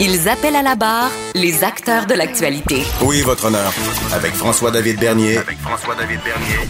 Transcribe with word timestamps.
Ils 0.00 0.28
appellent 0.28 0.56
à 0.56 0.62
la 0.62 0.76
barre 0.76 1.10
les 1.34 1.64
acteurs 1.64 2.06
de 2.06 2.14
l'actualité. 2.14 2.82
Oui, 3.02 3.22
votre 3.22 3.46
honneur. 3.46 3.72
Avec 4.12 4.32
François-David 4.34 4.98
Bernier. 5.00 5.38
Avec 5.38 5.58
François-David 5.58 6.20
Bernier. 6.24 6.68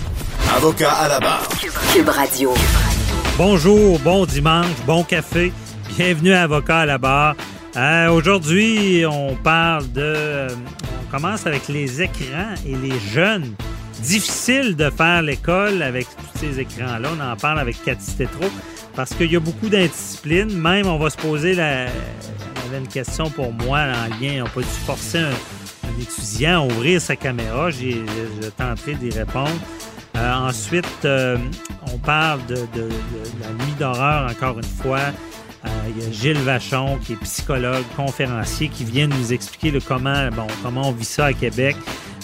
Avocat 0.57 0.93
à 0.93 1.09
la 1.09 1.21
barre. 1.21 1.47
Cube 1.93 2.09
Radio. 2.09 2.55
Bonjour, 3.37 3.99
bon 4.01 4.25
dimanche, 4.25 4.67
bon 4.87 5.05
café. 5.05 5.53
Bienvenue 5.97 6.33
à 6.33 6.43
Avocat 6.45 6.79
à 6.81 6.87
la 6.87 6.99
barre. 6.99 7.35
Euh, 7.77 8.09
Aujourd'hui, 8.11 9.05
on 9.07 9.35
parle 9.37 9.91
de. 9.93 10.01
euh, 10.01 10.49
on 11.07 11.11
commence 11.11 11.47
avec 11.47 11.69
les 11.69 12.03
écrans 12.03 12.55
et 12.67 12.75
les 12.77 12.99
jeunes. 13.13 13.55
Difficile 14.01 14.77
de 14.77 14.91
faire 14.91 15.23
l'école 15.23 15.83
avec 15.83 16.07
tous 16.07 16.39
ces 16.41 16.61
écrans-là. 16.61 17.09
On 17.19 17.33
en 17.33 17.37
parle 17.37 17.59
avec 17.59 17.83
Cathy 17.85 18.15
Tétrault 18.17 18.51
parce 18.99 19.15
qu'il 19.15 19.31
y 19.33 19.37
a 19.37 19.41
beaucoup 19.41 19.69
d'indiscipline. 19.69 20.53
Même, 20.59 20.89
on 20.89 20.99
va 20.99 21.09
se 21.09 21.17
poser 21.17 21.55
la. 21.55 21.87
Il 21.87 22.89
question 22.89 23.31
pour 23.31 23.53
moi 23.53 23.79
en 23.79 24.21
lien. 24.21 24.43
On 24.45 24.49
peut 24.49 24.63
dû 24.63 24.69
forcer 24.85 25.19
un, 25.19 25.31
étudiant 26.01 26.65
à 26.65 26.67
ouvrir 26.67 27.01
sa 27.01 27.15
caméra? 27.15 27.71
J'ai 27.71 28.03
tenté 28.57 28.95
d'y 28.95 29.11
répondre. 29.17 29.55
Euh, 30.17 30.35
ensuite, 30.35 30.85
euh, 31.05 31.37
on 31.95 31.99
parle 31.99 32.45
de, 32.47 32.57
de- 32.57 32.61
de- 32.75 32.89
de 32.89 33.41
la 33.41 33.65
nuit 33.65 33.73
d'horreur, 33.79 34.29
encore 34.33 34.59
une 34.59 34.65
fois. 34.65 34.99
Euh, 35.65 35.69
il 35.97 36.03
y 36.03 36.07
a 36.07 36.11
Gilles 36.11 36.43
Vachon, 36.43 36.99
qui 36.99 37.13
est 37.13 37.21
psychologue, 37.23 37.85
conférencier, 37.97 38.69
qui 38.69 38.83
vient 38.85 39.07
nous 39.07 39.33
expliquer 39.33 39.71
le 39.71 39.81
comment, 39.81 40.29
bon, 40.33 40.49
comment 40.65 40.89
on 40.89 40.93
vit 40.93 41.05
ça 41.05 41.27
à 41.27 41.33
Québec 41.33 41.77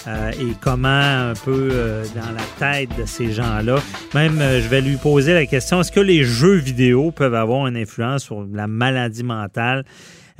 euh, 0.06 0.32
et 0.32 0.54
comment 0.60 0.88
un 0.88 1.34
peu 1.34 1.68
euh, 1.72 2.04
dans 2.14 2.32
la 2.32 2.44
tête 2.58 2.90
de 2.98 3.06
ces 3.06 3.32
gens-là. 3.32 3.76
Même, 4.14 4.40
euh, 4.40 4.60
je 4.60 4.68
vais 4.68 4.80
lui 4.80 4.96
poser 4.96 5.32
la 5.32 5.46
question, 5.46 5.80
est-ce 5.80 5.92
que 5.92 6.00
les 6.00 6.24
jeux 6.24 6.56
vidéo 6.56 7.10
peuvent 7.10 7.34
avoir 7.34 7.66
une 7.66 7.76
influence 7.76 8.24
sur 8.24 8.46
la 8.52 8.66
maladie 8.66 9.24
mentale? 9.24 9.84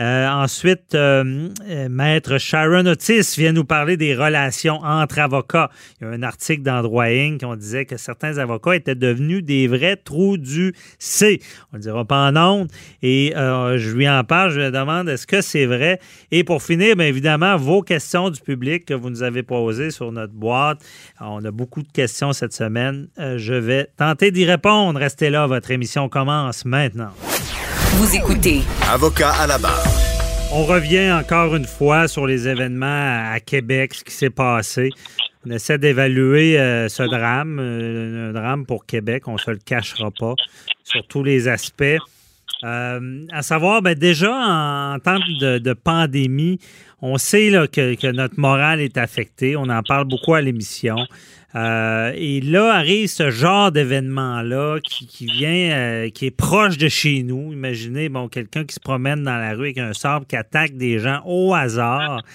Euh, 0.00 0.28
ensuite, 0.28 0.95
euh, 0.95 1.48
euh, 1.69 1.89
Maître 1.89 2.39
Sharon 2.39 2.87
Otis 2.87 3.34
vient 3.37 3.53
nous 3.53 3.64
parler 3.64 3.97
des 3.97 4.14
relations 4.14 4.81
entre 4.83 5.20
avocats. 5.20 5.70
Il 6.01 6.05
y 6.05 6.11
a 6.11 6.12
un 6.12 6.23
article 6.23 6.62
dans 6.62 6.83
Droit 6.83 7.05
Inc. 7.05 7.42
on 7.45 7.55
disait 7.55 7.84
que 7.84 7.97
certains 7.97 8.39
avocats 8.39 8.75
étaient 8.75 8.97
devenus 8.97 9.45
des 9.45 9.69
vrais 9.69 9.97
trous 9.97 10.36
du 10.36 10.75
C. 10.98 11.41
On 11.73 11.77
ne 11.77 11.79
le 11.79 11.83
dira 11.83 12.05
pas 12.05 12.29
en 12.29 12.36
ondes. 12.36 12.68
Et 13.02 13.36
euh, 13.36 13.79
je 13.79 13.91
lui 13.91 14.08
en 14.08 14.24
parle, 14.24 14.51
je 14.51 14.61
lui 14.61 14.70
demande 14.70 15.08
est-ce 15.08 15.27
que 15.27 15.41
c'est 15.41 15.67
vrai? 15.67 16.01
Et 16.33 16.42
pour 16.42 16.63
finir, 16.63 16.97
bien 16.97 17.07
évidemment, 17.07 17.57
vos 17.57 17.83
questions 17.83 18.30
du 18.30 18.41
public 18.41 18.86
que 18.86 18.95
vous 18.95 19.11
nous 19.11 19.23
avez 19.23 19.42
posées 19.42 19.91
sur 19.91 20.11
notre 20.11 20.33
boîte. 20.33 20.79
On 21.20 21.45
a 21.45 21.51
beaucoup 21.51 21.83
de 21.83 21.92
questions 21.92 22.33
cette 22.33 22.52
semaine. 22.52 23.08
Euh, 23.18 23.39
je 23.39 23.55
vais 23.55 23.89
tenter 23.97 24.30
d'y 24.33 24.45
répondre. 24.45 24.98
Restez 24.98 25.30
là, 25.30 25.47
votre 25.47 25.70
émission 25.70 26.08
commence 26.08 26.64
maintenant. 26.64 27.13
Vous 27.97 28.17
écoutez 28.17 28.63
Avocat 28.91 29.30
à 29.30 29.47
la 29.47 29.58
barre. 29.58 29.93
On 30.57 30.63
revient 30.67 31.11
encore 31.11 31.57
une 31.57 31.65
fois 31.65 32.07
sur 32.07 32.29
les 32.29 32.47
événements 32.47 33.33
à 33.33 33.41
Québec, 33.41 33.92
ce 33.92 34.05
qui 34.05 34.13
s'est 34.13 34.31
passé. 34.31 34.91
On 35.45 35.51
essaie 35.51 35.79
d'évaluer 35.79 36.61
euh, 36.61 36.89
ce 36.89 37.03
drame, 37.03 37.59
euh, 37.59 38.31
un 38.31 38.33
drame 38.33 38.65
pour 38.65 38.87
Québec, 38.87 39.27
on 39.27 39.37
se 39.37 39.51
le 39.51 39.59
cachera 39.59 40.13
pas, 40.17 40.35
sur 40.85 41.05
tous 41.09 41.25
les 41.25 41.48
aspects. 41.48 41.98
Euh, 42.63 43.27
à 43.33 43.42
savoir, 43.42 43.83
ben, 43.83 43.98
déjà, 43.98 44.33
en, 44.33 45.01
temps 45.01 45.19
de, 45.19 45.73
pandémie, 45.73 46.61
on 47.03 47.19
sait 47.19 47.51
que, 47.73 47.97
que 47.97 48.13
notre 48.13 48.39
morale 48.39 48.81
est 48.81 48.97
affectée. 48.97 49.57
On 49.57 49.69
en 49.69 49.83
parle 49.83 50.05
beaucoup 50.05 50.35
à 50.35 50.41
l'émission. 50.41 50.98
Euh, 51.57 52.13
et 52.17 52.41
là 52.41 52.75
arrive 52.75 53.09
ce 53.09 53.31
genre 53.31 53.70
d'événement-là 53.70 54.81
qui, 54.83 55.07
qui 55.07 55.27
vient, 55.27 55.70
euh, 55.70 56.11
qui 56.11 56.27
est 56.27 56.31
proche 56.33 56.79
de 56.79 56.89
chez 56.89 57.23
nous. 57.23 57.53
Imaginez, 57.53 58.09
bon, 58.09 58.29
quelqu'un 58.29 58.65
qui 58.65 58.75
se 58.75 58.81
promène 58.81 59.23
dans 59.23 59.37
la 59.37 59.53
rue 59.53 59.67
avec 59.67 59.79
un 59.79 59.92
sabre 59.92 60.27
qui 60.27 60.35
attaque 60.37 60.77
des 60.77 60.98
gens 60.98 61.23
au 61.25 61.55
hasard. 61.55 62.23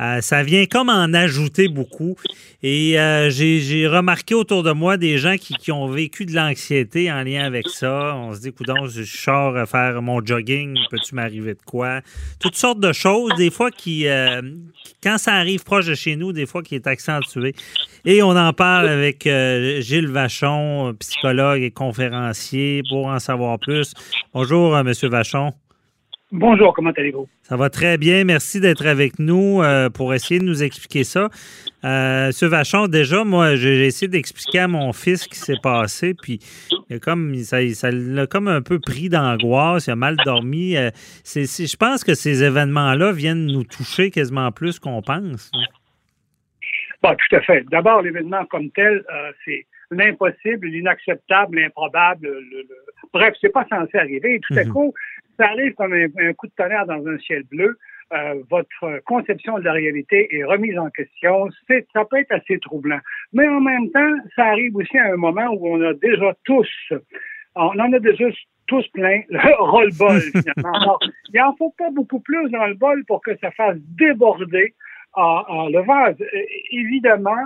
Euh, 0.00 0.20
ça 0.20 0.42
vient 0.42 0.66
comme 0.66 0.88
en 0.88 1.12
ajouter 1.12 1.68
beaucoup. 1.68 2.16
Et 2.62 2.98
euh, 2.98 3.30
j'ai 3.30 3.86
remarqué 3.86 4.34
autour 4.34 4.62
de 4.62 4.72
moi 4.72 4.96
des 4.96 5.18
gens 5.18 5.36
qui, 5.36 5.72
ont 5.72 5.88
vécu 5.88 6.26
de 6.26 6.34
l'anxiété 6.34 7.10
en 7.12 7.22
lien 7.22 7.44
avec 7.44 7.68
ça. 7.68 8.14
On 8.16 8.34
se 8.34 8.40
dit, 8.40 8.52
coudon, 8.52 8.86
je 8.86 9.02
sors 9.02 9.56
à 9.56 9.66
faire 9.66 10.02
mon 10.02 10.24
jogging, 10.24 10.76
peux-tu 10.90 11.14
m'arriver 11.14 11.54
de 11.54 11.62
quoi? 11.64 12.00
Toutes 12.38 12.56
sortes 12.56 12.80
de 12.80 12.92
choses, 12.92 13.32
des 13.36 13.50
fois 13.50 13.70
qui, 13.70 14.08
euh, 14.08 14.42
quand 15.02 15.18
ça 15.18 15.34
arrive 15.34 15.62
proche 15.64 15.86
de 15.86 15.94
chez 15.94 16.16
nous, 16.16 16.32
des 16.32 16.46
fois 16.46 16.62
qui 16.62 16.74
est 16.74 16.86
accentué. 16.86 17.54
Et 18.04 18.22
on 18.22 18.30
en 18.30 18.52
parle 18.52 18.88
avec 18.88 19.26
euh, 19.26 19.80
Gilles 19.80 20.08
Vachon, 20.08 20.94
psychologue 20.98 21.62
et 21.62 21.70
conférencier, 21.70 22.82
pour 22.88 23.06
en 23.06 23.18
savoir 23.18 23.58
plus. 23.58 23.92
Bonjour, 24.32 24.74
euh, 24.74 24.82
Monsieur 24.82 25.08
Vachon. 25.08 25.52
Bonjour, 26.32 26.72
comment 26.74 26.90
allez-vous? 26.96 27.28
Ça 27.42 27.56
va 27.56 27.70
très 27.70 27.98
bien. 27.98 28.22
Merci 28.24 28.60
d'être 28.60 28.86
avec 28.86 29.18
nous 29.18 29.60
euh, 29.62 29.90
pour 29.90 30.14
essayer 30.14 30.38
de 30.38 30.44
nous 30.44 30.62
expliquer 30.62 31.02
ça. 31.02 31.28
Euh, 31.84 32.28
Monsieur 32.28 32.46
Vachon, 32.46 32.86
déjà, 32.86 33.24
moi, 33.24 33.56
j'ai 33.56 33.84
essayé 33.86 34.06
d'expliquer 34.06 34.60
à 34.60 34.68
mon 34.68 34.92
fils 34.92 35.22
ce 35.24 35.28
qui 35.28 35.38
s'est 35.38 35.58
passé, 35.60 36.14
puis 36.14 36.38
il 36.88 36.96
a 36.96 36.98
comme, 37.00 37.34
ça 37.36 37.58
ça 37.74 37.90
l'a 37.90 38.28
comme 38.28 38.46
un 38.46 38.62
peu 38.62 38.78
pris 38.78 39.08
d'angoisse, 39.08 39.88
il 39.88 39.90
a 39.90 39.96
mal 39.96 40.16
dormi. 40.24 40.76
Euh, 40.76 40.90
je 41.24 41.76
pense 41.76 42.04
que 42.04 42.14
ces 42.14 42.44
événements-là 42.44 43.10
viennent 43.10 43.46
nous 43.46 43.64
toucher 43.64 44.12
quasiment 44.12 44.52
plus 44.52 44.78
qu'on 44.78 45.02
pense. 45.02 45.50
Bon, 47.02 47.10
tout 47.16 47.36
à 47.36 47.40
fait. 47.40 47.64
D'abord, 47.72 48.02
l'événement 48.02 48.44
comme 48.44 48.70
tel, 48.70 48.98
euh, 49.12 49.32
c'est 49.44 49.66
l'impossible, 49.90 50.68
l'inacceptable, 50.68 51.58
l'improbable. 51.58 52.28
Le, 52.28 52.40
le- 52.58 52.68
Bref, 53.12 53.34
c'est 53.40 53.48
pas 53.52 53.66
censé 53.68 53.98
arriver. 53.98 54.36
Et 54.36 54.40
tout 54.40 54.54
à 54.56 54.62
Mhm. 54.64 54.70
coup, 54.72 54.94
ça 55.40 55.48
arrive 55.48 55.74
comme 55.74 55.94
un, 55.94 56.32
coup 56.34 56.46
de 56.46 56.52
tonnerre 56.56 56.86
dans 56.86 57.06
un 57.06 57.18
ciel 57.18 57.44
bleu. 57.44 57.78
Euh, 58.12 58.42
votre 58.50 59.00
conception 59.04 59.58
de 59.58 59.64
la 59.64 59.72
réalité 59.72 60.28
est 60.36 60.44
remise 60.44 60.78
en 60.78 60.90
question. 60.90 61.48
Ça 61.94 62.04
peut 62.04 62.18
être 62.18 62.32
assez 62.32 62.58
troublant. 62.58 62.98
Mais 63.32 63.48
en 63.48 63.60
même 63.60 63.90
temps, 63.90 64.14
ça 64.36 64.46
arrive 64.46 64.76
aussi 64.76 64.98
à 64.98 65.12
un 65.12 65.16
moment 65.16 65.48
où 65.52 65.76
on 65.76 65.82
a 65.82 65.94
déjà 65.94 66.34
tous, 66.44 66.68
on 67.54 67.78
en 67.78 67.92
a 67.92 67.98
déjà 67.98 68.26
tous 68.66 68.86
plein 68.88 69.22
le 69.28 69.38
roll-ball 69.58 70.20
il 71.32 71.40
en 71.40 71.56
faut 71.56 71.74
pas 71.76 71.90
beaucoup 71.90 72.20
plus 72.20 72.50
dans 72.50 72.66
le 72.66 72.74
bol 72.74 73.04
pour 73.06 73.20
que 73.22 73.36
ça 73.38 73.50
fasse 73.52 73.76
déborder 73.78 74.74
en, 75.14 75.44
en 75.48 75.68
le 75.68 75.80
vase. 75.80 76.20
Euh, 76.20 76.42
évidemment, 76.70 77.44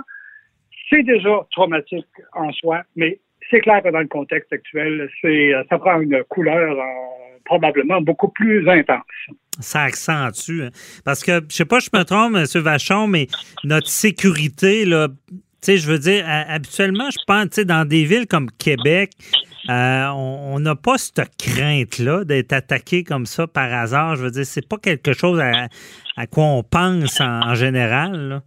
c'est 0.89 1.03
déjà 1.03 1.47
traumatique 1.51 2.07
en 2.33 2.51
soi, 2.51 2.83
mais 2.95 3.19
c'est 3.49 3.59
clair 3.61 3.81
que 3.83 3.89
dans 3.89 3.99
le 3.99 4.07
contexte 4.07 4.51
actuel, 4.53 5.09
c'est, 5.21 5.53
euh, 5.53 5.63
ça 5.69 5.77
prend 5.77 5.99
une 6.01 6.23
couleur 6.29 6.71
euh, 6.79 7.37
probablement 7.45 8.01
beaucoup 8.01 8.29
plus 8.29 8.67
intense. 8.69 9.03
Ça 9.59 9.83
accentue. 9.83 10.63
hein. 10.63 10.69
Parce 11.05 11.23
que, 11.23 11.39
je 11.49 11.55
sais 11.55 11.65
pas, 11.65 11.79
je 11.79 11.89
me 11.93 12.03
trompe, 12.03 12.35
M. 12.35 12.61
Vachon, 12.61 13.07
mais 13.07 13.27
notre 13.63 13.87
sécurité, 13.87 14.85
là, 14.85 15.07
tu 15.29 15.37
sais, 15.61 15.77
je 15.77 15.87
veux 15.89 15.99
dire, 15.99 16.25
ha- 16.27 16.51
habituellement, 16.51 17.09
je 17.09 17.19
pense, 17.25 17.45
tu 17.45 17.55
sais, 17.55 17.65
dans 17.65 17.87
des 17.87 18.03
villes 18.03 18.27
comme 18.27 18.49
Québec, 18.51 19.11
euh, 19.69 20.05
on 20.09 20.35
on 20.55 20.59
n'a 20.59 20.75
pas 20.75 20.97
cette 20.97 21.21
crainte-là 21.37 22.23
d'être 22.23 22.53
attaqué 22.53 23.03
comme 23.03 23.25
ça 23.25 23.45
par 23.47 23.73
hasard. 23.73 24.15
Je 24.15 24.23
veux 24.23 24.31
dire, 24.31 24.45
c'est 24.45 24.67
pas 24.67 24.77
quelque 24.77 25.11
chose 25.13 25.39
à, 25.39 25.67
à 26.17 26.27
quoi 26.27 26.45
on 26.45 26.63
pense 26.63 27.19
en, 27.19 27.41
en 27.49 27.55
général. 27.55 28.29
là. 28.29 28.41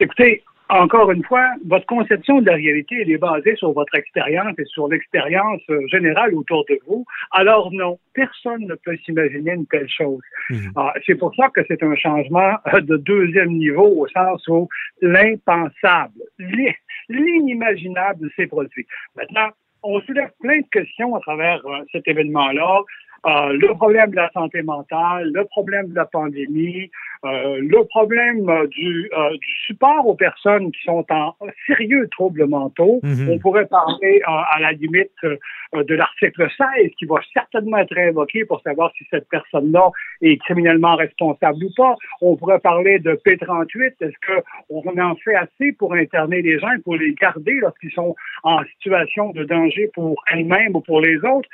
Écoutez, 0.00 0.42
encore 0.74 1.10
une 1.12 1.24
fois, 1.24 1.46
votre 1.66 1.86
conception 1.86 2.40
de 2.40 2.46
la 2.46 2.54
réalité, 2.54 2.96
elle 3.00 3.10
est 3.10 3.18
basée 3.18 3.54
sur 3.56 3.72
votre 3.72 3.94
expérience 3.94 4.54
et 4.58 4.64
sur 4.64 4.88
l'expérience 4.88 5.62
euh, 5.70 5.86
générale 5.88 6.34
autour 6.34 6.64
de 6.68 6.78
vous. 6.86 7.04
Alors 7.30 7.72
non, 7.72 7.98
personne 8.12 8.66
ne 8.66 8.74
peut 8.74 8.96
s'imaginer 9.04 9.52
une 9.52 9.66
telle 9.66 9.88
chose. 9.88 10.22
Mhm. 10.50 10.72
Ah, 10.76 10.92
c'est 11.06 11.14
pour 11.14 11.34
ça 11.36 11.48
que 11.54 11.60
c'est 11.68 11.82
un 11.82 11.94
changement 11.94 12.54
euh, 12.72 12.80
de 12.80 12.96
deuxième 12.96 13.52
niveau 13.52 13.86
au 13.86 14.08
sens 14.08 14.46
où 14.48 14.68
l'impensable, 15.00 16.20
l'i- 16.38 16.74
l'inimaginable 17.08 18.30
s'est 18.36 18.46
produit. 18.46 18.86
Maintenant, 19.16 19.48
on 19.82 20.00
soulève 20.00 20.30
plein 20.40 20.58
de 20.60 20.66
questions 20.72 21.14
à 21.14 21.20
travers 21.20 21.60
euh, 21.66 21.82
cet 21.92 22.08
événement-là. 22.08 22.80
Euh, 23.26 23.52
le 23.52 23.74
problème 23.74 24.10
de 24.10 24.16
la 24.16 24.30
santé 24.32 24.62
mentale, 24.62 25.30
le 25.32 25.44
problème 25.44 25.88
de 25.88 25.94
la 25.94 26.04
pandémie, 26.04 26.90
euh, 27.24 27.58
le 27.58 27.84
problème 27.86 28.48
euh, 28.50 28.66
du, 28.66 29.10
euh, 29.16 29.30
du 29.30 29.48
support 29.66 30.06
aux 30.06 30.14
personnes 30.14 30.70
qui 30.72 30.82
sont 30.82 31.06
en 31.08 31.34
sérieux 31.66 32.06
troubles 32.10 32.46
mentaux. 32.46 33.00
Mhm. 33.02 33.30
On 33.30 33.38
pourrait 33.38 33.66
parler 33.66 34.20
à 34.26 34.60
la 34.60 34.72
limite 34.72 35.10
de 35.22 35.94
l'article 35.94 36.48
16 36.56 36.90
qui 36.98 37.06
va 37.06 37.16
certainement 37.32 37.78
être 37.78 37.96
invoqué 37.96 38.44
pour 38.44 38.60
savoir 38.60 38.92
si 38.98 39.04
cette 39.10 39.28
personne-là 39.30 39.90
est 40.20 40.36
criminellement 40.38 40.96
responsable 40.96 41.64
ou 41.64 41.70
pas. 41.74 41.96
On 42.20 42.36
pourrait 42.36 42.60
parler 42.60 42.98
de 42.98 43.12
P38. 43.24 43.94
Est-ce 44.00 44.42
qu'on 44.68 45.00
en 45.00 45.16
fait 45.16 45.34
assez 45.34 45.72
pour 45.72 45.94
interner 45.94 46.42
les 46.42 46.58
gens 46.58 46.72
et 46.72 46.82
pour 46.82 46.96
les 46.96 47.14
garder 47.14 47.54
lorsqu'ils 47.54 47.92
sont 47.92 48.14
en 48.42 48.62
situation 48.64 49.30
de 49.30 49.44
danger 49.44 49.90
pour 49.94 50.22
elles-mêmes 50.30 50.76
ou 50.76 50.80
pour 50.80 51.00
les 51.00 51.16
autres? 51.16 51.48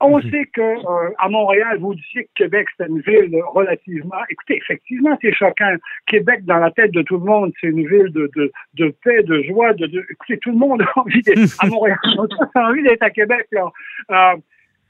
On 0.00 0.20
sait 0.20 0.46
que 0.52 0.60
euh, 0.60 1.10
à 1.18 1.28
Montréal, 1.28 1.78
vous 1.80 1.94
disiez 1.94 2.24
que 2.24 2.44
Québec, 2.44 2.68
c'est 2.76 2.86
une 2.86 3.00
ville 3.00 3.34
relativement. 3.52 4.20
Écoutez, 4.30 4.56
effectivement, 4.58 5.18
c'est 5.20 5.32
choquant. 5.32 5.74
Québec, 6.06 6.44
dans 6.44 6.58
la 6.58 6.70
tête 6.70 6.92
de 6.92 7.02
tout 7.02 7.18
le 7.18 7.24
monde, 7.24 7.52
c'est 7.60 7.66
une 7.66 7.86
ville 7.86 8.12
de, 8.12 8.30
de, 8.36 8.52
de 8.74 8.94
paix, 9.04 9.22
de 9.24 9.42
joie, 9.42 9.72
de, 9.74 9.86
de- 9.86 10.06
Écoutez, 10.10 10.38
tout 10.38 10.50
le 10.52 10.56
monde 10.58 10.82
a 10.82 11.00
envie 11.00 11.22
d'être 11.22 11.56
à 11.58 11.66
Montréal. 11.68 11.98
On 12.16 12.26
a 12.60 12.68
envie 12.70 12.82
d'être 12.84 13.02
à 13.02 13.10
Québec, 13.10 13.46
là. 13.50 13.66
Euh, 14.12 14.36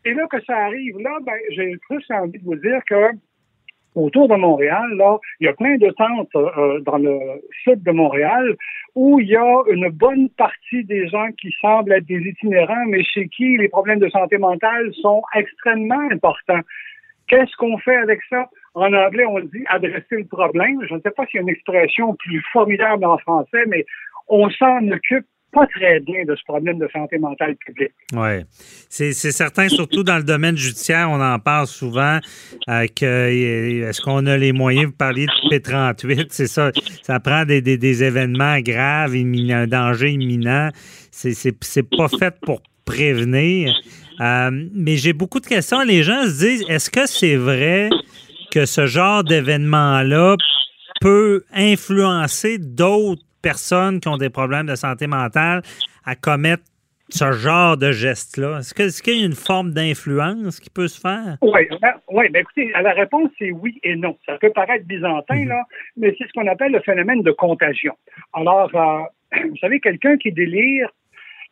et 0.04 0.12
là 0.14 0.26
que 0.30 0.42
ça 0.44 0.56
arrive, 0.56 0.98
là, 0.98 1.18
ben, 1.24 1.34
j'ai 1.50 1.76
plus 1.88 2.04
envie 2.10 2.38
de 2.38 2.44
vous 2.44 2.56
dire 2.56 2.80
que 2.86 3.10
autour 3.94 4.28
de 4.28 4.34
Montréal, 4.34 4.86
là, 4.96 5.18
il 5.40 5.46
y 5.46 5.48
a 5.48 5.52
plein 5.52 5.76
de 5.76 5.90
tentes 5.90 6.34
euh, 6.36 6.80
dans 6.80 6.98
le 6.98 7.18
sud 7.64 7.82
de 7.82 7.90
Montréal 7.90 8.56
où 8.94 9.20
il 9.20 9.28
y 9.28 9.36
a 9.36 9.62
une 9.70 9.88
bonne 9.90 10.28
partie 10.30 10.84
des 10.84 11.08
gens 11.08 11.28
qui 11.40 11.54
semblent 11.60 11.92
être 11.92 12.06
des 12.06 12.20
itinérants, 12.20 12.86
mais 12.86 13.04
chez 13.04 13.28
qui 13.28 13.56
les 13.56 13.68
problèmes 13.68 14.00
de 14.00 14.08
santé 14.08 14.38
mentale 14.38 14.92
sont 15.02 15.22
extrêmement 15.34 16.08
importants. 16.10 16.60
Qu'est-ce 17.28 17.54
qu'on 17.56 17.78
fait 17.78 17.96
avec 17.96 18.20
ça? 18.30 18.48
En 18.74 18.92
anglais, 18.92 19.24
on 19.26 19.40
dit 19.40 19.64
adresser 19.66 20.16
le 20.16 20.26
problème. 20.26 20.84
Je 20.88 20.94
ne 20.94 21.00
sais 21.00 21.10
pas 21.10 21.26
s'il 21.26 21.36
y 21.36 21.38
a 21.38 21.42
une 21.42 21.48
expression 21.50 22.14
plus 22.14 22.42
formidable 22.52 23.04
en 23.04 23.18
français, 23.18 23.64
mais 23.66 23.84
on 24.28 24.48
s'en 24.50 24.86
occupe 24.88 25.26
très 25.66 26.00
bien 26.00 26.24
de 26.24 26.34
ce 26.34 26.42
problème 26.44 26.78
de 26.78 26.88
santé 26.92 27.18
mentale 27.18 27.56
publique. 27.56 27.92
Oui. 28.12 28.44
C'est 28.88 29.12
certain, 29.12 29.68
surtout 29.68 30.02
dans 30.02 30.16
le 30.16 30.22
domaine 30.22 30.56
judiciaire, 30.56 31.08
on 31.10 31.20
en 31.20 31.38
parle 31.38 31.66
souvent. 31.66 32.18
euh, 32.68 32.86
euh, 33.02 33.88
Est-ce 33.88 34.00
qu'on 34.00 34.26
a 34.26 34.36
les 34.36 34.52
moyens, 34.52 34.86
vous 34.86 34.96
parliez 34.96 35.26
de 35.26 35.56
P38, 35.56 36.26
c'est 36.30 36.46
ça. 36.46 36.70
Ça 37.02 37.20
prend 37.20 37.44
des, 37.44 37.60
des, 37.60 38.04
événements 38.04 38.58
graves, 38.60 39.14
un 39.14 39.66
danger 39.66 40.10
imminent. 40.10 40.70
C'est 41.10 41.88
pas 41.96 42.08
fait 42.08 42.34
pour 42.40 42.62
prévenir. 42.84 43.74
Euh, 44.20 44.50
mais 44.74 44.96
j'ai 44.96 45.12
beaucoup 45.12 45.40
de 45.40 45.46
questions. 45.46 45.82
Les 45.82 46.02
gens 46.02 46.24
se 46.24 46.38
disent 46.38 46.64
est-ce 46.68 46.90
que 46.90 47.06
c'est 47.06 47.36
vrai 47.36 47.90
que 48.50 48.66
ce 48.66 48.86
genre 48.86 49.22
d'événement-là 49.22 50.36
peut 51.00 51.44
influencer 51.52 52.58
d'autres 52.58 53.22
personnes 53.52 53.98
qui 54.00 54.08
ont 54.08 54.18
des 54.18 54.28
problèmes 54.40 54.66
de 54.66 54.74
santé 54.74 55.06
mentale 55.06 55.62
à 56.04 56.14
commettre 56.14 56.64
ce 57.08 57.32
genre 57.32 57.78
de 57.78 57.90
geste-là? 57.92 58.58
Est-ce 58.58 59.02
qu'il 59.02 59.18
y 59.20 59.22
a 59.22 59.26
une 59.26 59.32
forme 59.50 59.70
d'influence 59.72 60.60
qui 60.60 60.68
peut 60.68 60.88
se 60.88 61.00
faire? 61.00 61.38
Oui, 61.40 61.62
ben, 61.80 61.94
ouais, 62.16 62.28
ben 62.28 62.40
écoutez, 62.40 62.70
la 62.88 62.92
réponse 62.92 63.30
c'est 63.38 63.50
oui 63.50 63.72
et 63.82 63.96
non. 63.96 64.14
Ça 64.26 64.36
peut 64.38 64.52
paraître 64.54 64.84
byzantin, 64.86 65.46
là, 65.46 65.62
mais 65.96 66.14
c'est 66.18 66.26
ce 66.28 66.32
qu'on 66.34 66.46
appelle 66.46 66.72
le 66.72 66.80
phénomène 66.80 67.22
de 67.22 67.30
contagion. 67.32 67.94
Alors, 68.34 68.70
euh, 68.74 69.38
vous 69.50 69.56
savez, 69.62 69.80
quelqu'un 69.80 70.18
qui 70.18 70.30
délire, 70.32 70.90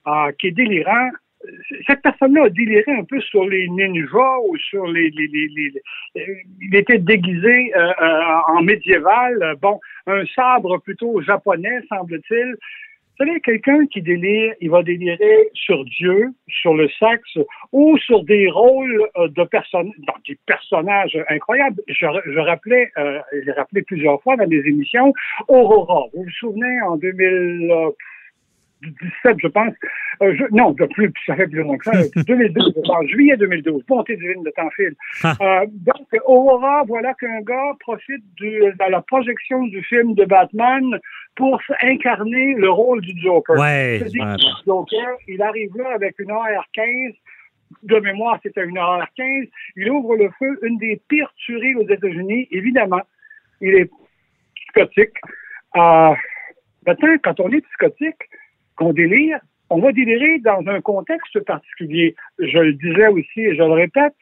euh, 0.06 0.31
qui 0.38 0.49
est 0.49 0.56
délirant, 0.62 1.08
cette 1.87 2.02
personne-là 2.02 2.44
a 2.44 2.50
déliré 2.50 2.90
un 3.02 3.04
peu 3.04 3.20
sur 3.20 3.44
les 3.46 3.69
ninjas 3.69 4.37
ou 4.49 4.56
sur 4.58 4.84
les... 4.94 5.10
les, 5.10 5.28
les, 5.28 5.49
les- 5.56 5.82
il 6.60 6.75
était 6.75 6.99
déguisé 6.99 7.72
euh, 7.76 7.92
en 8.49 8.62
médiéval. 8.62 9.54
Bon, 9.62 9.78
un 10.06 10.24
sabre 10.34 10.78
plutôt 10.78 11.20
japonais, 11.20 11.80
semble-t-il. 11.88 12.56
Vous 13.18 13.24
savez, 13.24 13.40
quelqu'un 13.40 13.86
qui 13.86 14.02
délire, 14.02 14.52
il 14.60 14.68
va 14.68 14.82
délirer 14.82 15.48
sur 15.54 15.84
Dieu, 15.86 16.34
sur 16.48 16.74
le 16.74 16.86
sexe 16.98 17.38
ou 17.72 17.96
sur 17.96 18.22
des 18.24 18.50
rôles 18.50 19.08
euh, 19.16 19.28
de 19.28 19.44
personnes, 19.44 19.90
des 20.28 20.36
personnages 20.44 21.18
incroyables. 21.30 21.80
Je, 21.88 22.06
je 22.26 22.38
rappelais, 22.38 22.90
euh, 22.98 23.20
j'ai 23.42 23.52
rappelé 23.52 23.82
plusieurs 23.82 24.20
fois 24.22 24.36
dans 24.36 24.46
des 24.46 24.60
émissions, 24.66 25.14
Aurora. 25.48 26.08
Vous 26.12 26.24
vous 26.24 26.30
souvenez, 26.30 26.82
en 26.82 26.98
2017, 28.82 29.37
je 29.43 29.49
pense, 29.49 29.75
euh, 30.23 30.34
je- 30.37 30.44
non, 30.55 30.70
de 30.73 30.84
plus, 30.87 31.12
ça 31.26 31.34
fait 31.37 31.46
plus 31.46 31.61
longtemps 31.61 31.78
que 31.78 31.84
ça, 31.84 32.23
2012, 32.26 32.73
je 32.76 32.81
pense, 32.82 33.06
juillet 33.08 33.37
2012, 33.37 33.84
bonté 33.87 34.17
divine 34.17 34.43
de 34.43 34.50
temps 34.50 34.70
file. 34.70 34.94
Euh, 35.25 35.67
donc, 35.70 36.06
Aurora, 36.26 36.82
voilà 36.87 37.14
qu'un 37.14 37.40
gars 37.40 37.73
profite 37.81 38.23
de 38.40 38.73
la 38.90 39.00
projection 39.02 39.64
du 39.67 39.82
film 39.82 40.14
de 40.14 40.25
Batman 40.25 40.99
pour 41.37 41.61
incarner 41.82 42.55
le 42.55 42.70
rôle 42.70 43.00
du 43.00 43.19
Joker. 43.20 43.58
Ouais, 43.58 43.99
le 43.99 44.64
Joker, 44.67 45.17
il 45.28 45.43
arrive 45.43 45.76
là 45.76 45.90
avec 45.94 46.19
une 46.19 46.31
AR-15. 46.31 47.14
De 47.82 47.99
mémoire, 47.99 48.38
c'était 48.43 48.64
une 48.64 48.78
AR-15. 48.78 49.49
Il 49.76 49.90
ouvre 49.90 50.17
le 50.17 50.31
feu, 50.38 50.58
une 50.62 50.78
des 50.78 51.00
pires 51.08 51.32
tueries 51.37 51.75
aux 51.75 51.88
États-Unis, 51.88 52.46
évidemment. 52.52 53.02
Il 53.61 53.75
est 53.75 53.90
psychotique. 54.55 55.17
Euh, 55.76 56.14
maintenant, 56.87 57.17
quand 57.25 57.40
on 57.40 57.50
est 57.50 57.61
psychotique, 57.62 58.28
qu'on 58.76 58.93
délire, 58.93 59.40
on 59.69 59.81
va 59.81 59.93
délirer 59.93 60.38
dans 60.38 60.62
un 60.69 60.81
contexte 60.81 61.40
particulier. 61.40 62.14
Je 62.38 62.58
le 62.58 62.73
disais 62.75 63.08
aussi 63.08 63.40
et 63.40 63.56
je 63.56 63.62
le 63.62 63.73
répète, 63.73 64.14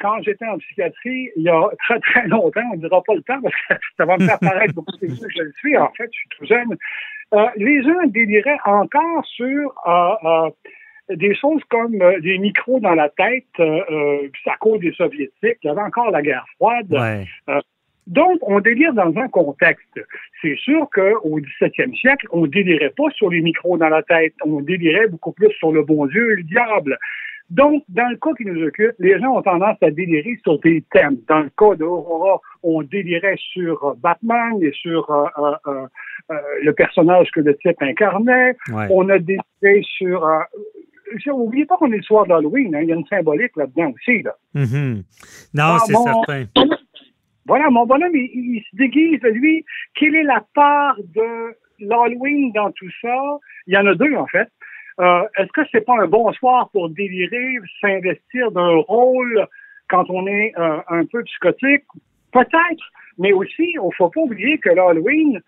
quand 0.00 0.22
j'étais 0.22 0.46
en 0.46 0.58
psychiatrie, 0.58 1.30
il 1.36 1.42
y 1.42 1.48
a 1.48 1.68
très 1.80 2.00
très 2.00 2.26
longtemps, 2.28 2.62
on 2.72 2.76
ne 2.76 2.80
dira 2.80 3.02
pas 3.02 3.14
le 3.14 3.22
temps 3.22 3.40
parce 3.42 3.54
que 3.68 3.74
ça 3.96 4.04
va 4.06 4.16
me 4.16 4.26
faire 4.26 4.38
paraître 4.38 4.74
beaucoup 4.74 4.96
plus 4.98 5.20
que 5.20 5.30
je 5.30 5.42
le 5.42 5.52
suis, 5.52 5.76
en 5.76 5.90
fait, 5.92 6.08
je 6.10 6.18
suis 6.18 6.28
tout 6.30 6.46
jeune, 6.46 6.76
euh, 7.34 7.46
les 7.56 7.82
gens 7.82 8.06
déliraient 8.06 8.58
encore 8.64 9.24
sur 9.26 9.74
euh, 9.86 10.14
euh, 10.24 10.50
des 11.16 11.34
choses 11.34 11.62
comme 11.68 11.98
des 12.20 12.38
micros 12.38 12.80
dans 12.80 12.94
la 12.94 13.10
tête, 13.10 13.44
à 13.60 14.56
cause 14.58 14.80
des 14.80 14.92
soviétiques, 14.92 15.58
il 15.62 15.66
y 15.66 15.68
avait 15.68 15.82
encore 15.82 16.10
la 16.10 16.22
guerre 16.22 16.46
froide. 16.56 16.90
Ouais. 16.90 17.26
Donc, 18.06 18.38
on 18.42 18.60
délire 18.60 18.92
dans 18.92 19.12
un 19.16 19.28
contexte. 19.28 19.98
C'est 20.42 20.56
sûr 20.56 20.88
qu'au 20.94 21.40
17e 21.40 21.94
siècle, 21.96 22.26
on 22.32 22.46
délirait 22.46 22.92
pas 22.96 23.10
sur 23.14 23.30
les 23.30 23.40
micros 23.40 23.78
dans 23.78 23.88
la 23.88 24.02
tête. 24.02 24.34
On 24.44 24.60
délirait 24.60 25.08
beaucoup 25.08 25.32
plus 25.32 25.50
sur 25.52 25.72
le 25.72 25.82
bon 25.82 26.06
Dieu 26.06 26.32
et 26.32 26.36
le 26.36 26.42
diable. 26.42 26.98
Donc, 27.50 27.82
dans 27.88 28.08
le 28.08 28.16
cas 28.16 28.30
qui 28.36 28.44
nous 28.46 28.62
occupe, 28.66 28.92
les 28.98 29.18
gens 29.20 29.36
ont 29.36 29.42
tendance 29.42 29.76
à 29.82 29.90
délirer 29.90 30.38
sur 30.42 30.58
des 30.60 30.82
thèmes. 30.92 31.18
Dans 31.28 31.40
le 31.40 31.50
cas 31.56 31.74
d'Aurora, 31.76 32.40
on 32.62 32.82
délirait 32.82 33.36
sur 33.38 33.84
euh, 33.84 33.92
Batman 34.02 34.58
et 34.62 34.72
sur 34.72 35.10
euh, 35.10 35.26
euh, 35.66 35.86
le 36.62 36.72
personnage 36.72 37.30
que 37.32 37.40
le 37.40 37.54
type 37.56 37.80
incarnait. 37.80 38.56
Ouais. 38.72 38.86
On 38.90 39.08
a 39.10 39.18
déliré 39.18 39.82
sur... 39.82 40.26
N'oubliez 41.26 41.66
pas 41.66 41.76
qu'on 41.76 41.92
est 41.92 41.98
le 41.98 42.02
soir 42.02 42.26
d'Halloween. 42.26 42.74
Hein, 42.74 42.80
il 42.82 42.88
y 42.88 42.92
a 42.92 42.96
une 42.96 43.06
symbolique 43.06 43.52
là-dedans 43.56 43.92
aussi. 43.94 44.22
Là. 44.22 44.34
Mhm. 44.54 45.02
Non, 45.52 45.64
Ah, 45.64 45.78
c'est 45.86 45.92
bon? 45.92 46.04
certain. 46.04 46.44
Voilà, 47.46 47.70
mon 47.70 47.86
bonhomme, 47.86 48.14
il, 48.14 48.56
il 48.56 48.62
se 48.62 48.76
déguise, 48.76 49.20
lui. 49.22 49.64
Quelle 49.94 50.16
est 50.16 50.22
la 50.22 50.44
part 50.54 50.96
de 50.98 51.54
l'Halloween 51.78 52.52
dans 52.52 52.70
tout 52.72 52.90
ça? 53.02 53.38
Il 53.66 53.74
y 53.74 53.76
en 53.76 53.86
a 53.86 53.94
deux, 53.94 54.14
en 54.14 54.26
fait. 54.26 54.48
Euh, 55.00 55.22
Est-ce 55.36 55.52
que 55.52 55.62
c'est 55.72 55.84
pas 55.84 56.00
un 56.00 56.06
bon 56.06 56.32
soir 56.32 56.70
pour 56.70 56.88
délirer, 56.88 57.56
s'investir 57.80 58.50
d'un 58.52 58.76
rôle 58.76 59.46
quand 59.88 60.08
on 60.08 60.26
est 60.26 60.52
euh, 60.56 60.78
un 60.88 61.04
peu 61.04 61.22
psychotique? 61.24 61.84
Peut-être, 62.32 62.84
mais 63.18 63.32
aussi, 63.32 63.74
il 63.74 63.90
faut 63.96 64.08
pas 64.08 64.20
oublier 64.20 64.58
que 64.58 64.70
l'Halloween, 64.70 65.40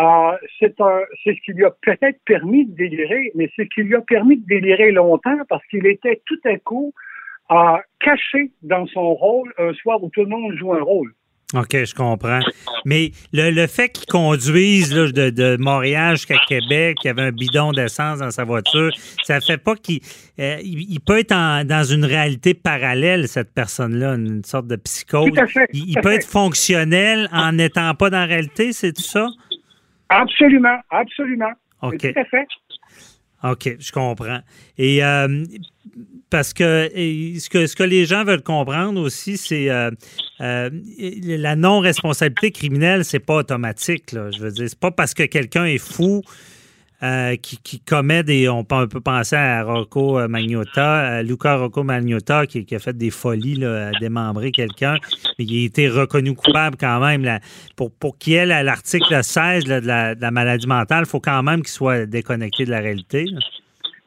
euh, 0.00 0.36
c'est 0.58 0.74
ce 0.76 1.40
qui 1.44 1.52
lui 1.52 1.64
a 1.64 1.70
peut-être 1.82 2.18
permis 2.24 2.66
de 2.66 2.74
délirer, 2.74 3.32
mais 3.34 3.50
c'est 3.56 3.64
ce 3.64 3.68
qui 3.68 3.82
lui 3.82 3.96
a 3.96 4.00
permis 4.00 4.36
de 4.38 4.46
délirer 4.46 4.92
longtemps 4.92 5.38
parce 5.48 5.64
qu'il 5.66 5.86
était 5.86 6.22
tout 6.26 6.40
à 6.44 6.56
coup 6.58 6.92
euh, 7.50 7.78
caché 7.98 8.52
dans 8.62 8.86
son 8.86 9.14
rôle 9.14 9.52
un 9.58 9.72
soir 9.74 10.02
où 10.02 10.08
tout 10.10 10.22
le 10.22 10.28
monde 10.28 10.54
joue 10.54 10.72
un 10.72 10.82
rôle. 10.82 11.12
OK, 11.54 11.84
je 11.84 11.94
comprends. 11.94 12.38
Mais 12.84 13.10
le, 13.32 13.50
le 13.50 13.66
fait 13.66 13.88
qu'il 13.88 14.06
conduise 14.06 14.94
là, 14.94 15.10
de, 15.10 15.30
de 15.30 15.56
Montréal 15.58 16.16
jusqu'à 16.16 16.36
Québec, 16.46 16.98
qu'il 17.00 17.08
y 17.08 17.10
avait 17.10 17.22
un 17.22 17.32
bidon 17.32 17.72
d'essence 17.72 18.20
dans 18.20 18.30
sa 18.30 18.44
voiture, 18.44 18.90
ça 19.24 19.40
fait 19.40 19.58
pas 19.58 19.74
qu'il 19.74 20.00
euh, 20.38 20.58
il, 20.62 20.86
il 20.92 21.00
peut 21.00 21.18
être 21.18 21.32
en- 21.32 21.64
dans 21.64 21.82
une 21.82 22.04
réalité 22.04 22.54
parallèle, 22.54 23.26
cette 23.26 23.52
personne-là, 23.52 24.14
une 24.14 24.44
sorte 24.44 24.68
de 24.68 24.76
psychose. 24.76 25.30
Tout 25.34 25.40
à 25.40 25.46
fait, 25.48 25.66
Il, 25.72 25.80
tout 25.80 25.86
il 25.88 25.98
à 25.98 26.02
peut 26.02 26.10
fait. 26.10 26.16
être 26.16 26.28
fonctionnel 26.28 27.28
en 27.32 27.52
n'étant 27.52 27.94
pas 27.94 28.10
dans 28.10 28.18
la 28.20 28.26
réalité, 28.26 28.72
c'est 28.72 28.92
tout 28.92 29.02
ça? 29.02 29.26
Absolument, 30.08 30.78
absolument. 30.90 31.52
OK. 31.82 31.98
Tout 31.98 32.18
à 32.18 32.24
fait. 32.24 32.46
OK, 33.42 33.76
je 33.78 33.92
comprends. 33.92 34.40
Et 34.76 35.02
euh, 35.04 35.44
parce 36.28 36.52
que, 36.52 36.90
ce 36.94 37.48
que 37.48 37.66
ce 37.66 37.74
que 37.74 37.82
les 37.82 38.04
gens 38.06 38.24
veulent 38.24 38.42
comprendre 38.42 39.00
aussi, 39.00 39.36
c'est 39.36 39.70
euh, 39.70 39.90
euh, 40.40 40.70
la 40.98 41.56
non-responsabilité 41.56 42.50
criminelle, 42.50 43.04
c'est 43.04 43.18
pas 43.18 43.36
automatique. 43.36 44.10
Je 44.12 44.38
veux 44.38 44.50
dire, 44.50 44.68
c'est 44.68 44.78
pas 44.78 44.90
parce 44.90 45.14
que 45.14 45.24
quelqu'un 45.24 45.64
est 45.64 45.78
fou 45.78 46.22
euh, 47.02 47.36
qui, 47.36 47.80
commet 47.80 48.22
des. 48.22 48.48
On 48.48 48.64
peut, 48.64 48.88
penser 48.88 49.36
à 49.36 49.62
Rocco 49.62 50.26
Magnotta, 50.28 51.16
à 51.16 51.22
Luca 51.22 51.56
Rocco 51.56 51.82
Magnotta, 51.82 52.46
qui, 52.46 52.66
a 52.74 52.78
fait 52.78 52.96
des 52.96 53.10
folies, 53.10 53.64
à 53.64 53.90
démembrer 54.00 54.50
quelqu'un, 54.52 54.96
il 55.38 55.62
a 55.62 55.64
été 55.66 55.88
reconnu 55.88 56.34
coupable 56.34 56.76
quand 56.78 57.00
même. 57.00 57.38
Pour 57.76 58.18
qu'il 58.18 58.34
y 58.34 58.36
ait 58.36 58.46
la- 58.46 58.62
l'article 58.62 59.22
16 59.22 59.66
là, 59.66 59.80
de, 59.80 59.86
la, 59.86 60.14
de 60.14 60.20
la 60.20 60.30
maladie 60.30 60.66
mentale, 60.66 61.04
il 61.06 61.08
faut 61.10 61.20
quand 61.20 61.42
même 61.42 61.60
qu'il 61.60 61.68
soit 61.70 62.06
déconnecté 62.06 62.64
de 62.64 62.70
la 62.70 62.80
réalité. 62.80 63.24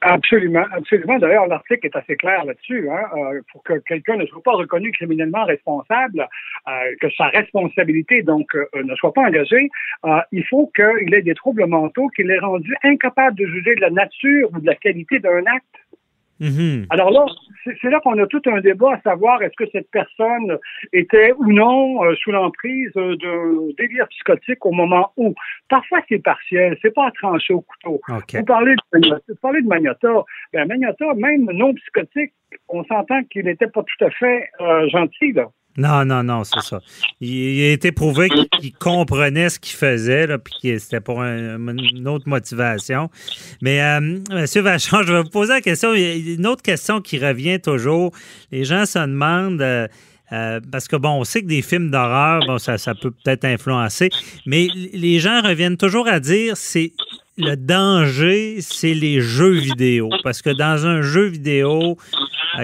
Absolument, 0.05 0.65
absolument. 0.73 1.17
D'ailleurs, 1.17 1.47
l'article 1.47 1.87
est 1.87 1.95
assez 1.95 2.17
clair 2.17 2.43
là-dessus. 2.43 2.89
Hein, 2.89 3.03
euh, 3.15 3.41
pour 3.51 3.63
que 3.63 3.79
quelqu'un 3.87 4.17
ne 4.17 4.25
soit 4.25 4.43
pas 4.43 4.51
reconnu 4.51 4.91
criminellement 4.91 5.45
responsable, 5.45 6.27
euh, 6.67 6.71
que 6.99 7.09
sa 7.11 7.27
responsabilité 7.27 8.21
donc 8.21 8.53
euh, 8.53 8.65
ne 8.83 8.93
soit 8.95 9.13
pas 9.13 9.21
engagée, 9.21 9.69
euh, 10.05 10.19
il 10.33 10.45
faut 10.45 10.69
qu'il 10.75 11.13
ait 11.13 11.21
des 11.21 11.33
troubles 11.35 11.65
mentaux, 11.67 12.09
qu'il 12.09 12.29
ait 12.31 12.39
rendu 12.39 12.75
incapable 12.83 13.37
de 13.37 13.45
juger 13.45 13.75
de 13.75 13.81
la 13.81 13.91
nature 13.91 14.49
ou 14.53 14.59
de 14.59 14.65
la 14.65 14.75
qualité 14.75 15.19
d'un 15.19 15.45
acte. 15.45 15.65
Mhm. 16.43 16.87
Alors 16.89 17.09
là, 17.11 17.25
c'est 17.63 17.71
c'est 17.81 17.89
là 17.89 18.01
qu'on 18.01 18.17
a 18.19 18.27
tout 18.27 18.41
un 18.47 18.59
débat 18.59 18.95
à 18.95 19.01
savoir 19.01 19.41
est-ce 19.41 19.55
que 19.55 19.69
cette 19.71 19.89
personne 19.91 20.57
était 20.91 21.31
ou 21.37 21.51
non 21.51 22.03
euh, 22.03 22.13
sous 22.15 22.31
l'emprise 22.31 22.91
euh, 22.97 23.15
d'un 23.15 23.73
délire 23.77 24.07
psychotique 24.09 24.65
au 24.65 24.71
moment 24.71 25.13
où. 25.15 25.33
Parfois, 25.69 26.01
c'est 26.09 26.19
partiel, 26.19 26.77
c'est 26.81 26.93
pas 26.93 27.07
à 27.07 27.11
trancher 27.11 27.53
au 27.53 27.61
couteau. 27.61 28.01
OK. 28.09 28.35
Vous 28.35 28.43
parlez 28.43 28.75
de. 28.75 29.09
Vous 29.29 29.35
parlez 29.41 29.61
de 29.61 29.67
Magnotta. 29.67 30.23
Ben, 30.51 30.67
Magnotta, 30.67 31.13
même 31.15 31.45
non 31.53 31.73
psychotique, 31.73 32.33
on 32.67 32.83
s'entend 32.83 33.23
qu'il 33.23 33.45
n'était 33.45 33.67
pas 33.67 33.83
tout 33.83 34.05
à 34.05 34.09
fait 34.09 34.49
euh, 34.59 34.89
gentil, 34.89 35.31
là. 35.31 35.47
Non, 35.77 36.05
non, 36.05 36.23
non, 36.23 36.43
c'est 36.43 36.61
ça. 36.61 36.79
Il, 37.19 37.63
a 37.63 37.71
été 37.71 37.91
prouvé 37.91 38.29
qu'il 38.59 38.73
comprenait 38.73 39.49
ce 39.49 39.59
qu'il 39.59 39.75
faisait, 39.75 40.27
puis 40.37 40.53
que 40.61 40.77
c'était 40.79 41.01
pour 41.01 41.21
un- 41.21 41.57
une 41.67 42.07
autre 42.07 42.27
motivation. 42.29 43.09
Mais, 43.61 43.81
euh, 43.81 44.19
Monsieur 44.31 44.61
Vachon, 44.61 45.01
je 45.03 45.13
vais 45.13 45.23
vous 45.23 45.29
poser 45.29 45.53
la 45.53 45.61
question. 45.61 45.93
Une 45.93 46.45
autre 46.45 46.61
question 46.61 47.01
qui 47.01 47.17
revient 47.17 47.59
toujours. 47.59 48.11
Les 48.51 48.65
gens 48.65 48.85
se 48.85 48.99
demandent. 48.99 49.61
euh, 49.61 49.87
euh, 50.31 50.59
parce 50.71 50.87
que, 50.87 50.95
bon, 50.95 51.09
on 51.19 51.23
sait 51.25 51.41
que 51.41 51.47
des 51.47 51.61
films 51.61 51.91
d'horreur, 51.91 52.41
bon, 52.47 52.57
ça, 52.57 52.77
ça 52.79 52.95
peut 52.95 53.11
peut-être 53.11 53.45
influencer, 53.45 54.09
mais 54.47 54.67
les 54.93 55.19
gens 55.19 55.41
reviennent 55.41 55.77
toujours 55.77 56.07
à 56.07 56.19
dire 56.19 56.57
c'est 56.57 56.93
le 57.37 57.55
danger, 57.55 58.57
c'est 58.61 58.93
les 58.95 59.21
jeux 59.21 59.51
vidéo. 59.53 60.09
Parce 60.23 60.41
que 60.41 60.49
dans 60.49 60.87
un 60.87 61.01
jeu 61.03 61.25
vidéo, 61.25 61.97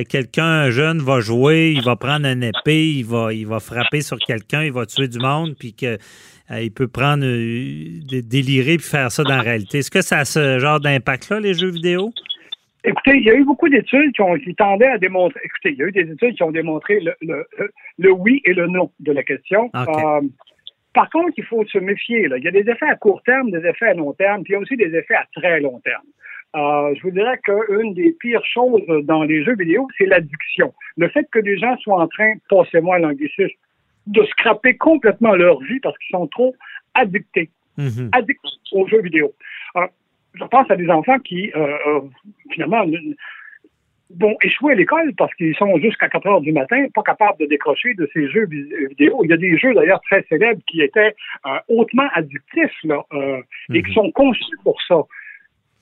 quelqu'un 0.07 0.45
un 0.45 0.69
jeune 0.69 0.99
va 0.99 1.19
jouer, 1.19 1.73
il 1.75 1.83
va 1.83 1.95
prendre 1.95 2.25
une 2.25 2.43
épée, 2.43 2.89
il 2.89 3.05
va, 3.05 3.33
il 3.33 3.47
va 3.47 3.59
frapper 3.59 4.01
sur 4.01 4.17
quelqu'un, 4.17 4.63
il 4.63 4.71
va 4.71 4.85
tuer 4.85 5.07
du 5.07 5.19
monde, 5.19 5.55
puis 5.59 5.73
que 5.73 5.97
euh, 6.51 6.61
il 6.61 6.71
peut 6.71 6.87
prendre, 6.87 7.23
euh, 7.25 7.99
dé- 8.07 8.21
délirer 8.21 8.77
puis 8.77 8.87
faire 8.87 9.11
ça 9.11 9.23
dans 9.23 9.35
la 9.37 9.41
réalité. 9.41 9.79
Est-ce 9.79 9.91
que 9.91 10.01
ça 10.01 10.19
a 10.19 10.25
ce 10.25 10.59
genre 10.59 10.79
d'impact-là, 10.79 11.39
les 11.39 11.53
jeux 11.53 11.71
vidéo? 11.71 12.11
Écoutez, 12.83 13.17
il 13.17 13.23
y 13.23 13.29
a 13.29 13.35
eu 13.35 13.43
beaucoup 13.43 13.67
d'études 13.67 14.13
qui, 14.13 14.21
ont, 14.21 14.35
qui 14.35 14.55
tendaient 14.55 14.87
à 14.87 14.97
démontrer. 14.97 15.41
Écoutez, 15.43 15.71
il 15.71 15.77
y 15.77 15.83
a 15.83 15.87
eu 15.87 15.91
des 15.91 16.11
études 16.11 16.35
qui 16.35 16.43
ont 16.43 16.51
démontré 16.51 17.01
le, 17.01 17.45
le, 17.97 18.11
oui 18.11 18.41
et 18.45 18.53
le 18.53 18.67
non 18.67 18.89
de 18.99 19.11
la 19.11 19.23
question. 19.23 19.69
Euh, 19.75 20.21
par 20.93 21.09
contre, 21.09 21.33
il 21.37 21.43
faut 21.43 21.65
se 21.65 21.77
méfier. 21.77 22.27
Là. 22.29 22.37
Il 22.37 22.43
y 22.45 22.47
a 22.47 22.51
des 22.51 22.67
effets 22.69 22.89
à 22.89 22.95
court 22.95 23.21
terme, 23.23 23.51
des 23.51 23.67
effets 23.67 23.87
à 23.87 23.93
long 23.93 24.13
terme, 24.13 24.43
puis 24.43 24.53
il 24.53 24.55
y 24.55 24.57
a 24.57 24.59
aussi 24.59 24.77
des 24.77 24.95
effets 24.95 25.15
à 25.15 25.27
très 25.35 25.59
long 25.59 25.79
terme. 25.81 26.03
Euh, 26.55 26.95
je 26.95 27.01
vous 27.03 27.11
dirais 27.11 27.37
qu'une 27.43 27.93
des 27.93 28.11
pires 28.19 28.45
choses 28.45 28.81
dans 29.03 29.23
les 29.23 29.43
jeux 29.43 29.55
vidéo, 29.55 29.87
c'est 29.97 30.05
l'addiction. 30.05 30.73
Le 30.97 31.07
fait 31.09 31.27
que 31.31 31.39
les 31.39 31.57
gens 31.57 31.77
soient 31.77 32.01
en 32.01 32.07
train, 32.07 32.33
passez-moi 32.49 32.97
l'anglicisme, 32.99 33.55
de 34.07 34.23
scraper 34.25 34.75
complètement 34.75 35.35
leur 35.35 35.59
vie 35.61 35.79
parce 35.79 35.97
qu'ils 35.99 36.17
sont 36.17 36.27
trop 36.27 36.55
addictés 36.95 37.49
Mhm. 37.77 38.09
addicts 38.11 38.39
aux 38.73 38.87
jeux 38.87 39.01
vidéo. 39.01 39.31
Euh, 39.77 39.87
je 40.33 40.43
pense 40.45 40.69
à 40.69 40.75
des 40.75 40.89
enfants 40.89 41.17
qui, 41.19 41.51
euh, 41.55 42.01
finalement, 42.51 42.85
vont 44.19 44.35
échouer 44.43 44.73
à 44.73 44.75
l'école 44.75 45.13
parce 45.17 45.33
qu'ils 45.35 45.55
sont 45.55 45.77
jusqu'à 45.77 46.09
4 46.09 46.27
heures 46.27 46.41
du 46.41 46.51
matin 46.51 46.83
pas 46.93 47.03
capables 47.03 47.37
de 47.39 47.45
décrocher 47.45 47.93
de 47.93 48.09
ces 48.13 48.27
jeux 48.29 48.47
vidéo. 48.47 49.21
Il 49.23 49.29
y 49.29 49.33
a 49.33 49.37
des 49.37 49.57
jeux 49.57 49.73
d'ailleurs 49.73 50.01
très 50.01 50.23
célèbres 50.29 50.61
qui 50.67 50.81
étaient 50.81 51.15
euh, 51.45 51.59
hautement 51.69 52.07
addictifs 52.13 52.77
là, 52.83 53.03
euh, 53.13 53.41
et 53.73 53.83
qui 53.83 53.93
sont 53.93 54.11
conçus 54.11 54.57
pour 54.63 54.81
ça. 54.87 55.01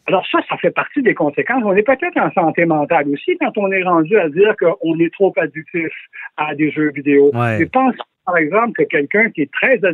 Alors 0.07 0.25
ça, 0.31 0.39
ça 0.49 0.55
fait 0.57 0.71
partie 0.71 1.01
des 1.01 1.13
conséquences. 1.13 1.63
On 1.65 1.75
est 1.75 1.83
peut-être 1.83 2.17
en 2.17 2.31
santé 2.31 2.65
mentale 2.65 3.09
aussi 3.09 3.37
quand 3.39 3.51
on 3.57 3.69
est 3.71 3.83
rendu 3.83 4.17
à 4.17 4.29
dire 4.29 4.55
qu'on 4.57 4.97
est 4.99 5.13
trop 5.13 5.33
addictif 5.37 5.91
à 6.37 6.55
des 6.55 6.71
jeux 6.71 6.91
vidéo. 6.91 7.29
Ouais. 7.33 7.57
Je 7.59 7.65
pense, 7.65 7.93
par 8.25 8.37
exemple, 8.37 8.71
que 8.71 8.83
quelqu'un 8.83 9.29
qui 9.31 9.41
est 9.41 9.51
très 9.51 9.83
euh, 9.83 9.93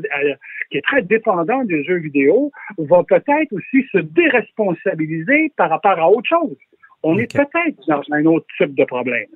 qui 0.69 0.77
est 0.77 0.85
très 0.85 1.01
dépendant 1.01 1.63
des 1.63 1.83
jeux 1.83 1.97
vidéo 1.97 2.51
va 2.77 3.03
peut-être 3.03 3.51
aussi 3.51 3.87
se 3.91 3.97
déresponsabiliser 3.97 5.51
par 5.57 5.71
rapport 5.71 5.99
à 5.99 6.07
autre 6.07 6.29
chose. 6.29 6.57
On 7.01 7.17
est 7.17 7.33
peut-être 7.33 7.79
dans 7.87 8.01
un 8.11 8.25
autre 8.25 8.45
type 8.57 8.75
de 8.75 8.85
problème. 8.85 9.27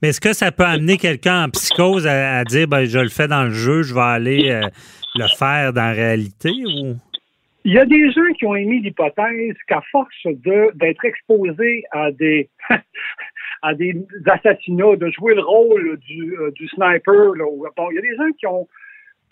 Mais 0.00 0.08
est-ce 0.08 0.20
que 0.20 0.32
ça 0.32 0.50
peut 0.50 0.64
amener 0.64 0.96
quelqu'un 0.96 1.44
en 1.44 1.48
psychose 1.50 2.06
à, 2.06 2.38
à 2.38 2.44
dire 2.44 2.66
ben, 2.68 2.84
je 2.84 2.98
le 2.98 3.08
fais 3.08 3.28
dans 3.28 3.44
le 3.44 3.50
jeu, 3.50 3.82
je 3.82 3.94
vais 3.94 4.00
aller 4.00 4.50
euh, 4.50 4.62
le 5.14 5.26
faire 5.38 5.72
dans 5.72 5.82
la 5.82 5.92
réalité 5.92 6.50
ou? 6.66 6.96
Il 7.66 7.72
y 7.72 7.78
a 7.80 7.84
des 7.84 8.12
gens 8.12 8.32
qui 8.38 8.46
ont 8.46 8.54
émis 8.54 8.80
l'hypothèse 8.80 9.56
qu'à 9.66 9.82
force 9.90 10.14
d'être 10.24 11.04
exposés 11.04 11.82
à 11.90 12.12
des 12.12 12.48
à 13.62 13.74
des 13.74 14.06
assassinats, 14.24 14.94
de 14.94 15.10
jouer 15.10 15.34
le 15.34 15.40
rôle 15.40 15.96
du, 15.96 16.38
euh, 16.38 16.52
du 16.52 16.68
sniper, 16.68 17.34
là, 17.34 17.44
bon, 17.76 17.90
il 17.90 17.96
y 17.96 17.98
a 17.98 18.02
des 18.02 18.14
gens 18.14 18.30
qui 18.38 18.46
ont 18.46 18.68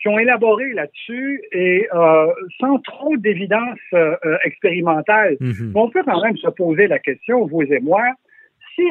qui 0.01 0.09
ont 0.09 0.19
élaboré 0.19 0.73
là-dessus 0.73 1.43
et 1.53 1.87
euh, 1.93 2.27
sans 2.59 2.77
trop 2.79 3.15
d'évidence 3.15 3.79
euh, 3.93 4.17
expérimentale. 4.43 5.37
Mhm. 5.39 5.71
On 5.73 5.89
peut 5.89 6.03
quand 6.03 6.21
même 6.21 6.35
se 6.35 6.49
poser 6.49 6.87
la 6.87 6.99
question, 6.99 7.45
vous 7.45 7.61
et 7.61 7.79
moi, 7.79 8.03
si 8.75 8.83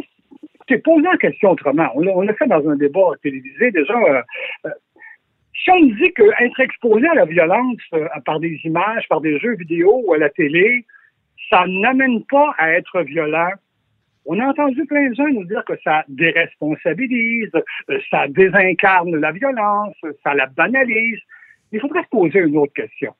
c'est 0.70 0.82
posé 0.82 1.02
la 1.02 1.18
question 1.18 1.50
autrement. 1.50 1.90
On 1.94 2.00
l'a 2.00 2.16
on 2.16 2.22
l'a 2.22 2.32
fait 2.32 2.46
dans 2.46 2.66
un 2.66 2.76
débat 2.76 3.10
télévisé 3.22 3.72
déjà. 3.72 4.24
Si 5.64 5.70
on 5.70 5.80
dit 5.86 6.12
qu'être 6.12 6.60
exposé 6.60 7.08
à 7.08 7.14
la 7.14 7.24
violence 7.24 7.78
euh, 7.94 8.06
par 8.26 8.38
des 8.38 8.60
images, 8.64 9.08
par 9.08 9.20
des 9.22 9.38
jeux 9.38 9.56
vidéo 9.56 10.02
ou 10.04 10.12
à 10.12 10.18
la 10.18 10.28
télé, 10.28 10.84
ça 11.50 11.64
n'amène 11.66 12.22
pas 12.24 12.54
à 12.58 12.72
être 12.72 13.00
violent. 13.02 13.50
On 14.26 14.38
a 14.40 14.46
entendu 14.46 14.84
plein 14.86 15.08
de 15.08 15.14
gens 15.14 15.26
nous 15.28 15.44
dire 15.44 15.62
que 15.66 15.74
ça 15.82 16.04
déresponsabilise, 16.08 17.50
euh, 17.90 17.98
ça 18.10 18.26
désincarne 18.28 19.16
la 19.16 19.32
violence, 19.32 19.96
ça 20.22 20.34
la 20.34 20.46
banalise. 20.46 21.18
Il 21.72 21.80
faudrait 21.80 22.02
se 22.04 22.08
poser 22.08 22.38
une 22.40 22.56
autre 22.56 22.72
question. 22.74 23.12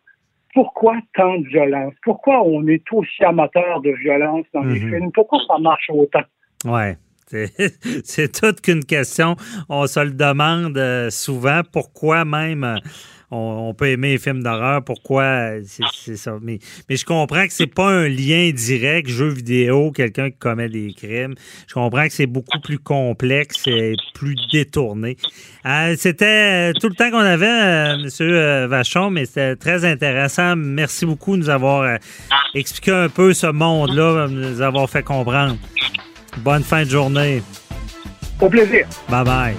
Pourquoi 0.55 0.97
tant 1.15 1.39
de 1.39 1.49
violence? 1.49 1.95
Pourquoi 2.05 2.43
on 2.45 2.67
est 2.69 2.85
aussi 2.93 3.25
amateur 3.25 3.81
de 3.81 3.91
violence 3.91 4.47
dans 4.55 4.63
les 4.63 4.79
Mhm. 4.81 4.89
films? 4.91 5.13
Pourquoi 5.13 5.41
ça 5.49 5.59
marche 5.59 5.91
autant? 5.91 6.23
Ouais. 6.65 6.97
C'est 8.05 8.41
toute 8.41 8.61
qu'une 8.61 8.85
question. 8.85 9.37
On 9.69 9.87
se 9.87 10.01
le 10.01 10.13
demande 10.13 10.77
euh, 10.79 11.11
souvent. 11.11 11.63
Pourquoi 11.71 12.25
même 12.25 12.65
euh, 12.65 12.77
on, 13.31 13.75
peut 13.75 13.89
aimer 13.89 14.13
les 14.13 14.19
films 14.19 14.43
d'horreur? 14.43 14.85
Pourquoi 14.85 15.23
euh, 15.23 15.63
c'est 15.93 16.17
ça? 16.17 16.39
Mais, 16.41 16.59
je 16.89 17.05
comprends 17.05 17.47
que 17.47 17.53
c'est 17.53 17.67
pas 17.67 17.89
un 17.89 18.09
lien 18.09 18.51
direct, 18.53 19.09
jeu 19.09 19.29
vidéo, 19.29 19.91
quelqu'un 19.91 20.31
qui 20.31 20.37
commet 20.37 20.69
des 20.69 20.93
crimes. 20.93 21.35
Je 21.67 21.75
comprends 21.75 22.07
que 22.07 22.13
c'est 22.13 22.27
beaucoup 22.27 22.61
plus 22.61 22.79
complexe 22.79 23.67
et 23.67 23.97
plus 24.15 24.37
détourné. 24.53 25.17
C'était 25.97 26.73
tout 26.75 26.89
le 26.89 26.95
temps 26.95 27.11
qu'on 27.11 27.19
avait, 27.19 27.97
euh, 28.21 28.67
Vachon, 28.69 29.11
mais 29.11 29.25
c'était 29.25 29.57
très 29.57 29.85
intéressant. 29.85 30.55
Merci 30.57 31.07
beaucoup 31.07 31.37
de 31.37 31.43
nous 31.43 31.51
avoir 31.51 31.99
expliqué 32.55 32.93
un 32.93 33.09
peu 33.09 33.33
ce 33.33 33.47
monde-là, 33.47 34.29
de 34.29 34.33
nous 34.33 34.61
avoir 34.61 34.89
fait 34.89 35.03
comprendre. 35.03 35.57
Bonne 36.39 36.63
fin 36.63 36.85
de 36.85 36.91
journée. 36.91 37.43
Au 38.41 38.49
plaisir. 38.49 38.87
Bye 39.09 39.25
bye. 39.25 39.57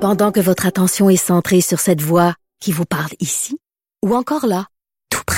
Pendant 0.00 0.32
que 0.32 0.40
votre 0.40 0.64
attention 0.64 1.10
est 1.10 1.18
centrée 1.18 1.60
sur 1.60 1.80
cette 1.80 2.00
voix 2.00 2.34
qui 2.60 2.72
vous 2.72 2.86
parle 2.86 3.12
ici, 3.20 3.58
ou 4.02 4.14
encore 4.14 4.46
là, 4.46 4.66
tout 5.10 5.20
près 5.26 5.37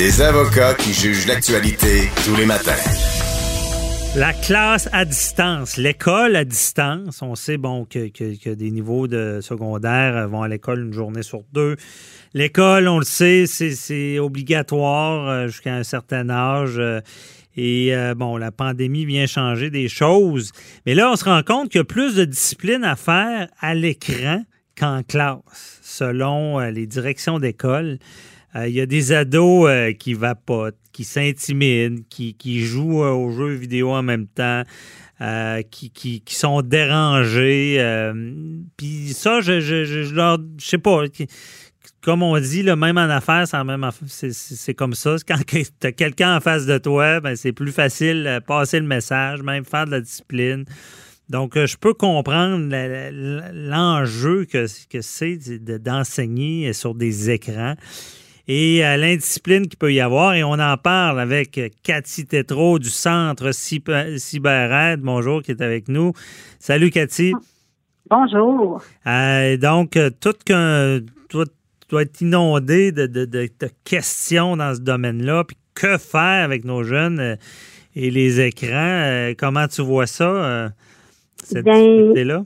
Des 0.00 0.22
avocats 0.22 0.72
qui 0.72 0.94
jugent 0.94 1.26
l'actualité 1.26 2.08
tous 2.24 2.34
les 2.34 2.46
matins. 2.46 2.72
La 4.16 4.32
classe 4.32 4.88
à 4.92 5.04
distance, 5.04 5.76
l'école 5.76 6.36
à 6.36 6.46
distance. 6.46 7.20
On 7.20 7.34
sait 7.34 7.58
bon 7.58 7.84
que, 7.84 8.54
des 8.54 8.70
niveaux 8.70 9.06
de 9.08 9.40
secondaire 9.42 10.26
vont 10.26 10.40
à 10.40 10.48
l'école 10.48 10.86
une 10.86 10.94
journée 10.94 11.22
sur 11.22 11.42
deux. 11.52 11.76
L'école, 12.32 12.88
on 12.88 12.98
le 12.98 13.04
sait, 13.04 13.44
c'est- 13.46 14.18
obligatoire 14.18 15.28
euh, 15.28 15.46
jusqu'à 15.48 15.74
un 15.74 15.82
certain 15.82 16.30
âge. 16.30 16.78
euh, 16.78 17.02
Et 17.58 17.94
euh, 17.94 18.14
bon, 18.14 18.38
la 18.38 18.50
pandémie 18.52 19.04
vient 19.04 19.26
changer 19.26 19.68
des 19.68 19.88
choses. 19.90 20.52
Mais 20.86 20.94
là, 20.94 21.10
on 21.12 21.16
se 21.16 21.24
rend 21.26 21.42
compte 21.42 21.68
qu'il 21.68 21.80
y 21.80 21.82
a 21.82 21.84
plus 21.84 22.14
de 22.14 22.24
discipline 22.24 22.84
à 22.84 22.96
faire 22.96 23.48
à 23.60 23.74
l'écran 23.74 24.44
qu'en 24.78 25.02
classe, 25.02 25.78
selon 25.82 26.58
les 26.60 26.86
directions 26.86 27.38
d'école. 27.38 27.98
Euh, 28.56 28.68
Il 28.68 28.74
y 28.74 28.80
a 28.80 28.86
des 28.86 29.12
ados 29.12 29.68
euh, 29.68 29.92
qui 29.92 30.14
vapotent, 30.14 30.76
qui 30.92 31.04
s'intimident, 31.04 32.02
qui, 32.08 32.34
qui 32.34 32.60
jouent 32.60 33.04
euh, 33.04 33.10
aux 33.10 33.30
jeux 33.30 33.54
vidéo 33.54 33.90
en 33.90 34.02
même 34.02 34.26
temps, 34.26 34.62
qui, 35.70 35.90
qui, 35.90 36.34
sont 36.34 36.62
dérangés. 36.62 37.78
Puis 38.78 39.12
ça, 39.12 39.40
je, 39.42 39.60
je, 39.60 39.84
je, 39.84 40.04
je 40.04 40.14
leur. 40.14 40.38
Je 40.58 40.66
sais 40.66 40.78
pas. 40.78 41.02
Comme 42.00 42.22
on 42.22 42.38
dit, 42.40 42.62
là, 42.62 42.74
même 42.76 42.96
en 42.96 43.02
affaires, 43.10 43.44
c'est 44.08 44.74
comme 44.74 44.94
ça. 44.94 45.16
Quand 45.28 45.36
tu 45.46 45.86
as 45.86 45.92
quelqu'un 45.92 46.36
en 46.36 46.40
face 46.40 46.64
de 46.64 46.78
toi, 46.78 47.20
ben, 47.20 47.36
c'est 47.36 47.52
plus 47.52 47.72
facile 47.72 48.24
de 48.24 48.38
passer 48.38 48.80
le 48.80 48.86
message, 48.86 49.42
même 49.42 49.66
faire 49.66 49.84
de 49.84 49.90
la 49.90 50.00
discipline. 50.00 50.64
Donc, 51.28 51.52
je 51.54 51.76
peux 51.76 51.92
comprendre 51.92 52.66
l'enjeu 53.52 54.46
que, 54.46 54.66
que 54.88 55.02
c'est 55.02 55.36
de- 55.36 55.76
d'enseigner 55.76 56.72
sur 56.72 56.94
des 56.94 57.28
écrans 57.30 57.74
et 58.52 58.84
euh, 58.84 58.96
l'indiscipline 58.96 59.68
qu'il 59.68 59.78
peut 59.78 59.92
y 59.92 60.00
avoir. 60.00 60.34
Et 60.34 60.42
on 60.42 60.54
en 60.54 60.76
parle 60.76 61.20
avec 61.20 61.60
Cathy 61.84 62.26
Tétrault 62.26 62.80
du 62.80 62.88
Centre 62.90 63.50
Cyber- 63.50 64.18
CyberAide. 64.18 65.00
Bonjour, 65.02 65.40
qui 65.40 65.52
est 65.52 65.62
avec 65.62 65.88
nous. 65.88 66.12
Salut, 66.58 66.90
Cathy. 66.90 67.32
Bonjour. 68.08 68.82
Euh, 69.06 69.56
donc, 69.56 69.96
euh, 69.96 70.10
tout 70.20 70.34
qu'un. 70.44 70.98
Dois 71.88 72.02
être 72.02 72.20
inondé 72.20 72.92
de, 72.92 73.06
de- 73.06 73.24
de- 73.24 73.48
de 73.58 73.68
questions 73.84 74.56
dans 74.56 74.74
ce 74.74 74.80
domaine-là. 74.80 75.42
Puis 75.44 75.56
que 75.74 75.98
faire 75.98 76.44
avec 76.44 76.64
nos 76.64 76.82
jeunes 76.84 77.18
euh, 77.20 77.36
et 77.96 78.10
les 78.10 78.40
écrans? 78.40 79.32
Comment 79.38 79.66
tu 79.68 79.82
vois 79.82 80.06
ça, 80.06 80.70
cette 81.36 81.64
difficulté-là? 81.64 82.44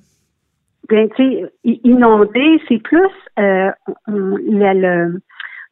Bien, 0.88 1.08
tu 1.16 1.30
sais, 1.30 1.52
inondé, 1.84 2.58
c'est 2.68 2.82
plus 2.82 3.00
euh, 3.38 3.70
le, 4.06 5.20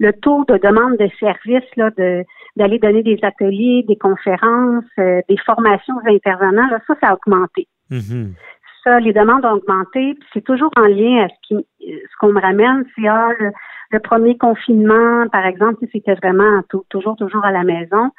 le, 0.03 0.13
taux 0.13 0.45
de 0.49 0.57
demande 0.59 0.97
de 0.99 1.09
services, 1.19 1.77
là, 1.77 1.91
de 1.97 2.25
d'aller 2.57 2.79
donner 2.79 3.03
des 3.03 3.19
ateliers, 3.23 3.83
des 3.89 3.97
conférences, 3.97 4.85
euh, 4.99 5.23
des 5.29 5.39
formations 5.39 5.95
aux 5.97 6.09
intervenants, 6.15 6.69
là, 6.71 6.79
ça, 6.87 6.95
ça 7.01 7.09
a 7.09 7.15
augmenté. 7.15 7.67
Mhm. 7.91 8.35
Ça, 8.85 9.01
les 9.01 9.13
demandes 9.13 9.45
ont 9.47 9.55
augmenté, 9.55 10.15
puis 10.15 10.29
c'est 10.35 10.45
toujours 10.45 10.71
en 10.77 10.87
lien 10.87 11.25
à 11.25 11.29
ce 11.29 11.35
qui 11.47 11.67
ce 11.81 12.17
qu'on 12.21 12.33
me 12.33 12.41
ramène, 12.41 12.85
c'est 12.95 13.07
ah, 13.09 13.31
le, 13.39 13.53
le 13.91 14.01
premier 14.01 14.37
confinement, 14.37 15.27
par 15.31 15.47
exemple, 15.47 15.87
c'était 15.93 16.15
vraiment 16.15 16.63
tou- 16.69 16.85
toujours, 16.91 17.17
toujours 17.17 17.45
à 17.45 17.53
la 17.53 17.65
maison. 17.65 18.11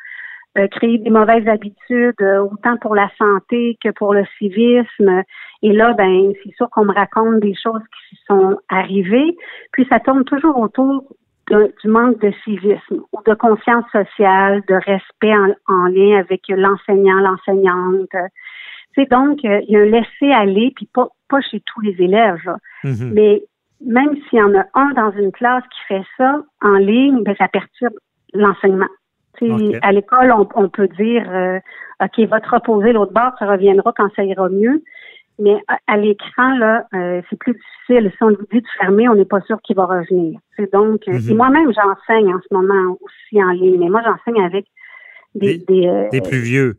Euh, 0.56 0.68
créer 0.68 1.00
des 1.00 1.10
mauvaises 1.10 1.48
habitudes, 1.48 2.22
euh, 2.22 2.44
autant 2.44 2.78
pour 2.78 2.94
la 2.94 3.10
santé 3.18 3.76
que 3.84 3.90
pour 3.90 4.14
le 4.14 4.24
civisme. 4.38 5.24
Et 5.64 5.74
là, 5.74 5.94
ben, 5.94 6.32
c'est 6.44 6.54
sûr 6.56 6.70
qu'on 6.70 6.86
me 6.86 6.94
raconte 6.94 7.40
des 7.40 7.56
choses 7.56 7.82
qui 8.08 8.16
sont 8.28 8.60
arrivées, 8.70 9.36
puis 9.72 9.88
ça 9.90 10.00
tourne 10.00 10.24
toujours 10.26 10.60
autour 10.60 11.06
du 11.50 11.88
manque 11.88 12.20
de 12.22 12.32
civisme 12.44 13.02
ou 13.12 13.20
de 13.26 13.34
conscience 13.34 13.86
sociale, 13.92 14.64
de 14.68 14.76
respect 14.76 15.36
en, 15.36 15.54
en 15.68 15.88
lien 15.88 16.18
avec 16.20 16.42
l'enseignant, 16.48 17.20
l'enseignante. 17.20 18.10
C'est 18.96 19.10
donc, 19.10 19.44
euh, 19.44 19.60
il 19.68 19.74
y 19.74 19.76
a 19.76 19.82
un 19.82 19.86
laisser-aller, 19.86 20.72
puis 20.76 20.88
pas, 20.94 21.08
pas 21.30 21.42
chez 21.42 21.62
tous 21.66 21.82
les 21.82 21.96
élèves, 22.02 22.40
là. 22.46 22.58
Mhm. 22.84 23.12
mais 23.14 23.44
même 23.86 24.16
s'il 24.30 24.40
y 24.40 24.42
en 24.42 24.54
a 24.56 24.66
un 24.76 24.92
dans 24.94 25.12
une 25.12 25.32
classe 25.32 25.64
qui 25.64 25.80
fait 25.88 26.04
ça 26.18 26.42
en 26.62 26.76
ligne, 26.76 27.24
ben, 27.24 27.36
ça 27.38 27.48
perturbe 27.48 27.96
l'enseignement. 28.34 28.88
À 29.82 29.92
l'école, 29.92 30.32
on, 30.32 30.48
on 30.56 30.70
peut 30.70 30.88
dire, 30.88 31.30
euh, 31.30 31.60
OK, 32.02 32.20
va 32.30 32.40
te 32.40 32.50
reposer 32.50 32.94
l'autre 32.94 33.12
bord, 33.12 33.34
ça 33.40 33.46
reviendra 33.46 33.92
quand 33.96 34.10
ça 34.16 34.24
ira 34.24 34.48
mieux. 34.48 34.84
Mais 35.40 35.56
à, 35.68 35.78
à 35.88 35.98
l'écran, 35.98 36.56
là, 36.58 36.86
euh, 36.94 37.22
c'est 37.30 37.38
plus 37.40 37.54
difficile. 37.54 38.12
Si 38.16 38.24
on 38.24 38.30
lui 38.30 38.38
dit 38.52 38.62
de 38.62 38.68
fermer, 38.80 39.10
on 39.10 39.16
n'est 39.16 39.26
pas 39.26 39.42
sûr 39.42 39.60
qu'il 39.64 39.76
va 39.76 39.86
revenir. 39.86 40.40
C'est 40.56 40.72
donc, 40.72 41.02
euh, 41.08 41.14
Mhm. 41.14 41.30
et 41.30 41.34
moi-même, 41.34 41.74
j'enseigne 41.74 42.34
en 42.34 42.40
ce 42.40 42.54
moment 42.54 42.98
aussi 43.02 43.44
en 43.44 43.50
ligne, 43.50 43.80
mais 43.80 43.90
moi, 43.90 44.02
j'enseigne 44.06 44.44
avec 44.44 44.66
des, 45.36 45.58
Des- 45.58 45.66
des, 45.66 45.88
euh, 45.88 46.10
Des 46.12 46.22
plus 46.22 46.40
vieux. 46.40 46.78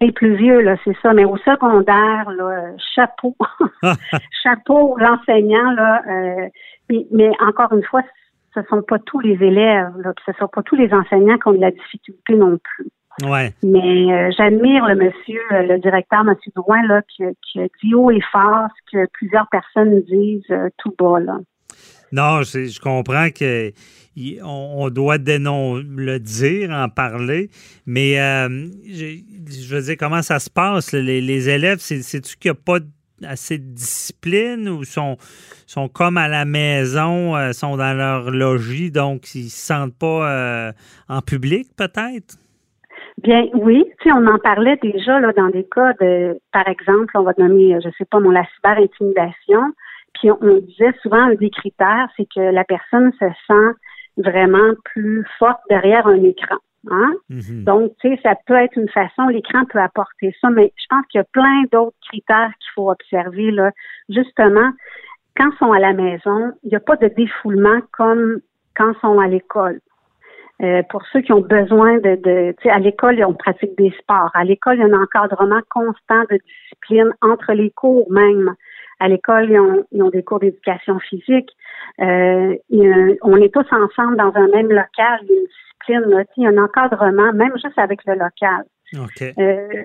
des 0.00 0.12
plus 0.12 0.36
vieux, 0.36 0.60
là, 0.60 0.76
c'est 0.84 0.96
ça. 1.02 1.12
Mais 1.12 1.24
au 1.24 1.36
secondaire, 1.38 2.30
là, 2.30 2.70
chapeau. 2.94 3.34
chapeau, 4.42 4.96
l'enseignant, 4.98 5.70
là. 5.72 6.02
euh, 6.08 6.48
mais, 6.90 7.06
mais 7.10 7.30
encore 7.40 7.72
une 7.72 7.82
fois, 7.84 8.02
ce 8.54 8.60
sont 8.70 8.82
pas 8.82 8.98
tous 9.00 9.20
les 9.20 9.34
élèves, 9.44 9.92
là, 9.98 10.12
ce 10.24 10.32
sont 10.38 10.48
pas 10.48 10.62
tous 10.62 10.76
les 10.76 10.92
enseignants 10.94 11.36
qui 11.38 11.48
ont 11.48 11.52
de 11.52 11.60
la 11.60 11.70
difficulté 11.70 12.34
non 12.34 12.58
plus. 12.62 12.86
Ouais. 13.24 13.52
Mais 13.62 14.12
euh, 14.12 14.30
j'admire 14.36 14.86
le 14.86 14.94
monsieur, 14.94 15.40
euh, 15.52 15.62
le 15.62 15.78
directeur, 15.80 16.24
monsieur 16.24 16.52
Drouin, 16.54 16.86
là, 16.86 17.02
qui, 17.02 17.24
qui 17.42 17.60
a 17.60 17.66
dit 17.82 17.94
haut 17.94 18.10
et 18.10 18.20
fort 18.32 18.68
ce 18.76 18.96
que 18.96 19.06
plusieurs 19.12 19.48
personnes 19.50 20.00
disent 20.02 20.42
euh, 20.50 20.68
tout 20.78 20.94
bas, 20.98 21.18
là. 21.20 21.38
Non, 22.12 22.42
je, 22.42 22.64
je 22.66 22.80
comprends 22.80 23.28
que 23.30 23.72
on, 24.42 24.74
on 24.78 24.90
doit 24.90 25.18
dénon 25.18 25.76
le 25.76 26.18
dire, 26.18 26.70
en 26.70 26.88
parler, 26.88 27.50
mais 27.86 28.18
euh, 28.20 28.66
je, 28.86 29.18
je 29.50 29.74
veux 29.74 29.82
dire, 29.82 29.96
comment 29.98 30.22
ça 30.22 30.38
se 30.38 30.48
passe? 30.50 30.92
Les, 30.92 31.20
les 31.20 31.48
élèves, 31.48 31.78
c'est- 31.80 32.02
c'est-tu 32.02 32.36
qu'il 32.36 32.50
n'y 32.50 32.56
a 32.56 32.60
pas 32.64 32.78
assez 33.26 33.58
de 33.58 33.64
discipline 33.64 34.68
ou 34.68 34.84
sont, 34.84 35.18
sont 35.66 35.88
comme 35.88 36.16
à 36.16 36.28
la 36.28 36.44
maison, 36.44 37.36
euh, 37.36 37.52
sont 37.52 37.76
dans 37.76 37.92
leur 37.96 38.30
logis, 38.30 38.90
donc 38.90 39.34
ils 39.34 39.44
ne 39.44 39.48
se 39.50 39.56
sentent 39.66 39.98
pas 39.98 40.30
euh, 40.30 40.72
en 41.08 41.20
public, 41.20 41.68
peut-être? 41.76 42.36
Bien, 43.22 43.46
oui, 43.52 43.84
tu 44.00 44.08
sais, 44.08 44.14
on 44.16 44.26
en 44.26 44.38
parlait 44.38 44.78
déjà 44.80 45.18
là 45.18 45.32
dans 45.32 45.48
des 45.48 45.64
cas 45.64 45.92
de, 46.00 46.38
par 46.52 46.68
exemple, 46.68 47.16
on 47.16 47.22
va 47.22 47.32
nommer, 47.36 47.76
je 47.82 47.90
sais 47.98 48.04
pas, 48.04 48.20
mon 48.20 48.30
la 48.30 48.44
cyber-intimidation. 48.54 49.72
Puis 50.14 50.30
on, 50.30 50.38
on 50.40 50.58
disait 50.58 50.92
souvent 51.02 51.22
un 51.22 51.34
des 51.34 51.50
critères, 51.50 52.08
c'est 52.16 52.28
que 52.32 52.40
la 52.40 52.64
personne 52.64 53.12
se 53.18 53.26
sent 53.46 53.76
vraiment 54.16 54.74
plus 54.84 55.26
forte 55.38 55.60
derrière 55.68 56.06
un 56.06 56.22
écran. 56.22 56.58
Hein? 56.90 57.14
Mhm. 57.28 57.64
Donc, 57.64 57.92
tu 58.00 58.08
sais, 58.08 58.20
ça 58.22 58.34
peut 58.46 58.54
être 58.54 58.76
une 58.76 58.88
façon, 58.88 59.26
l'écran 59.28 59.64
peut 59.64 59.80
apporter 59.80 60.34
ça, 60.40 60.50
mais 60.50 60.72
je 60.76 60.86
pense 60.88 61.04
qu'il 61.06 61.18
y 61.18 61.22
a 61.22 61.26
plein 61.32 61.64
d'autres 61.72 61.96
critères 62.08 62.52
qu'il 62.60 62.70
faut 62.74 62.90
observer. 62.90 63.50
Là. 63.50 63.72
Justement, 64.08 64.70
quand 65.36 65.50
ils 65.50 65.58
sont 65.58 65.72
à 65.72 65.80
la 65.80 65.92
maison, 65.92 66.52
il 66.62 66.70
n'y 66.70 66.76
a 66.76 66.80
pas 66.80 66.96
de 66.96 67.08
défoulement 67.08 67.80
comme 67.92 68.40
quand 68.76 68.92
ils 68.92 69.00
sont 69.00 69.18
à 69.18 69.26
l'école. 69.26 69.80
Euh, 70.60 70.82
pour 70.90 71.02
ceux 71.12 71.20
qui 71.20 71.32
ont 71.32 71.40
besoin 71.40 71.98
de, 71.98 72.16
de 72.16 72.52
tu 72.58 72.64
sais, 72.64 72.70
à 72.70 72.78
l'école, 72.78 73.22
on 73.24 73.34
pratique 73.34 73.76
des 73.78 73.92
sports. 74.00 74.30
À 74.34 74.44
l'école, 74.44 74.76
il 74.76 74.80
y 74.80 74.82
a 74.82 74.86
un 74.86 75.02
encadrement 75.02 75.60
constant 75.70 76.22
de 76.30 76.38
discipline 76.38 77.12
entre 77.22 77.52
les 77.52 77.70
cours 77.70 78.10
même. 78.10 78.54
À 78.98 79.08
l'école, 79.08 79.50
ils 79.50 79.60
ont, 79.60 79.84
ils 79.92 80.02
ont 80.02 80.10
des 80.10 80.24
cours 80.24 80.40
d'éducation 80.40 80.98
physique. 80.98 81.50
Euh, 82.00 82.56
on 83.22 83.36
est 83.36 83.54
tous 83.54 83.66
ensemble 83.70 84.16
dans 84.16 84.32
un 84.34 84.48
même 84.48 84.68
local, 84.68 85.20
une 85.22 85.46
discipline, 85.46 86.10
là, 86.10 86.24
tu 86.24 86.30
sais, 86.30 86.32
il 86.38 86.42
y 86.42 86.46
a 86.46 86.50
un 86.50 86.64
encadrement, 86.64 87.32
même 87.32 87.52
juste 87.54 87.78
avec 87.78 88.00
le 88.06 88.14
local. 88.14 88.64
OK. 88.94 89.22
Euh, 89.38 89.84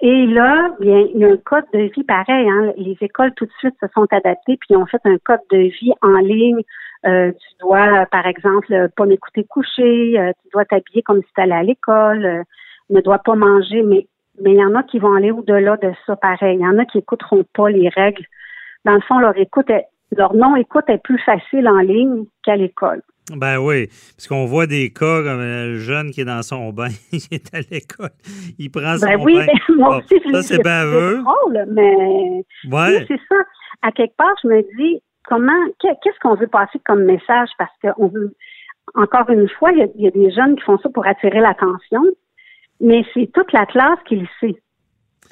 et 0.00 0.26
là, 0.26 0.74
bien, 0.80 1.06
il 1.14 1.20
y 1.20 1.24
a 1.24 1.28
un 1.28 1.36
code 1.38 1.64
de 1.72 1.90
vie 1.94 2.04
pareil. 2.04 2.48
Hein. 2.48 2.72
Les 2.76 2.96
écoles 3.00 3.32
tout 3.34 3.46
de 3.46 3.52
suite 3.58 3.74
se 3.80 3.86
sont 3.94 4.06
adaptées 4.10 4.58
puis 4.60 4.76
ont 4.76 4.86
fait 4.86 5.00
un 5.04 5.16
code 5.24 5.40
de 5.50 5.58
vie 5.58 5.92
en 6.02 6.18
ligne. 6.18 6.62
Euh, 7.04 7.30
tu 7.32 7.48
dois, 7.60 8.06
par 8.06 8.26
exemple, 8.26 8.72
euh, 8.72 8.88
pas 8.96 9.04
m'écouter 9.06 9.44
coucher. 9.44 10.18
euh, 10.18 10.32
tu 10.42 10.48
dois 10.52 10.64
t'habiller 10.64 11.02
comme 11.02 11.20
si 11.22 11.28
tu 11.34 11.40
allais 11.40 11.54
à 11.54 11.62
l'école. 11.62 12.24
euh, 12.24 12.42
ne 12.90 13.00
dois 13.00 13.18
pas 13.18 13.34
manger. 13.34 13.82
Mais 13.82 14.06
mais 14.42 14.52
il 14.52 14.58
y 14.58 14.64
en 14.64 14.74
a 14.74 14.82
qui 14.82 14.98
vont 14.98 15.14
aller 15.14 15.30
au-delà 15.30 15.76
de 15.78 15.90
ça. 16.06 16.14
Pareil, 16.16 16.58
il 16.58 16.62
y 16.62 16.66
en 16.66 16.78
a 16.78 16.84
qui 16.84 16.98
écouteront 16.98 17.44
pas 17.54 17.70
les 17.70 17.88
règles. 17.88 18.24
Dans 18.84 18.92
le 18.94 19.00
fond, 19.00 19.18
leur 19.18 19.36
écoute, 19.38 19.68
est- 19.70 19.86
leur 20.16 20.34
non-écoute 20.34 20.84
est 20.88 21.02
plus 21.02 21.18
facile 21.20 21.66
en 21.68 21.78
ligne 21.78 22.24
qu'à 22.44 22.54
l'école. 22.56 23.02
Ben 23.34 23.58
oui, 23.58 23.88
parce 24.14 24.28
qu'on 24.28 24.44
voit 24.44 24.66
des 24.68 24.90
cas 24.92 25.22
comme 25.24 25.40
le 25.40 25.78
jeune 25.78 26.10
qui 26.12 26.20
est 26.20 26.24
dans 26.26 26.42
son 26.42 26.72
bain, 26.72 26.88
il 27.12 27.22
est 27.32 27.52
à 27.54 27.58
l'école, 27.70 28.10
il 28.58 28.70
prend 28.70 28.96
son 28.98 29.06
Ben 29.06 29.20
oui, 29.24 29.34
bain. 29.38 29.46
mais 29.46 29.74
moi 29.76 29.96
aussi, 29.98 30.14
je 30.24 30.30
ça, 30.32 30.42
c'est 30.42 30.62
baveux. 30.62 31.22
drôle, 31.22 31.64
mais 31.72 31.94
Ouais. 32.70 32.98
oui, 33.00 33.04
c'est 33.08 33.20
ça. 33.28 33.34
À 33.82 33.90
quelque 33.90 34.14
part, 34.16 34.34
je 34.44 34.48
me 34.48 34.62
dis, 34.76 35.02
comment, 35.26 35.66
que- 35.80 35.94
qu'est-ce 36.02 36.18
qu'on 36.20 36.34
veut 36.34 36.46
passer 36.48 36.78
comme 36.84 37.04
message? 37.04 37.48
Parce 37.58 37.72
qu'on 37.82 38.08
veut, 38.08 38.34
encore 38.94 39.28
une 39.30 39.48
fois, 39.48 39.72
il 39.72 39.78
y, 39.78 39.82
a, 39.82 39.86
il 39.96 40.04
y 40.04 40.08
a 40.08 40.10
des 40.10 40.30
jeunes 40.30 40.56
qui 40.56 40.62
font 40.62 40.78
ça 40.78 40.88
pour 40.88 41.06
attirer 41.06 41.40
l'attention, 41.40 42.02
mais 42.80 43.04
c'est 43.14 43.30
toute 43.32 43.52
la 43.52 43.66
classe 43.66 43.98
qui 44.06 44.16
le 44.16 44.26
sait. 44.40 44.56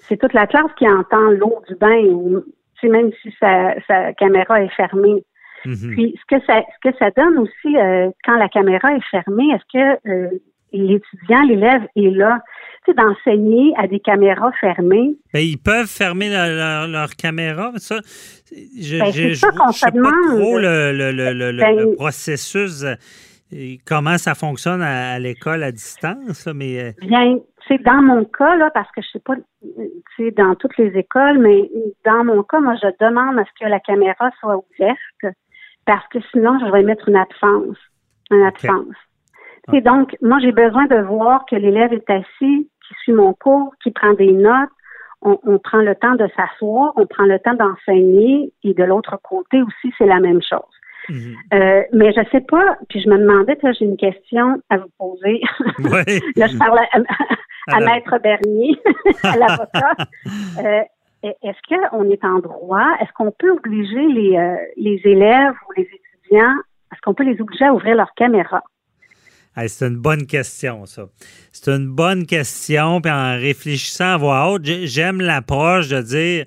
C'est 0.03 0.19
toute 0.19 0.33
la 0.35 0.47
classe 0.47 0.73
qui 0.77 0.87
entend 0.89 1.31
l'eau 1.31 1.63
du 1.69 1.75
bain, 1.77 2.43
même 2.89 3.11
si 3.23 3.35
sa, 3.41 3.75
sa 3.87 4.13
caméra 4.13 4.63
est 4.63 4.75
fermée. 4.75 5.25
Mhm. 5.65 5.91
Puis 5.93 6.19
ce 6.21 6.37
que 6.37 6.45
ça 6.45 6.61
ce 6.61 6.91
que 6.91 6.97
ça 6.99 7.11
donne 7.17 7.39
aussi 7.39 7.77
euh, 7.79 8.11
quand 8.25 8.37
la 8.37 8.49
caméra 8.49 8.95
est 8.95 9.05
fermée, 9.11 9.49
est-ce 9.55 9.65
que 9.73 10.09
euh, 10.11 10.29
l'étudiant, 10.73 11.43
l'élève 11.43 11.83
est 11.97 12.11
là, 12.11 12.43
d'enseigner 12.93 13.73
à 13.79 13.87
des 13.87 14.01
caméras 14.01 14.53
fermées. 14.61 15.17
Ben, 15.33 15.41
ils 15.41 15.57
peuvent 15.59 15.87
fermer 15.89 16.29
leur, 16.31 16.49
leur- 16.49 16.89
leur 16.89 17.11
caméra, 17.17 17.71
mais 17.73 17.79
ça, 17.79 17.97
je 18.53 18.99
Ben, 18.99 19.07
je- 19.07 19.13
c'est 19.13 19.29
je- 19.31 19.35
je 19.35 19.41
sais 19.73 19.87
pas 19.87 19.91
demande. 19.91 20.13
trop 20.41 20.59
le, 20.59 20.93
le- 20.93 21.13
le- 21.53 21.57
Ben- 21.61 21.77
le 21.79 21.95
processus, 21.95 22.85
euh, 22.85 22.95
comment 23.87 24.19
ça 24.19 24.35
fonctionne 24.35 24.83
à, 24.83 25.13
à 25.15 25.19
l'école 25.19 25.63
à 25.63 25.73
distance, 25.73 26.45
là, 26.47 26.53
mais 26.55 26.81
euh, 26.83 26.93
Bien, 27.07 27.39
c'est 27.69 27.83
dans 27.83 28.03
mon 28.03 28.25
cas 28.25 28.57
là, 28.57 28.71
parce 28.75 28.91
que 28.93 29.01
je 29.01 29.09
sais 29.13 29.21
pas, 29.25 29.35
euh, 29.35 29.39
tu 30.17 30.25
sais, 30.27 30.31
dans 30.33 30.55
toutes 30.57 30.77
les 30.77 30.97
écoles, 30.99 31.39
mais 31.39 31.71
dans 32.05 32.25
mon 32.25 32.43
cas, 32.43 32.61
moi, 32.61 32.75
je 32.83 32.89
demande 33.05 33.39
à 33.39 33.45
ce 33.45 33.65
que 33.65 33.69
la 33.71 33.81
caméra 33.81 34.31
soit 34.41 34.57
ouverte, 34.57 35.37
parce 35.87 36.07
que 36.09 36.19
sinon, 36.33 36.59
je 36.65 36.71
vais 36.73 36.83
mettre 36.83 37.09
une 37.09 37.17
absence, 37.17 37.77
une 38.31 38.43
absence. 38.43 38.95
Et 39.73 39.81
donc, 39.81 40.15
moi, 40.21 40.39
j'ai 40.43 40.53
besoin 40.53 40.85
de 40.87 40.97
voir 41.07 41.47
que 41.47 41.57
l'élève 41.57 41.93
est 41.95 42.11
assis, 42.11 42.69
suit 43.03 43.13
mon 43.13 43.33
cours, 43.35 43.75
qui 43.83 43.91
prend 43.91 44.13
des 44.15 44.33
notes. 44.33 44.71
On, 45.23 45.39
on 45.45 45.59
prend 45.59 45.79
le 45.79 45.95
temps 45.95 46.15
de 46.17 46.29
s'asseoir, 46.37 46.93
on 46.97 47.07
prend 47.07 47.25
le 47.25 47.39
temps 47.39 47.55
d'enseigner, 47.55 48.53
et 48.63 48.75
de 48.75 48.85
l'autre 48.85 49.19
côté 49.23 49.63
aussi, 49.63 49.93
c'est 49.97 50.07
la 50.07 50.21
même 50.21 50.41
chose. 50.43 50.61
mhm. 51.09 51.35
Euh, 51.55 51.83
mais 51.93 52.13
je 52.13 52.21
sais 52.31 52.43
pas, 52.43 52.77
puis 52.89 53.01
je 53.01 53.09
me 53.09 53.17
demandais, 53.19 53.57
là, 53.63 53.73
j'ai 53.73 53.85
une 53.87 53.97
question 53.97 54.61
à 54.71 54.77
vous 54.79 54.91
poser. 54.99 55.41
Ouais. 55.79 56.05
là, 56.37 56.47
je 56.47 56.59
parle 56.59 56.79
à, 56.79 56.83
à 57.73 57.77
À 57.77 57.81
la- 57.81 57.87
Maître 57.87 58.19
Bernier, 58.23 58.79
à 59.23 59.37
l'avocat. 59.39 59.93
Euh, 60.63 60.83
est-ce 61.43 61.59
qu'on 61.91 62.11
est 62.11 62.23
en 62.25 62.39
droit? 62.41 62.87
Est-ce 63.01 63.11
qu'on 63.15 63.31
peut 63.31 63.51
obliger 63.51 64.07
les, 64.09 64.37
euh, 64.37 64.57
les 64.77 65.01
élèves 65.05 65.55
ou 65.69 65.73
les 65.79 65.89
étudiants, 65.91 66.55
est-ce 66.93 67.01
qu'on 67.01 67.15
peut 67.15 67.25
les 67.25 67.41
obliger 67.41 67.65
à 67.65 67.73
ouvrir 67.73 67.97
leur 67.97 68.13
caméra? 68.15 68.63
Hey, 69.57 69.69
c'est 69.69 69.87
une 69.87 69.97
bonne 69.97 70.27
question, 70.27 70.85
ça. 70.87 71.09
C'est 71.53 71.69
une 71.71 71.87
bonne 71.89 72.27
question. 72.27 73.01
Puis 73.01 73.13
en 73.13 73.35
réfléchissant 73.37 74.15
à 74.15 74.17
voix 74.17 74.51
haute, 74.51 74.65
j'ai- 74.65 74.87
j'aime 74.87 75.21
l'approche 75.21 75.89
de 75.89 76.03
dire 76.03 76.47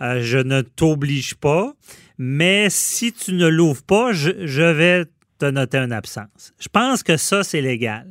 euh, 0.00 0.20
je 0.22 0.38
ne 0.38 0.60
t'oblige 0.62 1.34
pas, 1.36 1.72
mais 2.18 2.68
si 2.68 3.12
tu 3.12 3.32
ne 3.34 3.46
l'ouvres 3.46 3.82
pas, 3.84 4.12
je, 4.12 4.46
je 4.46 4.62
vais 4.62 5.04
te 5.38 5.46
noter 5.46 5.78
une 5.78 5.92
absence. 5.92 6.52
Je 6.60 6.68
pense 6.68 7.02
que 7.02 7.16
ça, 7.16 7.42
c'est 7.44 7.60
légal. 7.62 8.06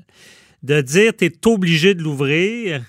De 0.63 0.81
dire 0.81 1.13
tu 1.17 1.25
es 1.25 1.47
obligé 1.47 1.93
de 1.93 2.01
l'ouvrir, 2.01 2.81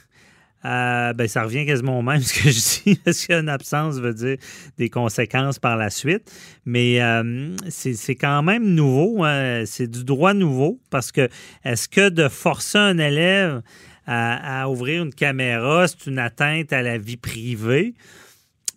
euh, 0.64 1.12
ben, 1.12 1.28
ça 1.28 1.42
revient 1.42 1.66
quasiment 1.66 1.98
au 1.98 2.02
même 2.02 2.20
ce 2.22 2.34
que 2.34 2.50
je 2.50 2.82
dis, 2.90 2.96
parce 2.96 3.26
qu'une 3.26 3.48
absence 3.48 3.98
veut 3.98 4.14
dire 4.14 4.36
des 4.78 4.90
conséquences 4.90 5.58
par 5.58 5.76
la 5.76 5.90
suite. 5.90 6.32
Mais 6.64 7.02
euh, 7.02 7.56
c'est 7.68 8.16
quand 8.16 8.42
même 8.42 8.64
nouveau, 8.64 9.24
hein. 9.24 9.64
c'est 9.66 9.90
du 9.90 10.04
droit 10.04 10.34
nouveau, 10.34 10.80
parce 10.90 11.12
que 11.12 11.28
est-ce 11.64 11.88
que 11.88 12.08
de 12.08 12.28
forcer 12.28 12.78
un 12.78 12.98
élève 12.98 13.62
à, 14.06 14.62
à 14.62 14.68
ouvrir 14.68 15.02
une 15.02 15.14
caméra, 15.14 15.86
c'est 15.88 16.06
une 16.06 16.18
atteinte 16.18 16.72
à 16.72 16.82
la 16.82 16.98
vie 16.98 17.16
privée? 17.16 17.94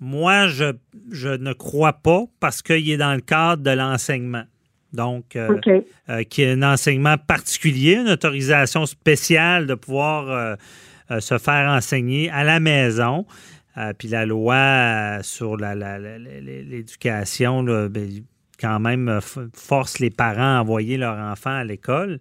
Moi, 0.02 0.48
je, 0.48 0.74
je 1.12 1.30
ne 1.30 1.54
crois 1.54 1.93
pas, 1.93 2.26
parce 2.39 2.62
qu'il 2.62 2.89
est 2.89 2.98
dans 2.98 3.13
le 3.13 3.21
cadre 3.21 3.63
de 3.63 3.71
l'enseignement. 3.71 4.43
Donc, 4.95 5.36
euh, 5.36 5.56
OK. 5.56 5.84
euh, 6.10 6.24
qui 6.24 6.41
est 6.41 6.52
un 6.52 6.63
enseignement 6.63 7.17
particulier, 7.17 7.95
une 7.95 8.10
autorisation 8.10 8.86
spéciale 8.86 9.67
de 9.67 9.76
pouvoir 9.76 10.30
euh, 10.30 10.56
se 11.19 11.37
faire 11.37 11.69
enseigner 11.69 12.29
à 12.29 12.43
la 12.43 12.59
maison. 12.59 13.25
Euh, 13.77 13.93
puis 13.97 14.07
la 14.07 14.25
loi 14.25 14.55
euh, 14.55 15.19
sur 15.21 15.57
l'éducation, 15.57 17.61
ben, 17.63 18.23
quand 18.59 18.79
même, 18.79 19.09
euh, 19.09 19.19
force 19.53 19.99
les 19.99 20.09
parents 20.09 20.57
à 20.57 20.61
envoyer 20.61 20.95
leur 20.97 21.17
enfant 21.17 21.57
à 21.57 21.65
l'école. 21.65 22.19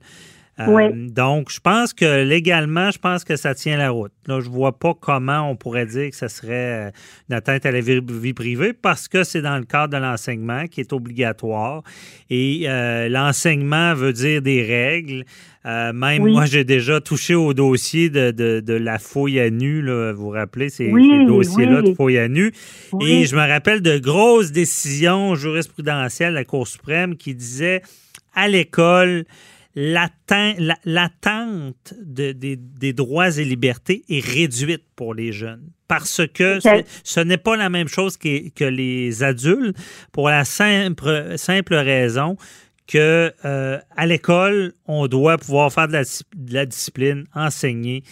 Euh. 0.61 0.91
Donc, 1.09 1.51
je 1.51 1.59
pense 1.59 1.93
que 1.93 2.23
légalement, 2.23 2.91
je 2.93 2.99
pense 2.99 3.25
que 3.25 3.35
ça 3.35 3.55
tient 3.57 3.77
la 3.77 3.91
route. 3.91 4.13
Là, 4.29 4.39
je 4.41 4.49
vois 4.49 4.79
pas 4.79 4.95
comment 4.95 5.51
on 5.51 5.57
pourrait 5.57 5.87
dire 5.87 6.11
que 6.11 6.17
ce 6.17 6.29
serait 6.29 6.87
euh, 6.87 6.91
une 7.29 7.35
atteinte 7.35 7.67
à 7.67 7.73
la 7.73 7.81
vie, 7.81 8.01
vie 8.09 8.35
privée 8.35 8.73
parce 8.73 9.09
que 9.09 9.25
c'est 9.25 9.43
dans 9.43 9.59
le 9.59 9.65
cadre 9.65 9.95
de 9.95 10.01
l'enseignement 10.03 10.67
qui 10.69 10.81
est 10.81 10.93
obligatoire. 10.93 11.83
Et 12.31 12.63
euh, 12.69 13.09
l'enseignement 13.09 13.95
veut 13.95 14.13
dire 14.13 14.43
des 14.43 14.63
règles. 14.63 15.25
Euh, 15.67 15.93
même 15.93 16.23
Oui. 16.23 16.33
moi, 16.33 16.45
j'ai 16.45 16.63
déjà 16.63 17.01
touché 17.01 17.35
au 17.35 17.53
dossier 17.55 18.09
de, 18.11 18.31
de- 18.31 18.61
de 18.61 18.75
la 18.75 18.99
fouille 19.01 19.41
à 19.41 19.51
nu. 19.51 19.83
Là, 19.83 20.13
vous 20.13 20.25
vous 20.25 20.29
rappelez 20.31 20.69
ces, 20.69 20.91
Oui, 20.93 21.09
ces 21.11 21.25
dossiers-là 21.27 21.83
de 21.83 21.95
fouille 21.95 22.19
à 22.19 22.29
nu. 22.29 22.53
Et 23.01 23.25
je 23.25 23.35
me 23.35 23.41
rappelle 23.49 23.81
de 23.83 23.99
grosses 23.99 24.53
décisions 24.53 25.35
jurisprudentielles 25.35 26.31
de 26.31 26.35
la 26.39 26.45
Cour 26.45 26.69
suprême 26.69 27.17
qui 27.17 27.35
disaient 27.35 27.83
à 28.35 28.47
l'école, 28.49 29.25
l'attente 30.85 31.95
de- 32.03 32.33
des, 32.33 32.57
des 32.57 32.93
droits 32.93 33.37
et 33.39 33.45
libertés 33.45 34.05
est 34.09 34.25
réduite 34.25 34.83
pour 34.97 35.15
les 35.15 35.33
jeunes. 35.33 35.71
Parce 35.89 36.23
que 36.33 36.59
ce 37.05 37.21
n'est 37.21 37.37
pas 37.37 37.57
la 37.57 37.69
même 37.71 37.89
chose 37.89 38.17
que, 38.17 38.49
que 38.51 38.65
les 38.65 39.23
adultes 39.23 39.77
pour 40.13 40.29
la 40.29 40.45
simple, 40.45 41.35
simple 41.37 41.75
raison 41.75 42.37
que 42.87 43.33
euh, 43.45 43.79
à 43.97 44.07
l'école, 44.07 44.73
on 44.87 45.07
doit 45.07 45.39
pouvoir 45.39 45.73
faire 45.73 45.89
de 45.89 45.93
la, 45.95 46.03
de 46.03 46.55
la 46.55 46.67
discipline, 46.67 47.25
enseigner. 47.35 48.03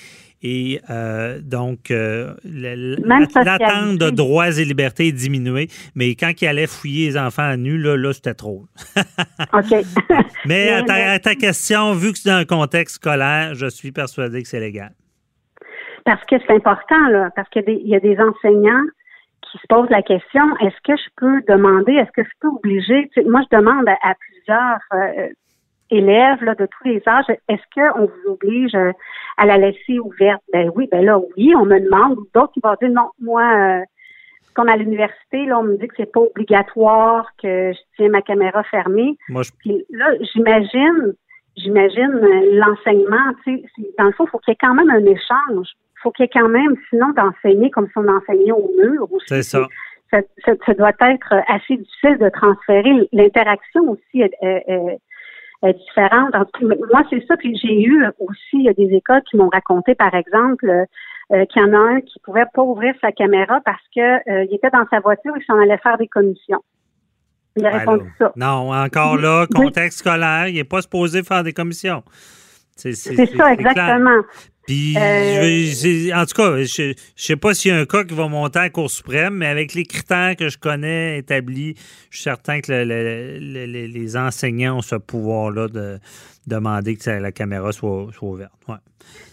Et 0.43 0.81
euh, 0.91 1.39
donc, 1.41 1.91
euh, 1.91 2.35
l'attente 2.45 3.99
de 3.99 4.11
droits 4.11 4.49
et 4.59 4.65
libertés 4.65 5.09
est 5.09 5.13
diminuée. 5.13 5.69
Mais 5.95 6.15
quand 6.15 6.33
il 6.41 6.47
allait 6.49 6.67
fouiller 6.67 7.07
les 7.11 7.19
enfants 7.19 7.43
à 7.45 7.57
nu, 7.57 7.79
là, 7.79 7.97
là 7.97 8.13
c'était 8.13 8.35
trop. 8.35 8.67
OK. 9.53 9.85
Mais 10.47 10.69
à 10.71 10.83
ta, 10.83 10.95
Mais- 10.95 11.05
à 11.05 11.19
ta 11.19 11.35
question, 11.35 11.93
vu 11.93 12.13
que 12.13 12.19
c'est 12.19 12.29
dans 12.31 12.37
un 12.37 12.45
contexte 12.45 12.97
scolaire, 12.97 13.55
je 13.55 13.67
suis 13.67 13.93
persuadé 13.93 14.43
que 14.43 14.49
c'est 14.49 14.61
légal. 14.61 14.93
Parce 16.05 16.25
que 16.25 16.37
c'est 16.47 16.53
important, 16.55 17.09
là, 17.11 17.31
parce 17.37 17.49
qu'il 17.51 17.63
y, 17.63 17.65
a 17.65 17.67
des- 17.67 17.81
il 17.85 17.89
y 17.89 17.95
a 17.97 18.01
des 18.01 18.17
enseignants 18.19 18.85
qui 19.43 19.59
se 19.59 19.67
posent 19.69 19.91
la 19.91 20.03
question, 20.03 20.43
est-ce 20.61 20.77
que 20.83 20.97
je 20.97 21.09
peux 21.17 21.43
demander, 21.53 21.93
est-ce 21.93 22.11
que 22.13 22.25
je 22.25 22.31
peux 22.41 22.49
obliger, 22.49 23.09
tu 23.15 23.23
sais, 23.23 23.29
moi 23.29 23.43
je 23.51 23.57
demande 23.57 23.87
à, 23.89 23.97
à 24.03 24.15
plusieurs 24.15 24.79
euh, 24.95 25.29
élèves 25.91 26.43
là, 26.43 26.55
de 26.55 26.67
tous 26.67 26.89
les 26.89 27.03
âges, 27.07 27.27
est-ce 27.49 27.63
qu'on 27.75 28.07
vous 28.07 28.33
oblige 28.33 28.75
euh, 28.75 28.93
à 29.37 29.47
la 29.47 29.57
laisser 29.59 29.99
ouverte? 29.99 30.43
Ben 30.53 30.71
oui, 30.75 30.89
ben 30.91 31.05
là, 31.05 31.19
oui, 31.37 31.55
on 31.57 31.65
me 31.65 31.79
demande, 31.81 32.19
d'autres 32.35 32.53
qui 32.53 32.61
vont 32.63 32.75
dire 32.81 32.91
non, 32.91 33.09
moi, 33.21 33.43
euh, 33.43 33.81
comme 34.55 34.69
à 34.69 34.77
l'université, 34.77 35.47
là, 35.47 35.59
on 35.61 35.63
me 35.65 35.77
dit 35.79 35.89
que 35.89 35.95
c'est 35.97 36.13
pas 36.13 36.21
obligatoire, 36.21 37.27
que 37.43 37.73
je 37.73 37.79
tiens 37.97 38.11
ma 38.11 38.23
caméra 38.23 38.63
fermée. 38.65 39.17
Moi, 39.29 39.43
je, 39.43 39.51
Puis 39.59 39.85
là, 39.91 40.07
j'imagine, 40.35 41.15
j'imagine 41.57 42.11
euh, 42.15 42.59
l'enseignement, 42.59 43.33
tu 43.45 43.59
sais, 43.59 43.89
dans 43.99 44.05
le 44.05 44.13
fond, 44.13 44.25
il 44.27 44.31
faut 44.31 44.39
qu'il 44.39 44.53
y 44.53 44.55
ait 44.55 44.59
quand 44.61 44.75
même 44.75 44.91
un 44.91 45.05
échange. 45.05 45.69
Il 45.97 46.01
faut 46.03 46.11
qu'il 46.11 46.25
y 46.25 46.27
ait 46.27 46.31
quand 46.41 46.49
même, 46.49 46.75
sinon, 46.91 47.11
d'enseigner 47.17 47.71
comme 47.71 47.87
si 47.87 47.93
on 47.97 48.09
enseignait 48.09 48.53
au 48.53 48.71
mur. 48.79 49.11
aussi. 49.13 49.27
c'est 49.29 49.43
ça. 49.43 49.67
Ça, 50.11 50.21
ça- 50.45 50.53
ça 50.67 50.75
doit 50.75 50.91
être 51.01 51.33
assez 51.49 51.77
difficile 51.77 52.19
de 52.19 52.29
transférer. 52.29 53.09
L'interaction 53.13 53.83
aussi 53.89 54.21
est, 54.21 54.33
est- 54.43 54.65
est- 54.69 54.99
est 55.63 55.75
différente. 55.75 56.35
En 56.35 56.45
tout 56.45 56.69
cas, 56.69 56.75
moi, 56.93 57.03
c'est 57.11 57.25
ça. 57.27 57.37
Puis 57.37 57.57
j'ai 57.63 57.83
eu 57.83 58.05
aussi 58.19 58.55
il 58.55 58.65
y 58.65 58.69
a 58.69 58.75
des 58.75 58.95
écoles 58.95 59.23
qui 59.31 59.37
m'ont 59.37 59.49
raconté, 59.49 59.95
par 59.95 60.15
exemple, 60.15 60.67
euh, 60.67 61.45
qu'il 61.47 61.63
y 61.63 61.65
en 61.65 61.73
a 61.73 61.79
un 61.79 62.01
qui 62.01 62.19
pouvait 62.21 62.47
pas 62.53 62.63
ouvrir 62.63 62.95
sa 63.01 63.13
caméra 63.13 63.61
parce 63.65 63.83
que 63.95 64.01
euh, 64.01 64.45
il 64.45 64.55
était 64.55 64.71
dans 64.71 64.87
sa 64.91 65.01
voiture 65.01 65.37
et 65.37 65.45
s'en 65.45 65.59
allait 65.59 65.79
faire 65.79 65.99
des 65.99 66.09
commissions. 66.09 66.63
Il 67.57 67.67
a 67.67 67.71
répondu 67.79 68.05
ça. 68.19 68.33
Non, 68.37 68.73
encore 68.73 69.17
là, 69.17 69.47
Oui. 69.51 69.65
contexte 69.67 69.99
scolaire, 69.99 70.49
il 70.49 70.55
n'est 70.55 70.65
pas 70.65 70.83
supposé 70.83 71.23
faire 71.23 71.43
des 71.45 71.53
commissions. 71.53 72.03
C'est 72.77 72.95
ça, 72.95 73.57
clair. 73.57 74.01
Puis, 74.67 74.95
Euh, 74.97 76.15
en 76.15 76.25
tout 76.25 76.35
cas, 76.37 76.57
je 76.63 76.91
ne 76.91 76.95
sais 77.17 77.37
pas 77.37 77.53
s'il 77.53 77.73
y 77.73 77.75
a 77.75 77.79
un 77.79 77.85
cas 77.85 78.05
qui 78.05 78.15
va 78.15 78.29
monter 78.29 78.61
à 78.61 78.63
la 78.63 78.71
Cour 78.71 78.91
suprême, 78.91 79.35
mais 79.35 79.47
avec 79.47 79.75
les 79.75 79.85
critères 79.85 80.37
que 80.37 80.49
je 80.49 80.57
connais 80.59 81.19
établis, 81.19 81.75
je 82.11 82.17
suis 82.17 82.23
certain 82.23 82.61
que 82.61 82.71
le- 82.71 82.85
le- 82.85 83.39
le- 83.41 83.67
le- 83.67 83.87
les 83.87 84.17
enseignants 84.17 84.79
ont 84.79 84.83
ce 84.83 84.97
pouvoir-là 84.97 85.69
de 85.69 85.99
demander 86.47 86.97
que 86.97 87.11
la 87.11 87.33
caméra 87.33 87.73
soit, 87.73 88.07
soit 88.13 88.29
ouverte. 88.29 88.53
Ouais. 88.69 88.77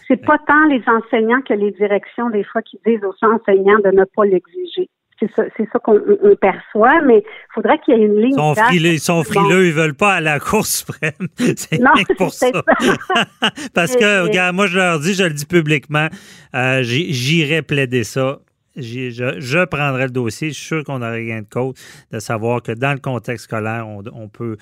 C'est 0.08 0.24
pas 0.24 0.38
tant 0.46 0.64
les 0.66 0.82
enseignants 0.88 1.42
que 1.42 1.54
les 1.54 1.70
directions, 1.72 2.30
des 2.30 2.42
fois, 2.44 2.62
qui 2.62 2.80
disent 2.84 3.04
aux 3.04 3.24
enseignants 3.24 3.78
de 3.84 3.96
ne 3.96 4.04
pas 4.04 4.24
l'exiger. 4.24 4.88
C'est 5.20 5.30
ça, 5.36 5.42
ça 5.72 5.78
qu'on 5.78 6.00
on 6.22 6.34
perçoit, 6.36 7.00
mais 7.02 7.18
il 7.18 7.52
faudrait 7.54 7.78
qu'il 7.78 7.94
y 7.96 8.00
ait 8.02 8.06
une 8.06 8.16
ligne. 8.20 8.30
Ils 8.30 8.34
sont 8.34 8.54
frileux, 8.54 8.92
ils 8.92 9.00
sont 9.00 9.16
Bon. 9.18 9.24
frileux, 9.24 9.66
ils 9.66 9.72
veulent 9.72 9.94
pas 9.94 10.14
à 10.14 10.20
la 10.20 10.40
Cour 10.40 10.66
suprême. 10.66 11.12
C'est 11.56 11.80
pour 12.16 12.32
ça. 12.32 12.48
Parce 13.74 13.96
que, 13.96 14.22
regarde, 14.22 14.56
moi, 14.56 14.66
je 14.66 14.76
leur 14.76 14.98
dis, 15.00 15.14
je 15.14 15.24
le 15.24 15.30
dis 15.34 15.46
publiquement, 15.46 16.08
euh, 16.54 16.80
j'irai 16.82 17.62
plaider 17.62 18.04
ça. 18.04 18.38
Je, 18.76 19.34
je 19.40 19.64
prendrai 19.64 20.04
le 20.04 20.10
dossier. 20.10 20.48
Je 20.50 20.54
suis 20.54 20.64
sûr 20.66 20.84
qu'on 20.84 21.02
aurait 21.02 21.24
gain 21.26 21.40
de 21.42 21.46
cause 21.50 21.74
de 22.12 22.18
savoir 22.20 22.62
que 22.62 22.72
dans 22.72 22.92
le 22.92 22.98
contexte 23.00 23.44
scolaire, 23.44 23.86
on, 23.88 24.02
on 24.12 24.28
peut 24.28 24.56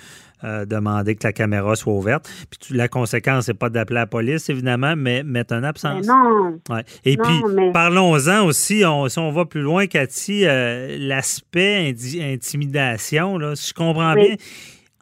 euh, 0.44 0.64
demander 0.64 1.14
que 1.14 1.26
la 1.26 1.32
caméra 1.32 1.76
soit 1.76 1.92
ouverte. 1.92 2.28
Puis 2.50 2.58
tu- 2.58 2.74
la 2.74 2.88
conséquence, 2.88 3.46
c'est 3.46 3.54
pas 3.54 3.68
d'appeler 3.68 3.96
la 3.96 4.06
police, 4.06 4.48
évidemment, 4.48 4.94
mais 4.96 5.22
mettre 5.24 5.52
un 5.54 5.60
Mais 5.60 5.66
absence. 5.68 6.06
non. 6.06 6.58
Ouais. 6.70 6.84
Et 7.04 7.16
Non, 7.16 7.24
puis, 7.24 7.54
mais- 7.54 7.72
parlons-en 7.72 8.46
aussi, 8.46 8.82
on- 8.86 9.08
si 9.08 9.18
on 9.18 9.30
va 9.30 9.44
plus 9.44 9.60
loin, 9.62 9.86
Cathy, 9.86 10.46
euh, 10.46 10.96
l'aspect 10.98 11.94
intimidation, 12.20 13.38
là, 13.38 13.54
si 13.56 13.68
je 13.68 13.74
comprends 13.74 14.14
Oui. 14.14 14.26
bien, 14.28 14.36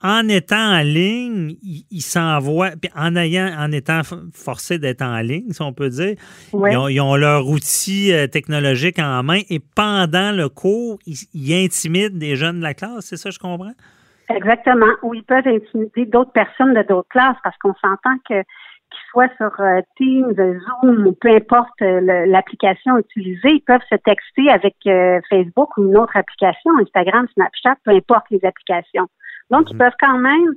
en 0.07 0.29
étant 0.29 0.79
en 0.79 0.83
ligne, 0.83 1.57
ils 1.63 1.85
il 1.91 2.01
s'envoient, 2.01 2.71
puis 2.81 2.91
en, 2.95 3.17
ayant, 3.17 3.49
en 3.59 3.73
étant 3.73 4.03
forcés 4.33 4.79
d'être 4.79 5.03
en 5.03 5.19
ligne, 5.21 5.51
si 5.51 5.61
on 5.63 5.73
peut 5.73 5.89
dire, 5.89 6.15
Ouais. 6.53 6.73
ils, 6.73 6.77
ont, 6.77 6.89
ils 6.89 7.01
ont 7.01 7.17
leur 7.17 7.47
outil 7.49 8.13
euh, 8.13 8.27
technologique 8.27 8.99
en 8.99 9.23
main 9.23 9.41
et 9.51 9.59
pendant 9.75 10.33
le 10.33 10.49
cours, 10.49 10.99
ils, 11.07 11.17
ils 11.35 11.65
intimident 11.65 12.19
des 12.19 12.37
jeunes 12.37 12.59
de 12.59 12.63
la 12.63 12.75
classe, 12.75 13.07
c'est 13.07 13.17
ça, 13.17 13.31
je 13.31 13.39
comprends? 13.39 13.73
Exactement. 14.29 14.93
Ou 15.03 15.15
ils 15.15 15.23
peuvent 15.25 15.47
intimider 15.47 16.07
d'autres 16.07 16.33
personnes 16.33 16.75
de 16.75 16.83
d'autres 16.83 17.09
classes 17.09 17.37
parce 17.45 17.57
qu'on 17.59 17.75
s'entend 17.75 18.17
que 18.29 18.43
qu'ils 18.89 19.11
soient 19.11 19.29
sur 19.37 19.53
euh, 19.61 19.81
Teams, 19.97 20.33
Zoom 20.35 21.07
ou 21.09 21.13
peu 21.13 21.29
importe 21.35 21.83
euh, 21.83 22.25
l'application 22.27 22.97
utilisée, 22.99 23.51
ils 23.51 23.65
peuvent 23.67 23.81
se 23.91 23.97
texter 23.97 24.49
avec 24.49 24.77
Facebook 25.29 25.77
ou 25.77 25.85
une 25.87 25.97
autre 25.97 26.17
application, 26.17 26.71
Instagram, 26.81 27.27
Snapchat, 27.35 27.77
peu 27.85 27.91
importe 27.91 28.27
les 28.31 28.45
applications. 28.45 29.09
Donc, 29.51 29.71
ils 29.71 29.79
peuvent 29.79 29.97
quand 30.01 30.19
même 30.19 30.55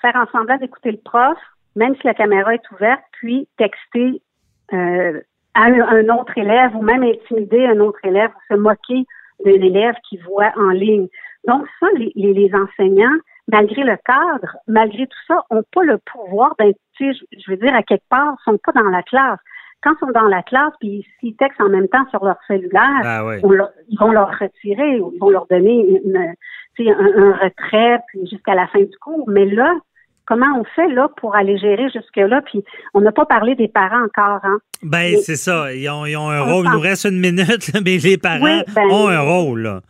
faire 0.00 0.16
en 0.16 0.26
semblant 0.30 0.56
d'écouter 0.56 0.92
le 0.92 1.00
prof, 1.04 1.38
même 1.76 1.94
si 1.96 2.06
la 2.06 2.14
caméra 2.14 2.54
est 2.54 2.70
ouverte, 2.72 3.02
puis 3.12 3.48
texter 3.56 4.22
euh, 4.72 5.20
à 5.54 5.64
un, 5.64 6.08
autre 6.08 6.36
élève 6.36 6.74
ou 6.76 6.82
même 6.82 7.02
intimider 7.02 7.66
un 7.66 7.80
autre 7.80 7.98
élève 8.04 8.30
ou 8.30 8.54
se 8.54 8.58
moquer 8.58 9.04
d'un 9.44 9.60
élève 9.60 9.94
qui 10.08 10.16
voit 10.18 10.52
en 10.56 10.70
ligne. 10.70 11.08
Donc, 11.46 11.66
ça, 11.80 11.86
les, 11.96 12.12
les, 12.14 12.34
les 12.34 12.54
enseignants, 12.54 13.18
malgré 13.48 13.82
le 13.82 13.96
cadre, 14.04 14.56
malgré 14.68 15.06
tout 15.06 15.18
ça, 15.26 15.44
n'ont 15.50 15.64
pas 15.72 15.82
le 15.82 15.98
pouvoir 15.98 16.54
d'être, 16.58 16.78
je 17.00 17.50
veux 17.50 17.56
dire, 17.56 17.74
à 17.74 17.82
quelque 17.82 18.08
part, 18.08 18.36
sont 18.44 18.58
pas 18.58 18.72
dans 18.72 18.88
la 18.90 19.02
classe. 19.02 19.40
Quand 19.82 19.92
ils 19.96 20.06
sont 20.06 20.12
dans 20.12 20.28
la 20.28 20.42
classe, 20.42 20.72
puis 20.80 21.06
s'ils 21.18 21.36
textent 21.36 21.60
en 21.60 21.68
même 21.70 21.88
temps 21.88 22.04
sur 22.10 22.24
leur 22.24 22.36
cellulaire, 22.46 23.00
Ah 23.04 23.24
oui. 23.24 23.36
on 23.42 23.50
leur- 23.50 23.70
ils 23.88 23.98
vont 23.98 24.12
leur 24.12 24.28
retirer, 24.38 24.96
ils 24.96 25.18
vont 25.20 25.30
leur 25.30 25.46
donner 25.46 26.00
une, 26.04 26.16
un, 26.16 26.92
un 26.92 27.32
retrait 27.32 28.00
jusqu'à 28.30 28.54
la 28.54 28.66
fin 28.68 28.80
du 28.80 28.96
cours. 29.00 29.28
Mais 29.28 29.46
là, 29.46 29.72
comment 30.26 30.58
on 30.58 30.64
fait 30.64 30.88
là 30.88 31.08
pour 31.16 31.34
aller 31.34 31.56
gérer 31.58 31.88
jusque-là? 31.90 32.42
Puis 32.42 32.64
on 32.94 33.00
n'a 33.00 33.12
pas 33.12 33.24
parlé 33.26 33.54
des 33.54 33.68
parents 33.68 34.04
encore, 34.04 34.40
hein? 34.44 34.58
Ben, 34.82 35.16
c'est 35.18 35.36
ça. 35.36 35.72
Ils 35.74 35.88
ont, 35.90 36.06
ils 36.06 36.16
ont 36.16 36.30
un 36.30 36.42
rôle. 36.42 36.64
Il 36.66 36.72
nous 36.72 36.80
reste 36.80 37.04
une 37.04 37.20
minute, 37.20 37.70
mais 37.84 37.96
les 37.98 38.18
parents 38.18 38.44
Oui, 38.44 38.62
ben- 38.74 38.90
ont 38.90 39.08
un 39.08 39.20
rôle. 39.20 39.60
Là. 39.62 39.80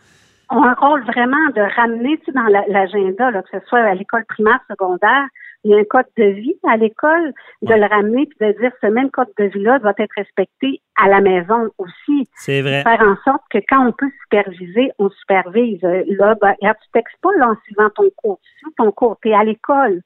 ont 0.53 0.65
un 0.65 0.75
rôle 0.75 1.05
vraiment 1.05 1.47
de 1.55 1.61
ramener 1.77 2.19
tu 2.19 2.25
sais, 2.27 2.33
dans 2.33 2.43
la- 2.47 2.67
l'agenda, 2.69 3.31
que 3.43 3.49
ce 3.61 3.65
soit 3.69 3.79
à 3.81 3.95
l'école 3.95 4.25
primaire, 4.29 4.59
secondaire, 4.69 5.27
il 5.65 5.71
y 5.73 5.75
a 5.75 5.79
un 5.79 5.85
code 5.85 6.07
de 6.17 6.25
vie 6.25 6.55
à 6.69 6.77
l'école, 6.77 7.33
de 7.63 7.75
le 7.75 7.87
ramener 7.87 8.27
puis 8.27 8.39
de 8.41 8.59
dire 8.61 8.73
ce 8.81 8.87
même 8.87 9.11
code 9.11 9.29
de 9.39 9.45
vie-là 9.45 9.79
doit 9.79 9.95
être 9.99 10.13
respecté 10.17 10.81
à 10.97 11.09
la 11.09 11.21
maison 11.21 11.71
aussi. 11.79 12.29
C'est 12.35 12.63
vrai. 12.63 12.83
Faire 12.83 13.03
en 13.03 13.17
sorte 13.25 13.43
que 13.51 13.59
quand 13.69 13.87
on 13.87 13.93
peut 13.93 14.11
superviser, 14.25 14.91
on 14.99 15.11
supervise. 15.11 15.83
Euh, 15.85 16.03
Là, 16.09 16.35
ben, 16.41 16.55
regarde, 16.61 16.77
tu 16.83 16.91
textes 16.93 17.17
pas 17.23 17.31
là, 17.39 17.51
en 17.51 17.57
suivant 17.65 17.91
ton 17.95 18.09
cours. 18.17 18.41
Tu 18.43 18.59
suis 18.59 18.75
ton 18.77 18.91
cours, 18.93 19.19
tu 19.23 19.29
es 19.31 19.35
à 19.35 19.45
l'école. 19.45 20.01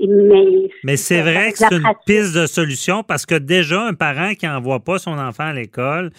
Mais, 0.00 0.70
Mais 0.84 0.96
c'est 0.96 1.22
vrai 1.22 1.50
que 1.52 1.58
c'est 1.58 1.74
une 1.74 1.82
pratique. 1.82 2.04
piste 2.06 2.36
de 2.36 2.46
solution 2.46 3.02
parce 3.02 3.26
que 3.26 3.34
déjà, 3.34 3.82
un 3.82 3.94
parent 3.94 4.34
qui 4.34 4.46
n'envoie 4.46 4.78
pas 4.78 4.98
son 4.98 5.18
enfant 5.18 5.46
à 5.46 5.52
l'école 5.52 6.10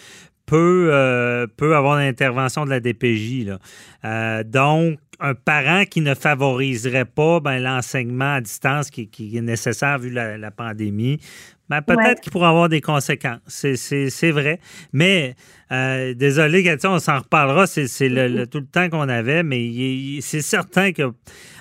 peut, 0.50 0.88
euh, 0.92 1.46
peut 1.56 1.76
avoir 1.76 1.96
l'intervention 1.96 2.64
de 2.64 2.70
la 2.70 2.80
DPJ. 2.80 3.44
Là. 3.46 3.58
Euh, 4.04 4.42
donc, 4.42 4.98
un 5.20 5.34
parent 5.34 5.84
qui 5.84 6.00
ne 6.00 6.14
favoriserait 6.14 7.04
pas 7.04 7.38
ben, 7.40 7.58
l'enseignement 7.60 8.34
à 8.34 8.40
distance 8.40 8.90
qui, 8.90 9.08
qui 9.08 9.36
est 9.36 9.42
nécessaire 9.42 9.98
vu 10.00 10.10
la, 10.10 10.36
la 10.38 10.50
pandémie, 10.50 11.20
ben, 11.68 11.82
peut-être 11.82 12.00
Ouais. 12.08 12.14
qu'il 12.20 12.32
pourrait 12.32 12.48
avoir 12.48 12.68
des 12.68 12.80
conséquences. 12.80 13.38
C'est, 13.46 14.30
vrai. 14.32 14.58
Mais, 14.92 15.36
euh, 15.70 16.14
désolé, 16.14 16.64
Cathy, 16.64 16.86
on 16.88 16.98
s'en 16.98 17.18
reparlera. 17.20 17.68
C'est, 17.68 18.08
le, 18.08 18.26
le- 18.26 18.46
tout 18.48 18.58
le 18.58 18.66
temps 18.66 18.88
qu'on 18.88 19.08
avait, 19.08 19.44
mais 19.44 20.18
c'est 20.20 20.42
certain 20.42 20.90
que 20.92 21.12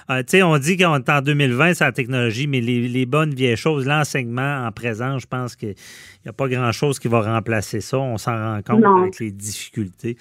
euh, 0.09 0.19
tu 0.19 0.37
sais, 0.37 0.43
on 0.43 0.57
dit 0.57 0.77
qu'on 0.77 0.95
est 0.97 1.09
en 1.09 1.21
2020, 1.21 1.75
c'est 1.75 1.83
la 1.83 1.91
technologie, 1.91 2.47
mais 2.47 2.61
les, 2.61 2.87
les 2.87 3.05
bonnes 3.05 3.33
vieilles 3.33 3.55
choses, 3.57 3.85
l'enseignement 3.85 4.65
en 4.65 4.71
présent, 4.71 5.19
je 5.19 5.27
pense 5.27 5.55
qu'il 5.55 5.75
n'y 6.25 6.29
a 6.29 6.33
pas 6.33 6.47
grand-chose 6.47 6.99
qui 6.99 7.07
va 7.07 7.21
remplacer 7.21 7.81
ça. 7.81 7.97
On 7.97 8.17
s'en 8.17 8.31
rend 8.33 8.59
compte 8.65 8.81
Non. 8.81 9.01
avec 9.03 9.19
les 9.19 9.31
difficultés. 9.31 10.17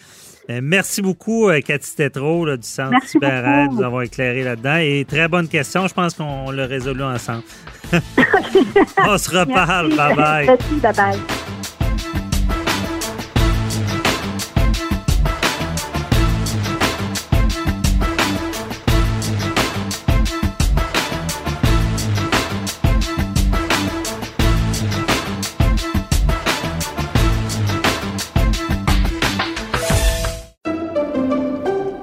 Euh, 0.50 0.60
merci 0.62 1.02
beaucoup, 1.02 1.48
euh, 1.48 1.60
Cathy 1.60 1.94
Tétrault, 1.94 2.46
du 2.56 2.66
Centre 2.66 2.90
Merci 2.92 3.18
de 3.18 3.74
nous 3.74 3.82
avoir 3.82 4.02
éclairé 4.02 4.44
là-dedans. 4.44 4.76
Et 4.76 5.04
très 5.06 5.28
bonne 5.28 5.48
question. 5.48 5.86
Je 5.86 5.94
pense 5.94 6.14
qu'on 6.14 6.50
l'a 6.50 6.66
résolu 6.66 7.02
ensemble. 7.02 7.42
on 9.06 9.18
se 9.18 9.30
reparle. 9.36 9.90
Bye-bye. 9.94 10.46
Merci, 10.46 10.74
bye-bye. 10.82 11.57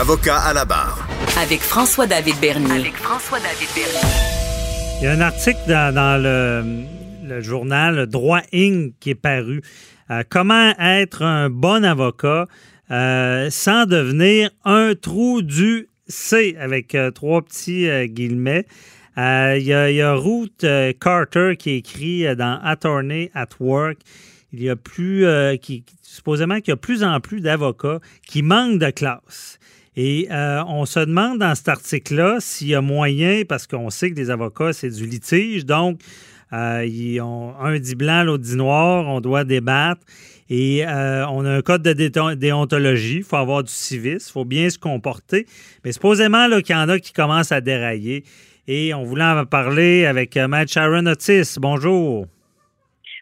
Avocat 0.00 0.38
à 0.38 0.52
la 0.52 0.64
barre. 0.64 1.08
Avec 1.42 1.58
François-David 1.60 2.36
Bernier. 2.40 2.70
Avec 2.70 2.94
François-David 2.94 3.68
Bernier. 3.74 5.00
Il 5.00 5.04
y 5.04 5.06
a 5.08 5.12
un 5.12 5.20
article 5.20 5.58
dans, 5.66 5.92
dans 5.92 6.22
le, 6.22 6.84
le 7.28 7.40
journal 7.40 8.06
Droit 8.06 8.42
Inc. 8.54 8.92
qui 9.00 9.10
est 9.10 9.14
paru. 9.16 9.60
Euh, 10.12 10.22
comment 10.28 10.72
être 10.78 11.22
un 11.22 11.50
bon 11.50 11.84
avocat 11.84 12.46
euh, 12.92 13.50
sans 13.50 13.86
devenir 13.86 14.50
un 14.64 14.94
trou 14.94 15.42
du 15.42 15.88
C 16.06 16.56
avec 16.60 16.94
euh, 16.94 17.10
trois 17.10 17.42
petits 17.42 17.88
euh, 17.88 18.06
guillemets. 18.06 18.66
Euh, 19.18 19.56
Il 19.58 19.64
y, 19.66 19.74
a, 19.74 19.90
il 19.90 19.96
y 19.96 20.02
a 20.02 20.14
Ruth 20.14 20.62
euh, 20.62 20.92
Carter 20.92 21.56
qui 21.58 21.70
écrit 21.72 22.24
euh, 22.24 22.36
dans 22.36 22.60
Attorney 22.62 23.32
at 23.34 23.48
Work. 23.58 23.98
Il 24.52 24.62
y 24.62 24.70
a 24.70 24.76
plus, 24.76 25.26
euh, 25.26 25.56
qui, 25.56 25.82
supposément 26.02 26.60
qu'il 26.60 26.68
y 26.68 26.72
a 26.72 26.76
plus 26.76 27.02
en 27.02 27.18
plus 27.18 27.40
d'avocats 27.40 27.98
qui 28.24 28.42
manquent 28.42 28.78
de 28.78 28.90
classe. 28.90 29.58
Et 30.00 30.28
euh, 30.30 30.62
on 30.68 30.86
se 30.86 31.00
demande 31.00 31.40
dans 31.40 31.56
cet 31.56 31.68
article-là 31.68 32.36
s'il 32.38 32.68
y 32.68 32.74
a 32.76 32.80
moyen, 32.80 33.42
parce 33.48 33.66
qu'on 33.66 33.90
sait 33.90 34.12
que 34.12 34.14
les 34.14 34.30
avocats, 34.30 34.72
c'est 34.72 34.90
du 34.90 35.04
litige, 35.04 35.66
donc 35.66 35.98
euh, 36.52 36.86
ils 36.86 37.20
ont 37.20 37.56
un 37.58 37.76
dit 37.80 37.96
blanc, 37.96 38.22
l'autre 38.22 38.44
dit 38.44 38.54
noir, 38.54 39.08
on 39.08 39.20
doit 39.20 39.42
débattre. 39.42 40.00
Et 40.48 40.86
euh, 40.86 41.26
on 41.26 41.44
a 41.44 41.50
un 41.50 41.62
code 41.62 41.82
de 41.82 42.34
déontologie, 42.34 43.16
il 43.16 43.24
faut 43.24 43.34
avoir 43.34 43.64
du 43.64 43.72
civisme, 43.72 44.28
il 44.28 44.32
faut 44.32 44.44
bien 44.44 44.70
se 44.70 44.78
comporter. 44.78 45.46
Mais 45.84 45.90
supposément 45.90 46.46
qu'il 46.60 46.76
y 46.76 46.78
en 46.78 46.88
a 46.88 47.00
qui 47.00 47.12
commencent 47.12 47.50
à 47.50 47.60
dérailler. 47.60 48.22
Et 48.68 48.94
on 48.94 49.02
voulait 49.02 49.24
en 49.24 49.46
parler 49.46 50.06
avec 50.06 50.36
euh, 50.36 50.46
Matt 50.46 50.68
Sharon 50.68 51.06
Otis. 51.06 51.56
Bonjour. 51.58 52.26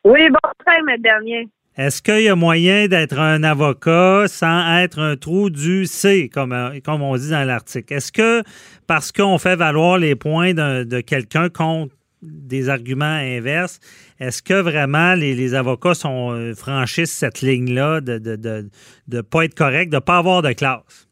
Oui, 0.04 0.28
bonsoir, 0.28 0.76
M. 0.86 1.00
Bernier. 1.00 1.48
Est-ce 1.76 2.00
qu'il 2.00 2.22
y 2.22 2.28
a 2.28 2.36
moyen 2.36 2.88
d'être 2.88 3.18
un 3.18 3.42
avocat 3.42 4.24
sans 4.28 4.78
être 4.78 4.98
un 4.98 5.16
trou 5.16 5.50
du 5.50 5.84
C, 5.84 6.30
comme, 6.32 6.52
euh, 6.52 6.78
on 6.86 7.16
dit 7.16 7.30
dans 7.30 7.44
l'article? 7.44 7.92
Est-ce 7.92 8.12
que 8.12 8.42
parce 8.86 9.12
qu'on 9.12 9.36
fait 9.38 9.56
valoir 9.56 9.98
les 9.98 10.14
points 10.14 10.54
de 10.54 11.00
quelqu'un 11.00 11.48
contre 11.50 11.96
des 12.22 12.68
arguments 12.68 13.04
inverses. 13.04 13.80
Est-ce 14.18 14.42
que 14.42 14.54
vraiment 14.54 15.14
les, 15.14 15.54
avocats 15.54 15.94
sont, 15.94 16.32
euh, 16.32 16.54
franchissent 16.54 17.12
cette 17.12 17.42
ligne-là 17.42 18.00
de 18.00 18.14
ne 18.14 18.36
de, 18.36 18.68
de, 19.08 19.20
pas 19.20 19.44
être 19.44 19.54
correct, 19.54 19.90
de 19.90 19.96
ne 19.96 20.00
pas 20.00 20.18
avoir 20.18 20.42
de 20.42 20.52
classe? 20.52 21.08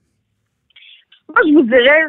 Moi, 1.28 1.40
je 1.46 1.52
vous 1.52 1.62
dirais, 1.62 2.04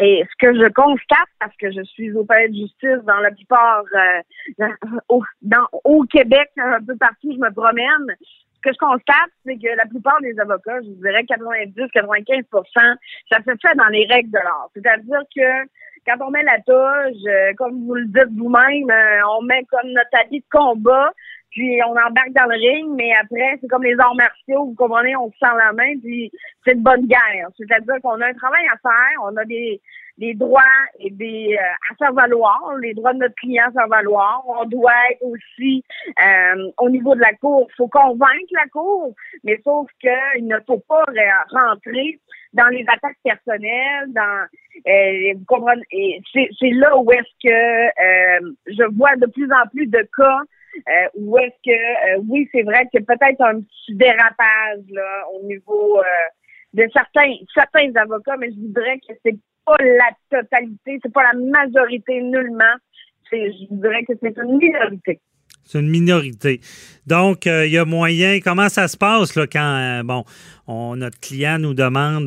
et 0.00 0.24
ce 0.24 0.46
que 0.46 0.54
je 0.54 0.68
constate, 0.72 1.28
parce 1.38 1.54
que 1.56 1.70
je 1.70 1.82
suis 1.82 2.12
au 2.12 2.24
palais 2.24 2.48
de 2.48 2.54
justice 2.54 3.04
dans 3.04 3.18
la 3.18 3.30
plupart, 3.30 3.84
euh, 3.94 4.68
au, 5.08 5.22
dans, 5.42 5.66
au 5.84 6.04
Québec, 6.04 6.50
un 6.56 6.82
peu 6.82 6.96
partout, 6.96 7.32
je 7.32 7.38
me 7.38 7.52
promène, 7.52 8.16
ce 8.20 8.60
que 8.62 8.72
je 8.72 8.78
constate, 8.78 9.30
c'est 9.44 9.56
que 9.56 9.76
la 9.76 9.86
plupart 9.86 10.20
des 10.20 10.38
avocats, 10.38 10.80
je 10.82 10.90
dirais 10.90 11.22
90-95% 11.22 12.96
ça 13.30 13.38
se 13.38 13.50
fait 13.62 13.74
dans 13.76 13.88
les 13.88 14.06
règles 14.06 14.30
de 14.30 14.38
l'art. 14.38 14.68
C'est-à-dire 14.74 15.22
que 15.34 15.68
quand 16.06 16.26
on 16.26 16.30
met 16.30 16.42
la 16.42 16.60
toge, 16.60 17.16
euh, 17.26 17.52
comme 17.56 17.86
vous 17.86 17.94
le 17.94 18.06
dites 18.06 18.36
vous-même, 18.36 18.90
euh, 18.90 19.20
on 19.38 19.42
met 19.42 19.64
comme 19.70 19.90
notre 19.90 20.24
habit 20.24 20.40
de 20.40 20.44
combat, 20.50 21.12
puis 21.50 21.80
on 21.86 21.92
embarque 21.92 22.32
dans 22.32 22.46
le 22.46 22.56
ring, 22.56 22.90
mais 22.96 23.12
après, 23.20 23.58
c'est 23.60 23.68
comme 23.68 23.82
les 23.82 23.98
arts 23.98 24.14
martiaux, 24.14 24.66
vous 24.66 24.74
comprenez, 24.74 25.16
on 25.16 25.30
se 25.30 25.38
sent 25.38 25.54
la 25.58 25.72
main, 25.72 25.98
puis 26.00 26.30
c'est 26.64 26.72
une 26.72 26.82
bonne 26.82 27.06
guerre. 27.06 27.48
C'est-à-dire 27.56 27.94
qu'on 28.02 28.20
a 28.20 28.26
un 28.26 28.34
travail 28.34 28.66
à 28.72 28.78
faire, 28.78 29.22
on 29.24 29.36
a 29.36 29.44
des, 29.44 29.80
des 30.18 30.34
droits 30.34 30.62
et 30.98 31.10
des 31.10 31.56
euh, 31.58 31.90
à 31.90 31.94
faire 31.96 32.12
valoir, 32.12 32.74
les 32.80 32.94
droits 32.94 33.14
de 33.14 33.18
notre 33.18 33.34
client 33.34 33.64
à 33.68 33.72
faire 33.72 33.88
valoir. 33.88 34.44
On 34.46 34.64
doit 34.64 34.92
être 35.10 35.22
aussi 35.22 35.82
au 36.78 36.90
niveau 36.90 37.14
de 37.14 37.20
la 37.20 37.32
cour, 37.34 37.68
faut 37.76 37.88
convaincre 37.88 38.52
la 38.52 38.68
cour, 38.70 39.14
mais 39.44 39.58
sauf 39.64 39.88
qu'il 40.00 40.46
ne 40.46 40.56
faut 40.66 40.82
pas 40.88 41.04
rentrer 41.50 42.18
dans 42.52 42.66
les 42.66 42.84
attaques 42.88 43.18
personnelles, 43.22 44.08
dans 44.08 44.46
euh, 44.88 45.34
vous 45.36 45.44
comprenez, 45.46 45.82
c'est 46.32 46.70
là 46.70 46.96
où 46.96 47.10
est-ce 47.12 47.48
que 47.48 47.86
euh, 47.86 48.52
je 48.66 48.96
vois 48.96 49.16
de 49.16 49.26
plus 49.26 49.50
en 49.52 49.68
plus 49.68 49.86
de 49.86 50.08
cas 50.16 50.40
euh, 50.76 51.08
où 51.14 51.38
est-ce 51.38 51.56
que 51.64 51.70
euh, 51.70 52.22
oui, 52.28 52.48
c'est 52.52 52.62
vrai 52.62 52.86
qu'il 52.90 53.00
y 53.00 53.02
a 53.02 53.16
peut-être 53.16 53.40
un 53.40 53.60
petit 53.60 53.94
dérapage 53.94 54.84
là 54.90 55.24
au 55.34 55.46
niveau 55.46 55.98
euh, 55.98 56.02
de 56.74 56.88
certains 56.92 57.34
certains 57.54 57.90
avocats, 57.96 58.36
mais 58.38 58.50
je 58.50 58.60
voudrais 58.60 58.98
que 58.98 59.14
c'est 59.24 59.36
pas 59.66 59.76
la 59.80 60.10
totalité, 60.30 60.98
c'est 61.02 61.12
pas 61.12 61.24
la 61.32 61.38
majorité 61.38 62.20
nullement. 62.22 62.76
Je 63.32 63.66
dirais 63.70 64.04
que 64.04 64.14
c'est 64.20 64.36
une 64.38 64.58
minorité. 64.58 65.20
C'est 65.64 65.78
une 65.78 65.90
minorité. 65.90 66.60
Donc, 67.06 67.46
il 67.46 67.70
y 67.70 67.78
a 67.78 67.84
moyen. 67.84 68.40
Comment 68.42 68.68
ça 68.68 68.88
se 68.88 68.96
passe 68.96 69.36
là, 69.36 69.46
quand 69.46 70.02
bon, 70.04 70.24
on, 70.66 70.96
notre 70.96 71.20
client 71.20 71.58
nous 71.60 71.74
demande 71.74 72.26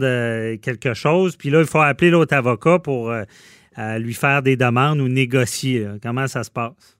quelque 0.61 0.93
chose, 0.93 1.35
puis 1.35 1.49
là, 1.49 1.59
il 1.59 1.67
faut 1.67 1.81
appeler 1.81 2.11
l'autre 2.11 2.35
avocat 2.35 2.79
pour 2.79 3.13
lui 3.97 4.13
faire 4.13 4.43
des 4.43 4.55
demandes 4.55 5.01
ou 5.01 5.09
négocier. 5.09 5.85
Comment 6.01 6.27
ça 6.27 6.45
se 6.45 6.51
passe? 6.51 6.97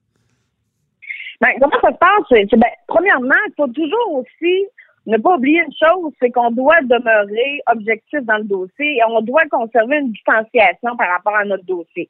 Ben, 1.44 1.50
comment 1.60 1.78
ça 1.82 1.92
se 1.92 1.98
passe? 1.98 2.48
Ben, 2.52 2.70
premièrement, 2.86 3.34
il 3.48 3.52
faut 3.54 3.66
toujours 3.66 4.14
aussi 4.14 4.66
ne 5.04 5.18
pas 5.18 5.36
oublier 5.36 5.60
une 5.60 5.74
chose, 5.76 6.10
c'est 6.18 6.30
qu'on 6.30 6.50
doit 6.50 6.80
demeurer 6.80 7.60
objectif 7.70 8.20
dans 8.22 8.38
le 8.38 8.44
dossier 8.44 8.96
et 8.96 9.04
on 9.06 9.20
doit 9.20 9.44
conserver 9.50 9.98
une 9.98 10.12
distanciation 10.12 10.96
par 10.96 11.10
rapport 11.10 11.36
à 11.36 11.44
notre 11.44 11.64
dossier. 11.64 12.08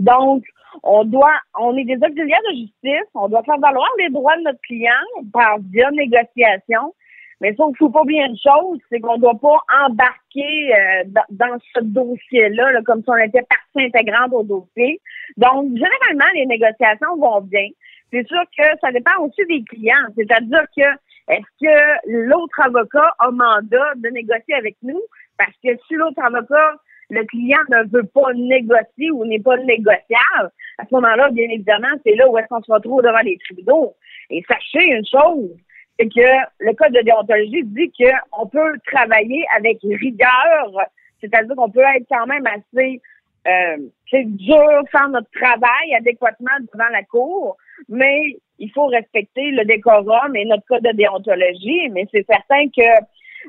Donc, 0.00 0.42
on 0.82 1.04
doit, 1.04 1.38
on 1.56 1.76
est 1.76 1.84
des 1.84 2.04
auxiliaires 2.04 2.42
de 2.50 2.56
justice, 2.56 3.08
on 3.14 3.28
doit 3.28 3.44
faire 3.44 3.60
valoir 3.60 3.88
les 4.00 4.08
droits 4.08 4.36
de 4.38 4.42
notre 4.42 4.60
client 4.62 4.90
par 5.32 5.58
via 5.70 5.92
négociation. 5.92 6.92
Mais 7.40 7.54
ça, 7.54 7.64
il 7.68 7.76
faut 7.76 7.90
pas 7.90 8.00
oublier 8.00 8.24
une 8.24 8.38
chose, 8.38 8.80
c'est 8.90 8.98
qu'on 8.98 9.18
ne 9.18 9.22
doit 9.22 9.38
pas 9.38 9.58
embarquer 9.86 10.74
euh, 10.74 11.04
dans, 11.30 11.58
ce 11.76 11.80
dossier-là 11.80 12.82
comme 12.84 13.02
si 13.02 13.10
on 13.10 13.16
était 13.18 13.42
partie 13.42 13.86
intégrante 13.86 14.32
au 14.32 14.42
dossier. 14.42 15.00
Donc, 15.36 15.68
généralement, 15.74 16.32
les 16.34 16.46
négociations 16.46 17.16
vont 17.18 17.40
bien. 17.42 17.68
C'est 18.12 18.26
sûr 18.26 18.42
que 18.56 18.64
ça 18.80 18.92
dépend 18.92 19.18
aussi 19.20 19.44
des 19.46 19.62
clients. 19.64 20.06
C'est-à-dire 20.16 20.64
que 20.76 20.82
est-ce 21.28 21.64
que 21.64 22.10
l'autre 22.28 22.60
avocat 22.60 23.14
a 23.18 23.30
mandat 23.30 23.94
de 23.96 24.08
négocier 24.10 24.54
avec 24.54 24.76
nous? 24.82 25.00
Parce 25.38 25.54
que 25.62 25.70
si 25.88 25.94
l'autre 25.94 26.22
avocat 26.22 26.76
le 27.10 27.24
client 27.24 27.58
ne 27.70 27.84
veut 27.90 28.06
pas 28.06 28.32
négocier 28.34 29.10
ou 29.10 29.24
n'est 29.24 29.40
pas 29.40 29.56
négociable, 29.58 30.50
à 30.78 30.84
ce 30.88 30.94
moment-là, 30.94 31.30
bien 31.30 31.48
évidemment, 31.50 31.88
c'est 32.04 32.14
là 32.14 32.28
où 32.28 32.38
est-ce 32.38 32.48
qu'on 32.48 32.62
se 32.62 32.72
retrouve 32.72 33.02
devant 33.02 33.20
les 33.20 33.38
tribunaux. 33.38 33.94
Et 34.30 34.42
sachez 34.48 34.84
une 34.84 35.04
chose, 35.06 35.50
c'est 35.98 36.08
que 36.08 36.28
le 36.60 36.72
code 36.74 36.92
de 36.92 37.02
déontologie 37.02 37.62
dit 37.64 37.92
qu'on 37.92 38.46
peut 38.46 38.78
travailler 38.86 39.44
avec 39.56 39.78
rigueur, 39.82 40.72
c'est-à-dire 41.20 41.54
qu'on 41.56 41.70
peut 41.70 41.80
être 41.80 42.06
quand 42.10 42.26
même 42.26 42.46
assez 42.46 43.00
euh, 43.46 43.76
dur, 44.12 44.84
faire 44.90 45.08
notre 45.08 45.30
travail 45.30 45.94
adéquatement 45.96 46.58
devant 46.72 46.88
la 46.90 47.02
cour, 47.04 47.56
mais 47.88 48.36
il 48.58 48.70
faut 48.72 48.86
respecter 48.86 49.50
le 49.50 49.64
décorum 49.64 50.36
et 50.36 50.44
notre 50.44 50.64
code 50.66 50.82
de 50.82 50.92
déontologie. 50.92 51.88
Mais 51.90 52.06
c'est 52.12 52.26
certain 52.28 52.68
que 52.68 53.04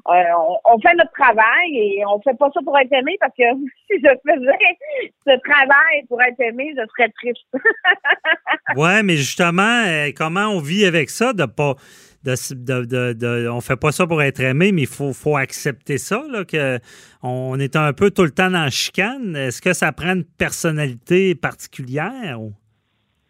euh, 0.08 0.24
on, 0.66 0.80
fait 0.80 0.94
notre 0.96 1.12
travail 1.14 1.72
et 1.74 2.04
on 2.06 2.20
fait 2.22 2.38
pas 2.38 2.50
ça 2.54 2.60
pour 2.64 2.78
être 2.78 2.92
aimé 2.92 3.16
parce 3.20 3.34
que 3.38 3.44
si 3.88 3.98
je 4.04 4.10
faisais 4.28 4.78
ce 5.26 5.40
travail 5.40 6.06
pour 6.10 6.22
être 6.22 6.40
aimé, 6.40 6.74
je 6.76 6.84
serais 6.98 7.10
triste. 7.10 7.48
ouais, 8.76 9.04
mais 9.04 9.16
justement, 9.16 9.84
euh, 9.88 10.12
comment 10.16 10.48
on 10.48 10.60
vit 10.60 10.86
avec 10.86 11.10
ça 11.10 11.34
de 11.34 11.46
pas 11.46 11.76
de, 12.26 13.14
de, 13.14 13.48
on 13.50 13.62
fait 13.62 13.76
pas 13.76 13.92
ça 13.92 14.08
pour 14.08 14.22
être 14.24 14.40
aimé, 14.40 14.72
mais 14.72 14.82
il 14.82 14.88
faut, 14.88 15.14
faut 15.14 15.38
accepter 15.38 16.00
ça, 16.00 16.24
là, 16.32 16.44
que 16.44 16.80
on 17.22 17.60
est 17.60 17.76
un 17.76 17.94
peu 17.94 18.10
tout 18.10 18.24
le 18.24 18.32
temps 18.32 18.50
dans 18.50 18.64
la 18.64 18.70
chicane. 18.72 19.36
Est-ce 19.36 19.62
que 19.62 19.74
ça 19.74 19.92
prend 19.92 20.14
une 20.14 20.26
personnalité 20.26 21.36
particulière? 21.36 22.40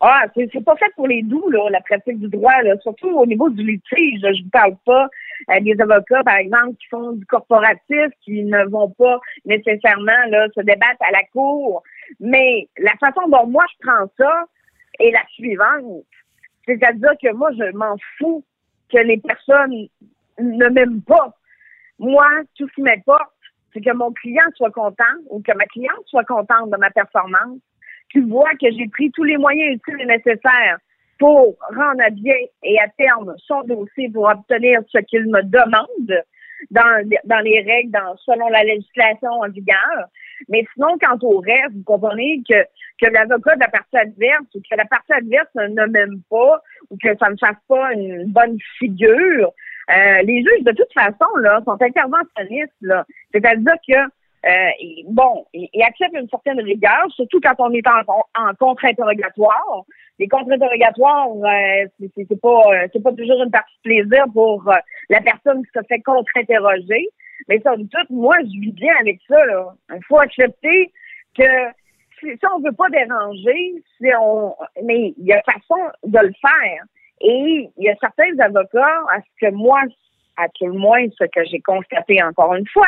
Ah, 0.07 0.25
c'est 0.35 0.63
pas 0.63 0.75
fait 0.75 0.93
pour 0.95 1.07
les 1.07 1.23
doux, 1.23 1.49
là, 1.49 1.67
la 1.71 1.81
pratique 1.81 2.19
du 2.19 2.27
droit, 2.27 2.53
surtout 2.83 3.09
au 3.09 3.25
niveau 3.25 3.49
du 3.49 3.63
litige. 3.65 4.21
je 4.21 4.43
ne 4.43 4.49
parle 4.51 4.75
pas 4.85 5.09
euh, 5.49 5.59
des 5.61 5.75
avocats, 5.81 6.23
par 6.23 6.35
exemple, 6.35 6.75
qui 6.75 6.85
font 6.91 7.13
du 7.13 7.25
corporatif, 7.25 8.11
qui 8.21 8.43
ne 8.43 8.65
vont 8.65 8.91
pas 8.91 9.19
nécessairement 9.45 10.11
se 10.55 10.61
débattre 10.61 11.01
à 11.01 11.11
la 11.11 11.23
cour. 11.33 11.81
Mais 12.19 12.67
la 12.77 12.91
façon 12.99 13.27
dont 13.29 13.47
moi 13.47 13.63
je 13.71 13.87
prends 13.87 14.05
ça 14.19 14.45
est 14.99 15.09
la 15.09 15.25
suivante. 15.33 16.05
C'est-à-dire 16.67 17.13
que 17.19 17.33
moi, 17.33 17.49
je 17.53 17.75
m'en 17.75 17.95
fous 18.19 18.43
que 18.91 18.99
les 18.99 19.17
personnes 19.17 19.87
ne 20.39 20.69
m'aiment 20.69 21.01
pas. 21.01 21.33
Moi, 21.97 22.27
tout 22.55 22.67
ce 22.67 22.73
qui 22.75 22.81
m'importe, 22.83 23.33
c'est 23.73 23.81
que 23.81 23.93
mon 23.93 24.11
client 24.13 24.45
soit 24.55 24.69
content 24.69 25.03
ou 25.31 25.41
que 25.41 25.51
ma 25.57 25.65
cliente 25.65 26.05
soit 26.05 26.25
contente 26.25 26.69
de 26.69 26.77
ma 26.77 26.91
performance 26.91 27.57
tu 28.15 28.21
vois 28.21 28.51
que 28.51 28.71
j'ai 28.71 28.87
pris 28.87 29.11
tous 29.11 29.25
les 29.25 29.35
moyens 29.35 29.75
utiles 29.75 29.99
et 29.99 30.05
nécessaires 30.05 30.77
pour 31.19 31.57
rendre 31.75 32.01
à 32.01 32.09
bien 32.09 32.35
et 32.63 32.79
à 32.79 32.87
terme 32.97 33.35
son 33.45 33.61
dossier 33.63 34.09
pour 34.09 34.29
obtenir 34.29 34.79
ce 34.87 34.99
qu'il 34.99 35.25
me 35.25 35.41
demande 35.43 36.23
dans, 36.71 37.43
les 37.43 37.61
règles, 37.61 37.91
dans, 37.91 38.15
selon 38.17 38.47
la 38.47 38.63
législation 38.63 39.29
en 39.29 39.49
vigueur. 39.49 40.07
Mais 40.47 40.65
sinon, 40.73 40.97
quant 40.97 41.17
au 41.23 41.39
reste, 41.39 41.73
vous 41.73 41.83
comprenez 41.83 42.41
que, 42.49 42.63
que 43.01 43.11
l'avocat 43.11 43.55
de 43.55 43.61
la 43.61 43.67
partie 43.67 43.97
adverse 43.97 44.45
ou 44.55 44.59
que 44.59 44.77
la 44.77 44.85
partie 44.85 45.13
adverse 45.13 45.53
ne 45.55 45.85
m'aime 45.87 46.21
pas 46.29 46.61
ou 46.89 46.97
que 47.01 47.17
ça 47.17 47.29
ne 47.29 47.37
fasse 47.37 47.61
pas 47.67 47.93
une 47.93 48.31
bonne 48.31 48.57
figure, 48.79 49.51
euh, 49.91 50.21
les 50.23 50.37
juges, 50.37 50.63
de 50.63 50.71
toute 50.71 50.93
façon, 50.93 51.35
là, 51.41 51.61
sont 51.65 51.81
interventionnistes. 51.81 52.73
C'est-à-dire 53.33 53.75
que 53.87 53.99
euh, 54.45 54.69
bon, 55.07 55.45
il, 55.53 55.81
accepte 55.81 56.13
une 56.13 56.29
certaine 56.29 56.59
rigueur, 56.59 57.05
surtout 57.15 57.39
quand 57.41 57.55
on 57.57 57.71
est 57.71 57.87
en, 57.87 58.01
en 58.35 58.53
contre-interrogatoire. 58.59 59.85
Les 60.19 60.27
contre-interrogatoires, 60.27 61.29
euh, 61.29 61.87
c'est 61.99 62.41
pas 62.41 62.61
euh, 62.71 62.87
c'est 62.93 63.01
pas 63.01 63.11
toujours 63.13 63.41
une 63.41 63.49
partie 63.49 63.73
de 63.83 63.89
plaisir 63.89 64.25
pour 64.33 64.69
euh, 64.69 64.75
la 65.09 65.21
personne 65.21 65.63
qui 65.65 65.71
se 65.73 65.83
fait 65.87 65.99
contre-interroger. 66.01 67.07
Mais 67.47 67.59
ça, 67.61 67.75
tout, 67.75 68.13
moi, 68.13 68.37
je 68.41 68.59
vis 68.59 68.71
bien 68.73 68.93
avec 68.99 69.19
ça. 69.27 69.35
Il 69.93 70.03
faut 70.07 70.19
accepter 70.19 70.93
que 71.35 71.43
si, 72.19 72.27
on 72.55 72.59
veut 72.59 72.71
pas 72.71 72.89
déranger, 72.89 73.83
si 73.97 74.07
on 74.21 74.55
mais 74.83 75.13
il 75.17 75.25
y 75.25 75.33
a 75.33 75.41
façon 75.41 75.81
de 76.03 76.19
le 76.19 76.33
faire. 76.39 76.83
Et 77.21 77.69
il 77.77 77.83
y 77.83 77.89
a 77.89 77.95
certains 77.99 78.37
avocats, 78.39 79.03
à 79.09 79.21
ce 79.21 79.47
que 79.47 79.51
moi, 79.51 79.81
à 80.37 80.47
tout 80.49 80.67
le 80.67 80.73
moins, 80.73 81.05
ce 81.17 81.25
que 81.25 81.43
j'ai 81.45 81.61
constaté 81.61 82.21
encore 82.21 82.53
une 82.53 82.67
fois, 82.67 82.87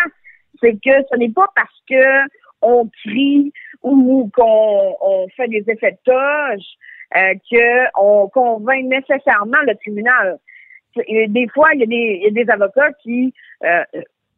c'est 0.62 0.74
que 0.74 1.06
ce 1.12 1.18
n'est 1.18 1.32
pas 1.32 1.48
parce 1.56 1.82
que 1.90 2.28
on 2.62 2.90
crie 3.04 3.52
ou 3.84 4.30
qu'on 4.36 5.28
fait 5.36 5.48
des 5.48 5.64
effets 5.68 5.92
de 5.92 6.12
toge 6.12 6.66
euh, 7.16 7.34
qu'on 7.94 8.28
convainc 8.30 8.86
nécessairement 8.86 9.62
le 9.66 9.76
tribunal. 9.76 10.40
Des 10.96 11.48
fois, 11.54 11.70
il 11.74 11.82
y 11.82 12.28
a 12.28 12.32
des, 12.32 12.50
avocats 12.50 12.92
qui 13.04 13.34
euh, 13.64 13.84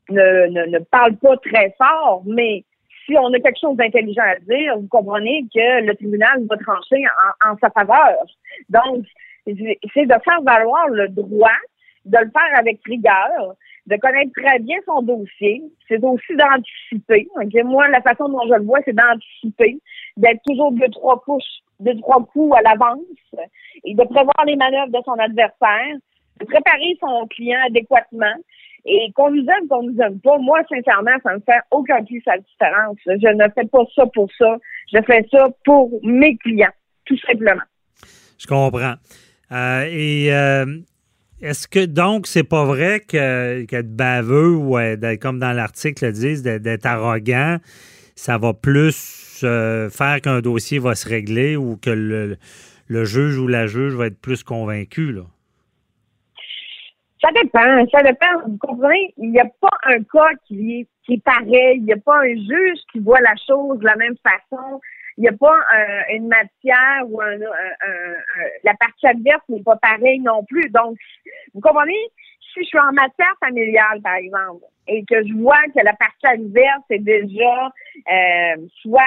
ne, 0.09 0.65
ne, 0.67 0.79
parlent 0.79 1.15
pas 1.15 1.37
très 1.37 1.73
fort, 1.77 2.21
mais 2.25 2.65
si 3.05 3.17
on 3.17 3.33
a 3.33 3.39
quelque 3.39 3.59
chose 3.61 3.77
d'intelligent 3.77 4.23
à 4.23 4.35
dire, 4.39 4.77
vous 4.77 4.87
comprenez 4.87 5.45
que 5.53 5.85
le 5.85 5.95
tribunal 5.95 6.45
va 6.49 6.57
trancher 6.57 7.01
en, 7.43 7.51
en 7.51 7.57
sa 7.59 7.69
faveur. 7.69 8.25
Donc, 8.69 9.05
c'est 9.45 10.05
de 10.05 10.15
faire 10.23 10.41
valoir 10.43 10.89
le 10.89 11.07
droit, 11.07 11.49
de 12.05 12.17
le 12.17 12.29
faire 12.29 12.59
avec 12.59 12.79
rigueur, 12.85 13.55
de 13.89 13.97
connaître 13.97 14.31
très 14.35 14.59
bien 14.59 14.77
son 14.85 15.01
dossier. 15.01 15.63
C'est 15.87 16.03
aussi 16.03 16.35
d'anticiper. 16.35 17.27
Moi, 17.63 17.87
la 17.89 18.01
façon 18.01 18.29
dont 18.29 18.45
je 18.47 18.53
le 18.53 18.63
vois, 18.63 18.79
c'est 18.85 18.95
d'anticiper, 18.95 19.79
d'être 20.15 20.41
toujours 20.47 20.71
deux, 20.73 20.89
trois 20.89 21.19
couches, 21.21 21.63
deux, 21.79 21.99
trois 21.99 22.23
coups 22.23 22.55
à 22.55 22.61
l'avance 22.61 22.99
et 23.83 23.95
de 23.95 24.03
prévoir 24.03 24.45
les 24.45 24.55
manœuvres 24.55 24.91
de 24.91 24.99
son 25.03 25.13
adversaire, 25.13 25.97
de 26.39 26.45
préparer 26.45 26.97
son 26.99 27.27
client 27.27 27.59
adéquatement. 27.65 28.35
Et 28.85 29.11
qu'on 29.13 29.29
nous 29.31 29.43
aime, 29.43 29.67
qu'on 29.67 29.83
nous 29.83 29.99
aime 30.01 30.19
pas, 30.21 30.37
moi, 30.37 30.61
sincèrement, 30.69 31.17
ça 31.21 31.33
ne 31.35 31.39
fait 31.41 31.59
aucun 31.69 32.03
plus 32.03 32.23
la 32.25 32.37
différence. 32.37 32.97
Je 33.05 33.33
ne 33.33 33.43
fais 33.53 33.67
pas 33.67 33.83
ça 33.93 34.05
pour 34.13 34.29
ça. 34.37 34.57
Je 34.93 35.01
fais 35.01 35.27
ça 35.31 35.49
pour 35.65 35.99
mes 36.03 36.37
clients, 36.37 36.71
tout 37.05 37.17
simplement. 37.17 37.61
Je 38.37 38.47
comprends. 38.47 38.93
Euh, 39.51 39.85
et 39.91 40.31
euh, 40.31 40.65
est-ce 41.41 41.67
que 41.67 41.85
donc 41.85 42.27
c'est 42.27 42.43
pas 42.43 42.65
vrai 42.65 42.99
que 42.99 43.63
qu'être 43.63 43.95
baveux 43.95 44.51
ou 44.51 44.77
comme 45.21 45.39
dans 45.39 45.53
l'article 45.53 46.05
le 46.05 46.11
disent 46.11 46.43
d'être 46.43 46.85
arrogant, 46.85 47.57
ça 48.15 48.37
va 48.37 48.53
plus 48.53 49.41
euh, 49.43 49.89
faire 49.89 50.19
qu'un 50.21 50.41
dossier 50.41 50.79
va 50.79 50.95
se 50.95 51.07
régler 51.07 51.55
ou 51.55 51.77
que 51.77 51.89
le, 51.89 52.37
le, 52.87 53.05
juge 53.05 53.37
ou 53.37 53.47
la 53.47 53.67
juge 53.67 53.93
va 53.93 54.07
être 54.07 54.19
plus 54.19 54.43
convaincu 54.43 55.13
là? 55.13 55.23
Ça 57.21 57.29
dépend, 57.33 57.85
ça 57.91 58.01
dépend. 58.01 58.47
Vous 58.47 58.57
comprenez? 58.57 59.13
Il 59.17 59.31
n'y 59.31 59.39
a 59.39 59.47
pas 59.59 59.77
un 59.83 60.01
cas 60.03 60.33
qui 60.47 60.87
qui 61.05 61.15
est 61.15 61.23
pareil. 61.23 61.77
Il 61.77 61.83
n'y 61.83 61.93
a 61.93 61.97
pas 61.97 62.19
un 62.19 62.35
juge 62.35 62.79
qui 62.91 62.99
voit 62.99 63.19
la 63.19 63.35
chose 63.45 63.79
de 63.79 63.85
la 63.85 63.95
même 63.95 64.15
façon 64.23 64.79
il 65.19 65.23
n'y 65.23 65.27
a 65.27 65.33
pas 65.33 65.57
une 66.13 66.29
matière 66.29 67.03
où 67.07 67.19
la 67.19 68.73
partie 68.79 69.05
adverse 69.05 69.43
n'est 69.49 69.61
pas 69.61 69.75
pareille 69.75 70.21
non 70.21 70.45
plus. 70.45 70.69
Donc, 70.69 70.97
vous 71.53 71.59
comprenez? 71.59 71.99
Si 72.53 72.63
je 72.63 72.69
suis 72.69 72.79
en 72.79 72.93
matière 72.93 73.35
familiale, 73.41 74.01
par 74.01 74.15
exemple, 74.15 74.63
et 74.87 75.03
que 75.03 75.21
je 75.27 75.33
vois 75.33 75.61
que 75.75 75.83
la 75.83 75.93
partie 75.93 76.25
adverse 76.25 76.83
est 76.89 76.99
déjà 76.99 77.65
euh, 78.11 78.67
soit 78.81 79.01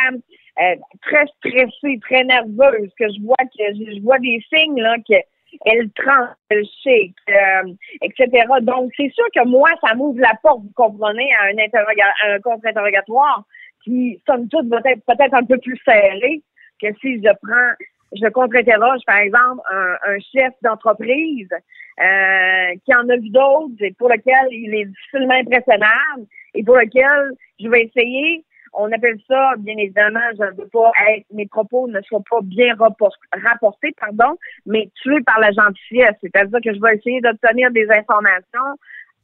euh, 0.60 0.76
très 1.00 1.24
stressée, 1.38 1.98
très 2.02 2.24
nerveuse, 2.24 2.90
que 2.98 3.08
je 3.08 3.22
vois 3.24 3.36
que 3.38 3.64
je, 3.74 4.02
vois 4.02 4.18
des 4.18 4.38
signes 4.52 4.80
là 4.82 4.96
que 4.98 5.16
elle 5.64 5.90
tranche, 5.92 6.36
elle 6.50 6.64
shake, 6.82 7.14
euh, 7.30 7.72
etc. 8.02 8.46
Donc, 8.60 8.92
c'est 8.96 9.10
sûr 9.10 9.26
que 9.34 9.46
moi, 9.46 9.68
ça 9.84 9.94
m'ouvre 9.94 10.20
la 10.20 10.34
porte, 10.42 10.60
vous 10.62 10.72
comprenez, 10.74 11.28
à 11.34 11.44
un, 11.44 12.32
un 12.32 12.40
contre-interrogatoire 12.40 13.44
qui, 13.84 14.20
somme 14.26 14.48
toute, 14.48 14.68
va 14.68 14.78
être 14.84 15.04
peut-être 15.06 15.34
un 15.34 15.44
peu 15.44 15.58
plus 15.58 15.78
serré 15.84 16.42
que 16.80 16.88
si 17.00 17.16
je 17.16 17.30
prends, 17.42 17.86
je 18.12 18.28
contre-interroge, 18.28 19.00
par 19.06 19.18
exemple, 19.18 19.60
un, 19.70 20.18
chef 20.34 20.52
d'entreprise 20.62 21.48
euh, 21.52 22.74
qui 22.84 22.94
en 22.94 23.08
a 23.08 23.16
vu 23.16 23.30
d'autres 23.30 23.74
et 23.80 23.92
pour 23.92 24.08
lequel 24.08 24.48
il 24.50 24.74
est 24.74 24.84
difficilement 24.86 25.34
impressionnable 25.34 26.26
et 26.54 26.62
pour 26.62 26.76
lequel 26.76 27.32
je 27.60 27.68
vais 27.68 27.84
essayer 27.84 28.44
on 28.74 28.90
appelle 28.90 29.18
ça, 29.28 29.52
bien 29.58 29.76
évidemment, 29.76 30.20
je 30.38 30.44
ne 30.44 30.50
veux 30.52 30.68
pas 30.68 30.90
être, 31.10 31.26
mes 31.32 31.46
propos 31.46 31.88
ne 31.88 32.00
soient 32.02 32.22
pas 32.28 32.40
bien 32.42 32.74
rapportés, 32.74 33.94
pardon, 34.00 34.38
mais 34.66 34.90
tués 35.02 35.22
par 35.26 35.38
la 35.40 35.52
gentillesse. 35.52 36.16
C'est-à-dire 36.22 36.58
que 36.64 36.74
je 36.74 36.80
vais 36.80 36.96
essayer 36.96 37.20
d'obtenir 37.20 37.70
des 37.70 37.86
informations 37.90 38.78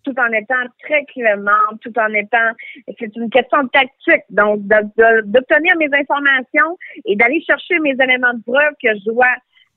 tout 0.05 0.15
en 0.19 0.33
étant 0.33 0.63
très 0.83 1.05
clément, 1.07 1.77
tout 1.81 1.93
en 1.99 2.13
étant, 2.15 2.53
c'est 2.99 3.15
une 3.17 3.31
question 3.31 3.65
de 3.65 3.69
tactique, 3.69 4.25
donc 4.31 4.61
d'obtenir 4.63 5.77
mes 5.77 5.89
informations 5.93 6.79
et 7.05 7.17
d'aller 7.17 7.43
chercher 7.47 7.79
mes 7.81 7.97
éléments 8.03 8.35
de 8.35 8.43
preuve 8.43 8.73
que 8.83 8.89
je 8.95 9.11
dois 9.11 9.35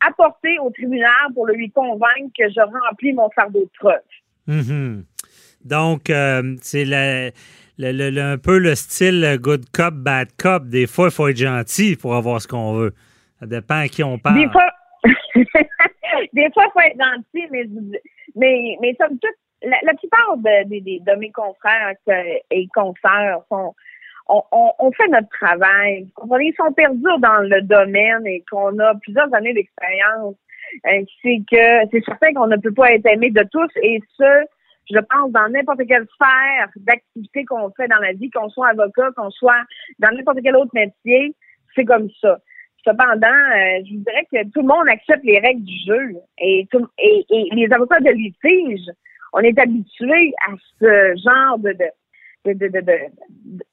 apporter 0.07 0.57
au 0.59 0.69
tribunal 0.71 1.33
pour 1.33 1.47
lui 1.47 1.69
convaincre 1.71 2.31
que 2.37 2.49
je 2.49 2.61
remplis 2.61 3.13
mon 3.13 3.29
fardeau 3.31 3.61
de 3.61 3.69
preuve. 3.77 3.99
Mm-hmm. 4.47 5.03
Donc, 5.65 6.09
euh, 6.09 6.55
c'est 6.61 6.85
un 6.91 8.37
peu 8.37 8.57
le 8.57 8.75
style 8.75 9.37
good 9.39 9.65
cop, 9.71 9.93
bad 9.93 10.29
cop. 10.37 10.65
Des 10.67 10.87
fois, 10.87 11.07
il 11.07 11.11
faut 11.11 11.27
être 11.27 11.37
gentil 11.37 11.95
pour 11.95 12.15
avoir 12.15 12.41
ce 12.41 12.47
qu'on 12.47 12.73
veut. 12.73 12.93
Ça 13.39 13.45
dépend 13.45 13.81
à 13.81 13.87
qui 13.87 14.03
on 14.03 14.17
parle. 14.17 14.39
Des 14.39 14.49
fois, 14.49 14.67
des 16.33 16.49
fois, 16.53 16.65
il 16.65 16.71
faut 16.73 16.79
être 16.79 16.97
gentil, 16.97 17.47
mais, 17.51 17.65
mais, 18.35 18.77
mais 18.81 18.95
somme 18.99 19.17
toute, 19.19 19.35
la, 19.63 19.93
plupart 19.93 20.37
de, 20.37 21.15
mes 21.17 21.31
confrères 21.31 21.93
et 22.49 22.67
consoeurs 22.73 23.43
sont 23.49 23.73
on, 24.27 24.91
fait 24.91 25.07
notre 25.09 25.29
travail. 25.29 26.07
Ils 26.41 26.53
sont 26.55 26.71
perdus 26.73 27.01
dans 27.19 27.41
le 27.41 27.61
domaine 27.61 28.25
et 28.25 28.43
qu'on 28.49 28.77
a 28.79 28.95
plusieurs 28.95 29.33
années 29.33 29.53
d'expérience. 29.53 30.35
C'est 30.83 31.41
que 31.51 31.89
c'est 31.91 32.03
certain 32.05 32.33
qu'on 32.33 32.47
ne 32.47 32.57
peut 32.57 32.73
pas 32.73 32.93
être 32.93 33.05
aimé 33.07 33.29
de 33.29 33.43
tous 33.51 33.69
et 33.81 33.99
ce, 34.17 34.45
je 34.89 34.99
pense, 34.99 35.31
dans 35.31 35.49
n'importe 35.49 35.85
quelle 35.85 36.07
sphère 36.15 36.69
d'activité 36.77 37.45
qu'on 37.45 37.71
fait 37.71 37.87
dans 37.87 37.97
la 37.97 38.13
vie, 38.13 38.29
qu'on 38.29 38.49
soit 38.49 38.69
avocat, 38.69 39.09
qu'on 39.17 39.31
soit 39.31 39.63
dans 39.99 40.11
n'importe 40.15 40.39
quel 40.43 40.55
autre 40.55 40.71
métier, 40.73 41.35
c'est 41.75 41.85
comme 41.85 42.09
ça. 42.21 42.37
Cependant, 42.85 43.27
euh, 43.27 43.83
je 43.85 43.93
vous 43.93 44.03
dirais 44.03 44.27
que 44.31 44.49
tout 44.51 44.61
le 44.61 44.67
monde 44.67 44.87
accepte 44.87 45.23
les 45.23 45.39
règles 45.39 45.63
du 45.63 45.77
jeu 45.85 46.15
et, 46.39 46.67
et, 46.97 47.25
et 47.29 47.49
les 47.51 47.71
avocats 47.73 47.99
de 47.99 48.09
litige 48.09 48.89
on 49.33 49.39
est 49.39 49.57
habitué 49.59 50.33
à 50.47 50.51
ce 50.79 51.15
genre 51.23 51.59
de, 51.59 51.73
de, 52.45 52.53
de, 52.53 52.67
de, 52.67 52.81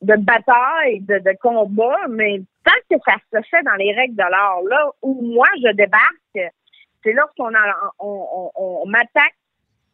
de, 0.02 0.16
bataille, 0.16 1.00
de, 1.00 1.18
de 1.18 1.36
combat, 1.40 2.06
mais 2.08 2.40
tant 2.64 2.72
que 2.90 2.96
ça 3.06 3.16
se 3.32 3.48
fait 3.48 3.62
dans 3.64 3.74
les 3.74 3.92
règles 3.92 4.16
de 4.16 4.30
l'art, 4.30 4.62
là 4.68 4.90
où 5.02 5.20
moi 5.22 5.48
je 5.62 5.72
débarque, 5.72 6.52
c'est 7.02 7.12
lorsqu'on 7.12 7.52
on, 7.98 8.50
on, 8.54 8.86
m'attaque 8.86 9.34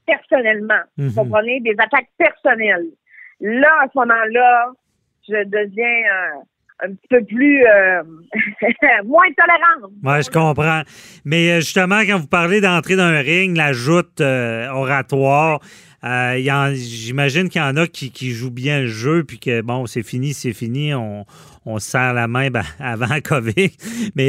personnellement. 0.07 0.83
Vous 0.97 1.05
mhm. 1.05 1.15
comprenez? 1.15 1.61
Des 1.61 1.75
attaques 1.79 2.11
personnelles. 2.19 2.89
Là, 3.41 3.71
à 3.83 3.89
ce 3.89 3.99
moment-là, 3.99 4.73
je 5.29 5.45
deviens 5.45 6.13
un 6.13 6.43
petit 6.83 7.09
peu 7.09 7.25
plus 7.25 7.65
euh, 7.67 8.03
moins 9.05 9.27
tolérante. 9.37 9.93
Oui, 10.03 10.23
je 10.23 10.31
comprends. 10.31 10.83
Mais 11.25 11.51
euh, 11.51 11.61
justement, 11.61 12.01
quand 12.01 12.19
vous 12.19 12.27
parlez 12.27 12.61
d'entrer 12.61 12.97
dans 12.97 13.05
un 13.05 13.21
ring, 13.21 13.57
la 13.57 13.73
joute 13.73 14.21
euh, 14.21 14.69
oratoire, 14.71 15.61
j'imagine 16.75 17.49
qu'il 17.49 17.63
y 17.63 17.65
en 17.65 17.77
a 17.77 17.87
qui, 17.87 18.31
jouent 18.33 18.51
bien 18.51 18.81
le 18.81 18.89
jeu, 18.89 19.25
puis 19.25 19.39
que 19.39 19.63
bon, 19.63 19.87
c'est 19.87 20.03
fini, 20.03 20.35
c'est 20.35 20.53
fini, 20.53 20.93
on, 20.95 21.25
se 21.79 21.91
serre 21.91 22.13
la 22.13 22.29
main 22.29 22.51
ben, 22.51 22.65
avant 22.79 23.21
COVID. 23.23 23.71
Mais 24.15 24.29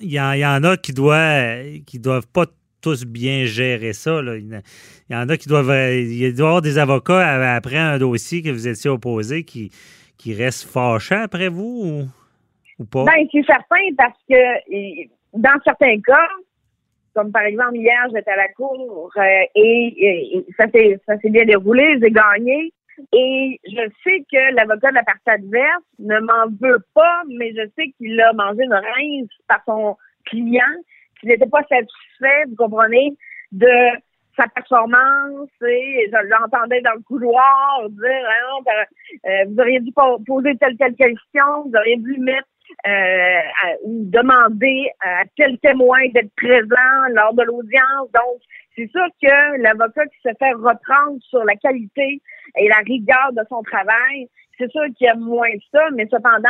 il 0.00 0.12
y, 0.12 0.18
en 0.20 0.64
a 0.64 0.76
qui 0.76 0.92
doivent, 0.92 1.82
qui 1.86 1.98
doivent 1.98 2.28
pas 2.28 2.46
tous 2.80 3.04
bien 3.04 3.46
gérer 3.46 3.94
ça. 3.94 4.20
Il 4.22 4.62
y 5.10 5.16
en 5.16 5.28
a 5.28 5.36
qui 5.36 5.48
doivent. 5.48 5.72
Il 5.72 6.34
doit 6.34 6.46
y 6.46 6.48
avoir 6.48 6.62
des 6.62 6.78
avocats 6.78 7.54
après 7.54 7.78
un 7.78 7.98
dossier 7.98 8.42
que 8.42 8.50
vous 8.50 8.68
étiez 8.68 8.90
opposé 8.90 9.42
qui 9.42 9.72
qui 10.16 10.34
reste 10.34 10.68
fâché 10.68 11.14
après 11.14 11.48
vous 11.48 12.08
ou, 12.78 12.84
pas? 12.84 13.04
Ben, 13.04 13.26
c'est 13.30 13.44
certain 13.44 13.94
parce 13.96 14.18
que 14.28 15.06
dans 15.34 15.60
certains 15.64 16.00
cas, 16.00 16.28
comme 17.14 17.32
par 17.32 17.42
exemple 17.42 17.76
hier, 17.76 18.06
j'étais 18.12 18.30
à 18.30 18.36
la 18.36 18.48
cour 18.48 19.10
euh, 19.16 19.44
et, 19.54 20.44
ça 20.56 20.66
s'est 20.70 21.30
bien 21.30 21.44
déroulé, 21.44 21.98
j'ai 22.02 22.10
gagné. 22.10 22.72
Et 23.12 23.60
je 23.64 23.90
sais 24.04 24.24
que 24.30 24.54
l'avocat 24.54 24.90
de 24.90 24.94
la 24.94 25.02
partie 25.02 25.28
adverse 25.30 25.82
ne 25.98 26.20
m'en 26.20 26.46
veut 26.60 26.84
pas, 26.94 27.22
mais 27.28 27.52
je 27.52 27.68
sais 27.76 27.90
qu'il 27.96 28.20
a 28.20 28.32
mangé 28.32 28.64
une 28.64 28.72
rince 28.72 29.30
par 29.48 29.60
son 29.66 29.96
client, 30.26 30.62
qu'il 31.18 31.30
n'était 31.30 31.48
pas 31.48 31.62
satisfait, 31.68 32.44
vous 32.48 32.56
comprenez, 32.56 33.16
de 33.50 33.68
sa 34.36 34.46
performance 34.48 35.48
et 35.66 36.10
je 36.10 36.28
l'entendais 36.28 36.80
dans 36.80 36.94
le 36.94 37.02
couloir 37.02 37.88
dire 37.88 38.02
hein, 38.06 38.84
euh, 39.26 39.44
vous 39.48 39.60
auriez 39.60 39.80
dû 39.80 39.92
poser 40.26 40.56
telle 40.56 40.76
telle 40.76 40.94
question, 40.94 41.64
vous 41.64 41.72
auriez 41.76 41.96
dû 41.96 42.18
mettre 42.18 42.48
euh, 42.86 43.40
ou 43.84 44.04
demander 44.10 44.90
à 45.00 45.24
tel 45.36 45.58
témoin 45.58 45.98
d'être 46.12 46.34
présent 46.36 47.14
lors 47.14 47.34
de 47.34 47.42
l'audience. 47.42 48.10
Donc, 48.12 48.40
c'est 48.74 48.90
sûr 48.90 49.06
que 49.22 49.62
l'avocat 49.62 50.06
qui 50.06 50.16
se 50.22 50.34
fait 50.38 50.52
reprendre 50.52 51.18
sur 51.20 51.44
la 51.44 51.54
qualité 51.56 52.20
et 52.56 52.68
la 52.68 52.78
rigueur 52.78 53.32
de 53.32 53.42
son 53.48 53.62
travail, 53.62 54.28
c'est 54.58 54.70
sûr 54.70 54.84
qu'il 54.96 55.06
y 55.06 55.10
a 55.10 55.14
moins 55.14 55.48
ça, 55.72 55.90
mais 55.92 56.06
cependant, 56.10 56.48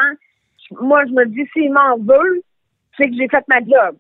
moi, 0.81 1.05
je 1.07 1.13
me 1.13 1.27
dis, 1.27 1.47
s'il 1.53 1.73
m'en 1.73 1.99
veut, 1.99 2.43
c'est 2.97 3.09
que 3.09 3.17
j'ai 3.17 3.29
fait 3.29 3.45
ma 3.49 3.59
job. 3.59 3.97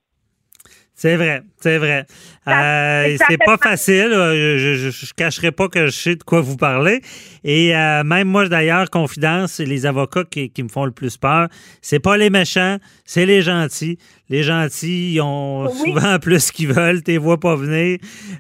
C'est 0.96 1.16
vrai, 1.16 1.42
c'est 1.58 1.78
vrai. 1.78 2.06
Euh, 2.46 3.16
c'est 3.28 3.38
pas 3.44 3.56
facile. 3.56 4.10
Je, 4.12 4.90
je, 4.90 5.14
cacherai 5.14 5.50
pas 5.50 5.68
que 5.68 5.86
je 5.86 5.90
sais 5.90 6.14
de 6.14 6.22
quoi 6.22 6.40
vous 6.40 6.56
parlez. 6.56 7.00
Et 7.42 7.76
euh, 7.76 8.04
même 8.04 8.28
moi, 8.28 8.48
d'ailleurs, 8.48 8.88
confidence, 8.90 9.58
les 9.58 9.86
avocats 9.86 10.22
qui, 10.22 10.52
me 10.62 10.68
font 10.68 10.84
le 10.84 10.92
plus 10.92 11.16
peur, 11.16 11.48
c'est 11.82 11.98
pas 11.98 12.16
les 12.16 12.30
méchants, 12.30 12.76
c'est 13.04 13.26
les 13.26 13.42
gentils. 13.42 13.98
Les 14.30 14.44
gentils, 14.44 15.14
ils 15.14 15.20
ont 15.20 15.68
souvent 15.68 16.18
plus 16.22 16.52
qu'ils 16.52 16.72
veulent, 16.72 17.02
t'es 17.02 17.16
vois 17.16 17.40
pas 17.40 17.56
venir. 17.56 17.98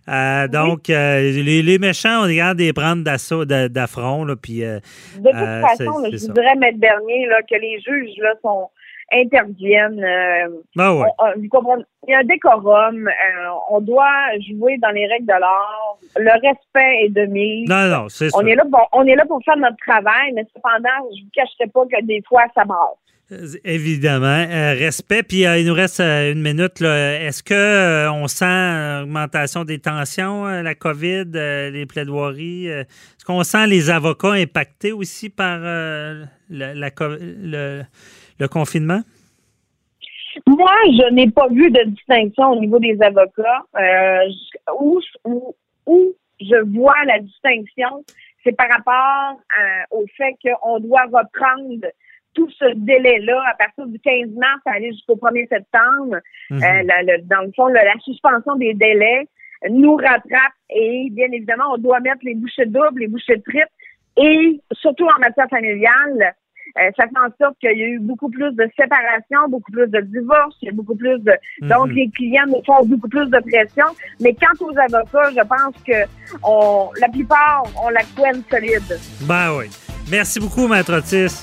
Euh, 0.08 0.46
donc, 0.46 0.86
les, 0.86 1.78
méchants, 1.80 2.20
on 2.20 2.22
regarde 2.22 2.58
des 2.58 2.72
prendre 2.72 3.02
d'assaut, 3.02 3.44
d'affront. 3.44 4.26
de 4.26 4.34
toute 4.34 5.32
façon, 5.32 6.04
je 6.12 6.26
voudrais 6.28 6.54
mettre 6.54 6.78
dernier 6.78 7.26
là, 7.26 7.42
que 7.42 7.56
les 7.56 7.80
juges 7.80 8.16
là, 8.18 8.34
sont 8.42 8.68
interviennent. 9.14 10.02
Euh, 10.02 10.48
Ben 10.76 10.92
ouais. 10.92 11.06
on- 11.18 11.24
on- 11.24 11.40
vous 11.40 11.48
comprenez? 11.48 11.84
Il 12.06 12.10
y 12.12 12.14
a 12.14 12.18
un 12.18 12.24
décorum. 12.24 13.08
euh, 13.08 13.10
on 13.70 13.80
doit 13.80 14.12
jouer 14.48 14.76
dans 14.82 14.90
les 14.90 15.06
règles 15.06 15.26
de 15.26 15.32
l'art. 15.40 15.96
Le 16.16 16.30
respect 16.32 17.04
est 17.06 17.08
de 17.10 17.26
mise. 17.26 17.68
Non, 17.68 17.86
non, 17.88 18.08
c'est 18.08 18.30
ça. 18.30 18.38
On 18.38 18.46
est 18.46 18.54
là 18.54 18.64
pour 18.70 18.88
on 18.92 19.04
est 19.06 19.14
là 19.16 19.24
pour 19.26 19.40
faire 19.44 19.56
notre 19.56 19.76
travail, 19.86 20.32
mais 20.34 20.44
cependant, 20.54 21.08
je 21.16 21.22
vous 21.22 21.30
cacherai 21.34 21.70
pas 21.72 21.84
que 21.86 22.04
des 22.04 22.22
fois 22.28 22.42
ça 22.54 22.64
brasse. 22.64 22.98
Euh, 23.32 23.46
Évidemment. 23.64 24.26
Euh, 24.50 24.74
respect. 24.74 25.22
Puis 25.22 25.46
euh, 25.46 25.56
il 25.58 25.66
nous 25.66 25.72
reste 25.72 26.00
euh, 26.00 26.32
une 26.32 26.42
minute. 26.42 26.80
là. 26.80 27.22
Est-ce 27.22 27.42
que 27.42 28.08
on 28.10 28.26
sent 28.28 29.02
augmentation 29.02 29.64
des 29.64 29.78
tensions, 29.78 30.44
la 30.44 30.74
COVID, 30.74 31.24
les 31.32 31.86
plaidoiries? 31.86 32.66
Est-ce 32.66 33.24
qu'on 33.24 33.42
sent 33.42 33.66
les 33.66 33.88
avocats 33.88 34.32
impactés 34.32 34.92
aussi 34.92 35.30
par 35.30 35.58
la- 35.58 36.14
la 36.50 36.90
le, 37.08 37.82
le 38.38 38.48
confinement? 38.48 39.00
Moi, 40.46 40.72
je 40.86 41.12
n'ai 41.12 41.30
pas 41.30 41.48
vu 41.48 41.70
de 41.70 41.82
distinction 41.84 42.50
au 42.52 42.60
niveau 42.60 42.78
des 42.78 43.00
avocats. 43.00 43.62
Euh, 43.78 44.28
où, 44.80 45.00
où, 45.24 45.54
où 45.86 46.12
je 46.40 46.56
vois 46.76 46.96
la 47.06 47.20
distinction, 47.20 48.04
c'est 48.42 48.52
par 48.56 48.68
rapport 48.68 49.38
euh, 49.58 49.82
au 49.98 50.04
fait 50.16 50.34
qu'on 50.42 50.80
doit 50.80 51.04
reprendre 51.04 51.86
tout 52.34 52.50
ce 52.58 52.74
délai-là 52.74 53.40
à 53.48 53.54
partir 53.54 53.86
du 53.86 53.98
15 54.00 54.30
mars 54.30 54.60
à 54.66 54.72
aller 54.72 54.90
jusqu'au 54.92 55.14
1er 55.16 55.46
septembre. 55.48 56.16
Mhm. 56.50 56.62
Euh, 56.62 56.82
la- 56.82 57.02
le- 57.02 57.22
dans 57.22 57.42
le 57.42 57.52
fond, 57.54 57.68
le- 57.68 57.74
la 57.74 57.98
suspension 58.04 58.56
des 58.56 58.74
délais 58.74 59.28
nous 59.70 59.94
rattrape 59.94 60.52
et 60.68 61.08
bien 61.12 61.28
évidemment, 61.30 61.72
on 61.74 61.78
doit 61.78 62.00
mettre 62.00 62.18
les 62.24 62.34
bouchées 62.34 62.66
doubles, 62.66 63.00
les 63.00 63.06
bouchées 63.06 63.40
triples 63.40 63.68
et 64.16 64.60
surtout 64.72 65.06
en 65.06 65.18
matière 65.20 65.48
familiale, 65.48 66.34
euh, 66.78 66.90
ça 66.96 67.04
fait 67.04 67.18
en 67.18 67.30
sorte 67.40 67.58
qu'il 67.60 67.78
y 67.78 67.82
a 67.82 67.86
eu 67.86 67.98
beaucoup 68.00 68.28
plus 68.28 68.52
de 68.52 68.68
séparations, 68.76 69.48
beaucoup 69.48 69.70
plus 69.70 69.86
de 69.86 70.00
divorces, 70.00 70.56
il 70.62 70.66
y 70.66 70.68
a 70.70 70.72
beaucoup 70.72 70.96
plus 70.96 71.20
de... 71.20 71.32
Donc, 71.62 71.92
les 71.92 72.10
clients 72.10 72.46
nous 72.48 72.62
font 72.66 72.84
beaucoup 72.84 73.08
plus 73.08 73.28
de 73.30 73.38
pression. 73.38 73.86
Mais 74.20 74.34
quant 74.34 74.66
aux 74.66 74.76
avocats, 74.76 75.30
je 75.30 75.42
pense 75.46 75.82
que 75.86 76.08
on, 76.42 76.90
la 77.00 77.08
plupart 77.08 77.64
ont 77.82 77.90
la 77.90 78.02
couenne 78.16 78.42
solide. 78.50 78.98
Ben 79.22 79.56
oui. 79.56 79.66
Merci 80.10 80.40
beaucoup, 80.40 80.66
Maître 80.66 80.98
Otis. 80.98 81.42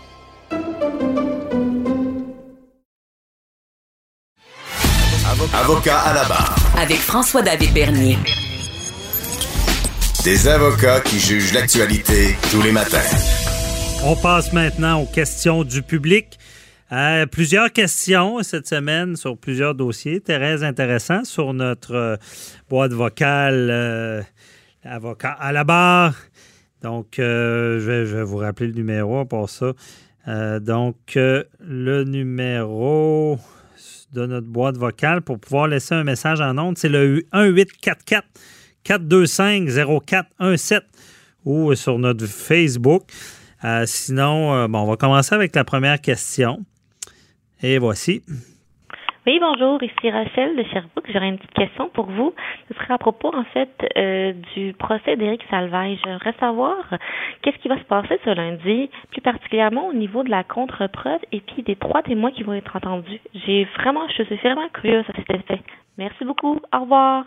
Avocat 5.53 5.99
à 5.99 6.13
la 6.13 6.23
barre. 6.29 6.55
Avec 6.77 6.95
François-David 6.97 7.73
Bernier. 7.73 8.17
Des 10.23 10.47
avocats 10.47 11.01
qui 11.01 11.19
jugent 11.19 11.53
l'actualité 11.53 12.37
tous 12.51 12.61
les 12.61 12.71
matins. 12.71 12.97
On 14.05 14.15
passe 14.15 14.53
maintenant 14.53 15.01
aux 15.01 15.05
questions 15.05 15.65
du 15.65 15.81
public. 15.81 16.39
Euh, 16.93 17.25
plusieurs 17.25 17.69
questions 17.73 18.41
cette 18.43 18.65
semaine 18.65 19.17
sur 19.17 19.37
plusieurs 19.37 19.75
dossiers 19.75 20.21
très 20.21 20.63
intéressants 20.63 21.25
sur 21.25 21.53
notre 21.53 21.95
euh, 21.95 22.15
boîte 22.69 22.93
vocale 22.93 23.67
euh, 23.69 24.21
avocat 24.85 25.31
à 25.37 25.51
la 25.51 25.65
barre. 25.65 26.15
Donc, 26.81 27.19
euh, 27.19 27.77
je, 27.79 27.85
vais, 27.85 28.05
je 28.05 28.15
vais 28.15 28.23
vous 28.23 28.37
rappeler 28.37 28.67
le 28.67 28.73
numéro 28.73 29.25
pour 29.25 29.49
ça. 29.49 29.73
Euh, 30.29 30.61
donc, 30.61 30.95
euh, 31.17 31.43
le 31.59 32.05
numéro 32.05 33.37
de 34.13 34.25
notre 34.25 34.47
boîte 34.47 34.77
vocale 34.77 35.21
pour 35.21 35.39
pouvoir 35.39 35.67
laisser 35.67 35.95
un 35.95 36.03
message 36.03 36.41
en 36.41 36.57
ondes, 36.57 36.77
c'est 36.77 36.89
le 36.89 37.23
1844 37.33 38.25
425 38.83 39.69
0417 40.07 40.83
ou 41.45 41.73
sur 41.75 41.99
notre 41.99 42.25
Facebook. 42.25 43.03
Euh, 43.63 43.85
sinon, 43.85 44.53
euh, 44.53 44.67
bon, 44.67 44.79
on 44.79 44.87
va 44.87 44.97
commencer 44.97 45.35
avec 45.35 45.55
la 45.55 45.63
première 45.63 46.01
question. 46.01 46.65
Et 47.61 47.77
voici. 47.77 48.23
Oui, 49.27 49.37
bonjour, 49.39 49.81
ici 49.83 50.09
Rachel 50.09 50.55
de 50.55 50.63
Sherbrooke. 50.63 51.05
J'aurais 51.13 51.29
une 51.29 51.37
petite 51.37 51.53
question 51.53 51.89
pour 51.89 52.07
vous. 52.07 52.33
Ce 52.67 52.73
serait 52.73 52.95
à 52.95 52.97
propos, 52.97 53.31
en 53.35 53.43
fait, 53.43 53.69
euh, 53.95 54.33
du 54.55 54.73
procès 54.73 55.15
d'Éric 55.15 55.43
Salvaille. 55.51 55.99
J'aimerais 56.03 56.33
savoir 56.39 56.77
qu'est-ce 57.43 57.57
qui 57.57 57.67
va 57.67 57.77
se 57.77 57.83
passer 57.83 58.19
ce 58.25 58.31
lundi, 58.31 58.89
plus 59.11 59.21
particulièrement 59.21 59.85
au 59.89 59.93
niveau 59.93 60.23
de 60.23 60.31
la 60.31 60.43
contre-preuve 60.43 61.19
et 61.31 61.39
puis 61.39 61.61
des 61.61 61.75
trois 61.75 62.01
témoins 62.01 62.31
qui 62.31 62.41
vont 62.41 62.53
être 62.53 62.75
entendus. 62.75 63.21
J'ai 63.45 63.65
vraiment, 63.77 64.07
je 64.07 64.23
suis 64.23 64.35
vraiment 64.37 64.67
curieuse 64.69 65.05
à 65.07 65.13
cet 65.13 65.29
effet. 65.29 65.61
Merci 65.99 66.25
beaucoup. 66.25 66.59
Au 66.73 66.79
revoir. 66.79 67.25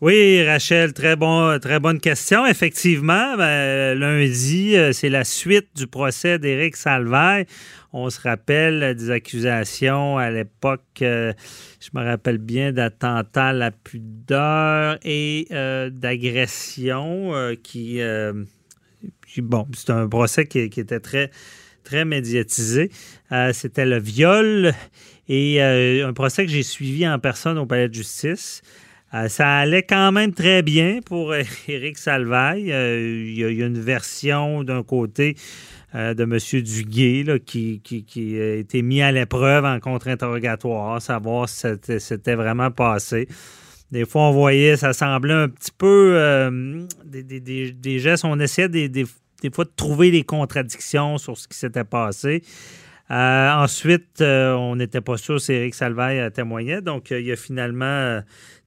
Oui, 0.00 0.44
Rachel, 0.44 0.92
très 0.92 1.16
bon, 1.16 1.58
très 1.58 1.80
bonne 1.80 1.98
question. 1.98 2.46
Effectivement, 2.46 3.36
ben, 3.36 3.98
lundi, 3.98 4.76
euh, 4.76 4.92
c'est 4.92 5.08
la 5.08 5.24
suite 5.24 5.70
du 5.74 5.88
procès 5.88 6.38
d'Éric 6.38 6.76
Salvaille. 6.76 7.46
On 7.92 8.08
se 8.08 8.20
rappelle 8.20 8.94
des 8.94 9.10
accusations 9.10 10.16
à 10.16 10.30
l'époque, 10.30 11.02
euh, 11.02 11.32
je 11.80 11.88
me 11.98 12.04
rappelle 12.04 12.38
bien, 12.38 12.70
d'attentat 12.70 13.48
à 13.48 13.52
la 13.52 13.72
pudeur 13.72 14.98
et 15.02 15.48
euh, 15.50 15.90
d'agression 15.90 17.32
qui, 17.64 18.00
bon, 19.38 19.66
c'est 19.74 19.90
un 19.90 20.08
procès 20.08 20.46
qui, 20.46 20.70
qui 20.70 20.78
était 20.78 21.00
très, 21.00 21.32
très 21.82 22.04
médiatisé. 22.04 22.92
C'était 23.52 23.86
le 23.86 23.98
viol 23.98 24.72
et 25.28 25.60
un 25.60 26.12
procès 26.12 26.46
que 26.46 26.52
j'ai 26.52 26.62
suivi 26.62 27.08
en 27.08 27.18
personne 27.18 27.58
au 27.58 27.66
palais 27.66 27.88
de 27.88 27.94
justice. 27.94 28.62
Euh, 29.14 29.28
ça 29.28 29.58
allait 29.60 29.82
quand 29.84 30.12
même 30.12 30.32
très 30.34 30.62
bien 30.62 31.00
pour 31.04 31.32
euh, 31.32 31.42
Éric 31.68 31.96
Salvaille. 31.98 32.70
Euh, 32.72 33.24
Il 33.26 33.32
y, 33.32 33.40
y 33.40 33.62
a 33.62 33.66
une 33.66 33.80
version 33.80 34.64
d'un 34.64 34.82
côté 34.82 35.36
de 35.94 36.22
M. 36.22 36.62
Duguay 36.62 37.22
là, 37.24 37.38
qui, 37.38 37.80
qui, 37.82 38.38
a 38.38 38.56
été 38.56 38.82
mis 38.82 39.00
à 39.00 39.10
l'épreuve 39.10 39.64
en 39.64 39.80
contre-interrogatoire, 39.80 41.00
savoir 41.00 41.48
si 41.48 41.66
c'était- 41.98 42.34
vraiment 42.34 42.70
passé. 42.70 43.26
Des 43.90 44.04
fois, 44.04 44.24
on 44.28 44.32
voyait, 44.32 44.76
ça 44.76 44.92
semblait 44.92 45.32
un 45.32 45.48
petit 45.48 45.70
peu 45.76 46.14
des, 47.06 47.22
des- 47.22 47.40
des- 47.40 47.72
des 47.72 47.98
gestes. 48.00 48.26
On 48.26 48.38
essayait 48.38 48.68
des, 48.68 48.90
des- 48.90 49.06
des 49.40 49.50
fois 49.50 49.64
de 49.64 49.70
trouver 49.74 50.10
les 50.10 50.24
contradictions 50.24 51.16
sur 51.16 51.38
ce 51.38 51.48
qui 51.48 51.56
s'était 51.56 51.84
passé. 51.84 52.42
Ensuite, 53.08 54.20
on 54.20 54.76
n'était 54.76 55.00
pas 55.00 55.16
sûr 55.16 55.40
si 55.40 55.52
Éric 55.54 55.74
Salvaille 55.74 56.30
témoignait, 56.32 56.82
donc 56.82 57.10
il 57.10 57.32
a 57.32 57.36
finalement 57.36 58.20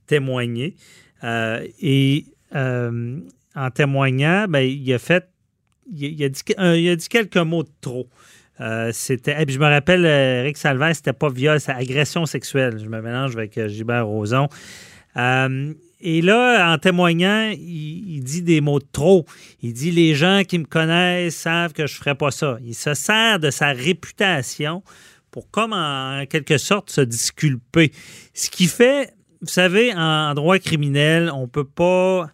témoigné. 0.08 0.76
Euh, 1.24 1.66
et 1.82 2.26
euh, 2.56 3.20
en 3.56 3.72
témoignant, 3.72 4.45
ben, 4.47 4.60
il 4.60 4.93
a 4.93 4.99
fait, 4.99 5.28
il, 5.95 6.24
a 6.24 6.30
dit, 6.30 6.41
il 6.47 6.89
a 6.89 6.95
dit 6.95 7.10
quelques 7.10 7.38
mots 7.38 7.64
de 7.64 7.70
trop. 7.82 8.08
Euh, 8.60 8.91
c'était, 8.93 9.43
je 9.47 9.58
me 9.58 9.66
rappelle, 9.66 10.06
Éric 10.06 10.58
Salvaire, 10.58 10.95
c'était 10.95 11.14
pas 11.14 11.30
viol, 11.30 11.60
c'est 11.60 11.72
agression 11.72 12.26
sexuelle. 12.26 12.80
Je 12.80 12.88
me 12.88 13.02
mélange 13.02 13.36
avec 13.36 13.60
Gilbert 13.68 14.08
Rozon. 14.08 14.47
Et 16.04 16.22
là, 16.22 16.74
en 16.74 16.78
témoignant, 16.80 17.52
il, 17.52 18.22
dit 18.24 18.41
des 18.41 18.60
mots 18.60 18.80
de 18.80 18.86
trop. 18.91 19.26
Il 19.62 19.74
dit 19.74 19.91
les 19.91 20.16
gens 20.16 20.41
qui 20.47 20.58
me 20.58 20.66
connaissent 20.66 21.36
savent 21.36 21.74
que 21.74 21.86
je 21.86 21.95
ferai 21.95 22.16
pas 22.16 22.32
ça. 22.32 22.58
Il 22.64 22.74
se 22.74 22.95
sert 22.95 23.39
de 23.39 23.52
sa 23.52 23.68
réputation 23.68 24.84
pour, 25.30 25.49
comme 25.52 25.74
en 25.74 26.26
quelque 26.28 26.58
sorte, 26.58 26.89
se 26.89 27.02
disculper. 27.02 27.91
Ce 28.34 28.49
qui 28.49 28.66
fait, 28.66 29.14
vous 29.42 29.48
savez, 29.48 29.94
en 29.96 30.34
droit 30.34 30.60
criminel, 30.60 31.32
on 31.34 31.42
ne 31.42 31.48
peut 31.48 31.66
pas 31.66 32.30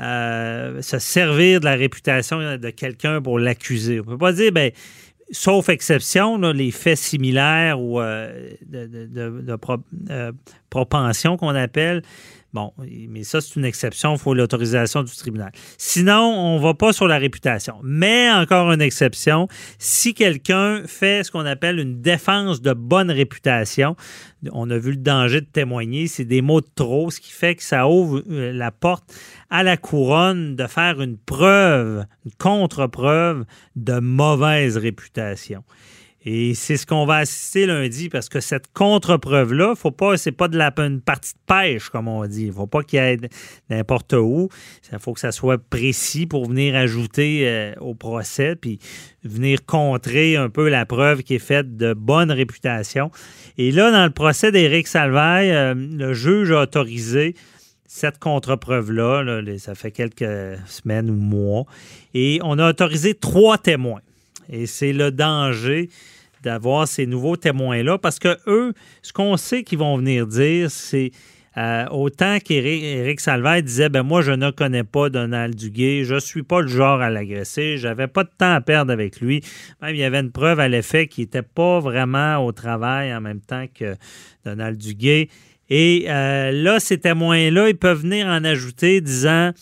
euh, 0.00 0.82
se 0.82 0.98
servir 0.98 1.60
de 1.60 1.64
la 1.64 1.74
réputation 1.74 2.56
de 2.56 2.70
quelqu'un 2.70 3.20
pour 3.20 3.38
l'accuser. 3.38 4.00
On 4.00 4.04
ne 4.04 4.10
peut 4.10 4.18
pas 4.18 4.32
dire, 4.32 4.52
ben, 4.52 4.70
sauf 5.30 5.68
exception, 5.68 6.38
les 6.38 6.70
faits 6.70 6.98
similaires 6.98 7.80
ou 7.80 8.00
euh, 8.00 8.50
de, 8.66 9.58
euh, 10.10 10.32
propension 10.70 11.36
qu'on 11.36 11.54
appelle. 11.54 12.02
Bon, 12.54 12.72
mais 12.78 13.24
ça, 13.24 13.40
c'est 13.40 13.56
une 13.56 13.64
exception. 13.64 14.14
Il 14.14 14.18
faut 14.20 14.32
l'autorisation 14.32 15.02
du 15.02 15.12
tribunal. 15.12 15.50
Sinon, 15.76 16.22
on 16.22 16.56
ne 16.56 16.62
va 16.62 16.72
pas 16.72 16.92
sur 16.92 17.08
la 17.08 17.18
réputation. 17.18 17.80
Mais 17.82 18.30
encore 18.30 18.70
une 18.70 18.80
exception, 18.80 19.48
si 19.80 20.14
quelqu'un 20.14 20.84
fait 20.86 21.24
ce 21.24 21.32
qu'on 21.32 21.46
appelle 21.46 21.80
une 21.80 22.00
défense 22.00 22.62
de 22.62 22.72
bonne 22.72 23.10
réputation, 23.10 23.96
on 24.52 24.70
a 24.70 24.78
vu 24.78 24.92
le 24.92 24.98
danger 24.98 25.40
de 25.40 25.46
témoigner, 25.46 26.06
c'est 26.06 26.24
des 26.24 26.42
mots 26.42 26.60
de 26.60 26.68
trop, 26.76 27.10
ce 27.10 27.18
qui 27.20 27.32
fait 27.32 27.56
que 27.56 27.62
ça 27.64 27.88
ouvre 27.88 28.22
euh, 28.30 28.52
la 28.52 28.70
porte 28.70 29.12
à 29.50 29.64
la 29.64 29.76
couronne 29.76 30.54
de 30.54 30.68
faire 30.68 31.00
une 31.00 31.18
preuve, 31.18 32.04
une 32.24 32.32
contre-preuve 32.38 33.46
de 33.74 33.98
mauvaise 33.98 34.76
réputation. 34.76 35.64
Et 36.26 36.54
c'est 36.54 36.78
ce 36.78 36.86
qu'on 36.86 37.04
va 37.04 37.16
assister 37.16 37.66
lundi 37.66 38.08
parce 38.08 38.30
que 38.30 38.40
cette 38.40 38.72
contre-preuve-là, 38.72 39.74
faut 39.74 39.90
pas, 39.90 40.16
c'est 40.16 40.32
pas 40.32 40.48
de 40.48 40.56
la 40.56 40.72
une 40.78 41.02
partie 41.02 41.34
de 41.34 41.38
pêche, 41.46 41.90
comme 41.90 42.08
on 42.08 42.24
dit. 42.26 42.46
Il 42.46 42.52
faut 42.52 42.66
pas 42.66 42.82
qu'il 42.82 42.98
y 42.98 43.02
ait 43.02 43.18
n'importe 43.68 44.14
où. 44.14 44.48
Il 44.90 44.98
faut 44.98 45.12
que 45.12 45.20
ça 45.20 45.32
soit 45.32 45.58
précis 45.58 46.26
pour 46.26 46.48
venir 46.48 46.76
ajouter 46.76 47.42
euh, 47.46 47.74
au 47.80 47.94
procès, 47.94 48.56
puis 48.56 48.78
venir 49.22 49.66
contrer 49.66 50.36
un 50.36 50.48
peu 50.48 50.68
la 50.68 50.86
preuve 50.86 51.22
qui 51.22 51.34
est 51.34 51.38
faite 51.38 51.76
de 51.76 51.92
bonne 51.92 52.30
réputation. 52.30 53.10
Et 53.58 53.70
là, 53.70 53.90
dans 53.90 54.04
le 54.04 54.12
procès 54.12 54.50
d'Éric 54.50 54.86
Salvaille, 54.86 55.50
euh, 55.50 55.74
le 55.74 56.14
juge 56.14 56.50
a 56.52 56.62
autorisé 56.62 57.34
cette 57.86 58.18
contre-preuve-là, 58.18 59.22
là, 59.22 59.58
ça 59.58 59.74
fait 59.74 59.92
quelques 59.92 60.58
semaines 60.66 61.10
ou 61.10 61.14
mois, 61.14 61.64
et 62.12 62.40
on 62.42 62.58
a 62.58 62.70
autorisé 62.70 63.14
trois 63.14 63.56
témoins. 63.56 64.00
Et 64.50 64.66
c'est 64.66 64.92
le 64.92 65.10
danger 65.10 65.88
d'avoir 66.42 66.86
ces 66.86 67.06
nouveaux 67.06 67.36
témoins-là 67.36 67.98
parce 67.98 68.18
que 68.18 68.36
eux, 68.46 68.74
ce 69.02 69.12
qu'on 69.12 69.36
sait 69.36 69.62
qu'ils 69.62 69.78
vont 69.78 69.96
venir 69.96 70.26
dire, 70.26 70.70
c'est 70.70 71.10
euh, 71.56 71.86
autant 71.90 72.38
qu'Éric 72.40 73.20
Salvaire 73.20 73.62
disait 73.62 73.88
ben 73.88 74.02
moi 74.02 74.22
je 74.22 74.32
ne 74.32 74.50
connais 74.50 74.82
pas 74.82 75.08
Donald 75.08 75.54
Duguay, 75.54 76.04
je 76.04 76.14
ne 76.14 76.20
suis 76.20 76.42
pas 76.42 76.60
le 76.60 76.66
genre 76.66 77.00
à 77.00 77.10
l'agresser, 77.10 77.78
j'avais 77.78 78.08
pas 78.08 78.24
de 78.24 78.30
temps 78.36 78.52
à 78.52 78.60
perdre 78.60 78.92
avec 78.92 79.20
lui. 79.20 79.40
Même 79.80 79.94
il 79.94 80.00
y 80.00 80.04
avait 80.04 80.20
une 80.20 80.32
preuve 80.32 80.58
à 80.58 80.68
l'effet 80.68 81.06
qu'il 81.06 81.24
n'était 81.24 81.42
pas 81.42 81.78
vraiment 81.78 82.44
au 82.44 82.52
travail 82.52 83.14
en 83.14 83.20
même 83.20 83.40
temps 83.40 83.66
que 83.72 83.94
Donald 84.44 84.76
Duguay. 84.76 85.28
Et 85.70 86.06
euh, 86.08 86.50
là, 86.50 86.78
ces 86.78 86.98
témoins-là, 86.98 87.68
ils 87.68 87.76
peuvent 87.76 88.02
venir 88.02 88.26
en 88.26 88.44
ajouter 88.44 89.00
disant 89.00 89.52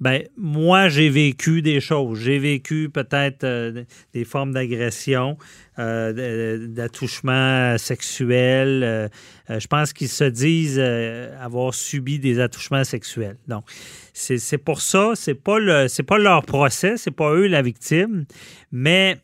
ben 0.00 0.22
moi 0.36 0.88
j'ai 0.88 1.08
vécu 1.08 1.62
des 1.62 1.80
choses. 1.80 2.18
J'ai 2.18 2.38
vécu 2.38 2.90
peut-être 2.90 3.44
euh, 3.44 3.84
des 4.12 4.24
formes 4.24 4.52
d'agression, 4.52 5.38
euh, 5.78 6.66
d'attouchement 6.66 7.78
sexuel. 7.78 8.82
Euh, 8.82 9.08
je 9.48 9.66
pense 9.66 9.92
qu'ils 9.92 10.08
se 10.08 10.24
disent 10.24 10.78
avoir 10.78 11.72
subi 11.72 12.18
des 12.18 12.40
attouchements 12.40 12.84
sexuels. 12.84 13.36
Donc 13.48 13.64
c'est 14.12 14.58
pour 14.58 14.80
ça, 14.80 15.12
c'est 15.14 15.34
pas 15.34 15.58
le 15.58 15.88
c'est 15.88 16.02
pas 16.02 16.18
leur 16.18 16.44
procès, 16.44 16.96
c'est 16.96 17.10
pas 17.10 17.32
eux 17.32 17.46
la 17.46 17.62
victime, 17.62 18.24
mais 18.72 19.18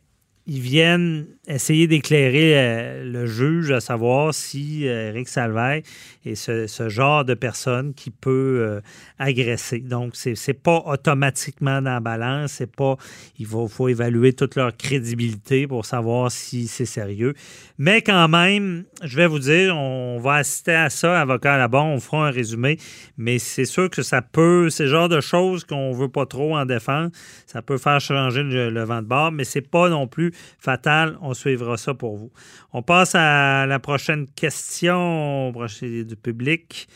ils 0.46 0.60
viennent 0.60 1.26
essayer 1.46 1.86
d'éclairer 1.86 2.52
euh, 2.56 3.04
le 3.04 3.26
juge 3.26 3.70
à 3.70 3.80
savoir 3.80 4.34
si 4.34 4.84
Eric 4.84 5.26
euh, 5.26 5.30
Salvaire 5.30 5.82
est 6.24 6.34
ce, 6.34 6.88
genre 6.88 7.24
de 7.24 7.34
personne 7.34 7.94
qui 7.94 8.10
peut 8.10 8.58
euh, 8.60 8.80
agresser. 9.18 9.80
Donc, 9.80 10.12
c'est 10.14 10.34
n'est 10.48 10.54
pas 10.54 10.82
automatiquement 10.86 11.80
dans 11.82 11.94
la 11.94 12.00
balance. 12.00 12.52
C'est 12.52 12.70
pas. 12.70 12.96
Il 13.38 13.46
faut, 13.46 13.88
évaluer 13.88 14.32
toute 14.32 14.56
leur 14.56 14.76
crédibilité 14.76 15.66
pour 15.66 15.84
savoir 15.84 16.30
si 16.30 16.66
c'est 16.66 16.86
sérieux. 16.86 17.34
Mais 17.78 18.02
quand 18.02 18.28
même, 18.28 18.84
je 19.02 19.16
vais 19.16 19.26
vous 19.26 19.40
dire, 19.40 19.76
on 19.76 20.18
va 20.20 20.34
assister 20.34 20.74
à 20.74 20.90
ça, 20.90 21.20
avocat 21.20 21.54
à 21.54 21.58
la 21.58 21.68
barre, 21.68 21.86
on 21.86 21.98
fera 22.00 22.28
un 22.28 22.30
résumé. 22.30 22.78
Mais 23.16 23.38
c'est 23.38 23.64
sûr 23.64 23.90
que 23.90 24.02
ça 24.02 24.22
peut, 24.22 24.70
c'est 24.70 24.84
le 24.84 24.90
genre 24.90 25.08
de 25.08 25.20
choses 25.20 25.64
qu'on 25.64 25.92
veut 25.92 26.08
pas 26.08 26.26
trop 26.26 26.56
en 26.56 26.64
défendre. 26.64 27.10
Ça 27.46 27.62
peut 27.62 27.78
faire 27.78 28.00
changer 28.00 28.42
le, 28.42 28.84
vent 28.84 29.02
de 29.02 29.06
bord, 29.06 29.32
mais 29.32 29.44
c'est 29.44 29.68
pas 29.68 29.88
non 29.88 30.06
plus 30.06 30.31
fatal. 30.32 31.16
On 31.20 31.34
suivra 31.34 31.76
ça 31.76 31.94
pour 31.94 32.16
vous. 32.16 32.30
On 32.72 32.82
passe 32.82 33.14
à 33.14 33.66
la 33.66 33.78
prochaine 33.78 34.26
question 34.34 35.52
du 35.52 36.16
public. 36.16 36.88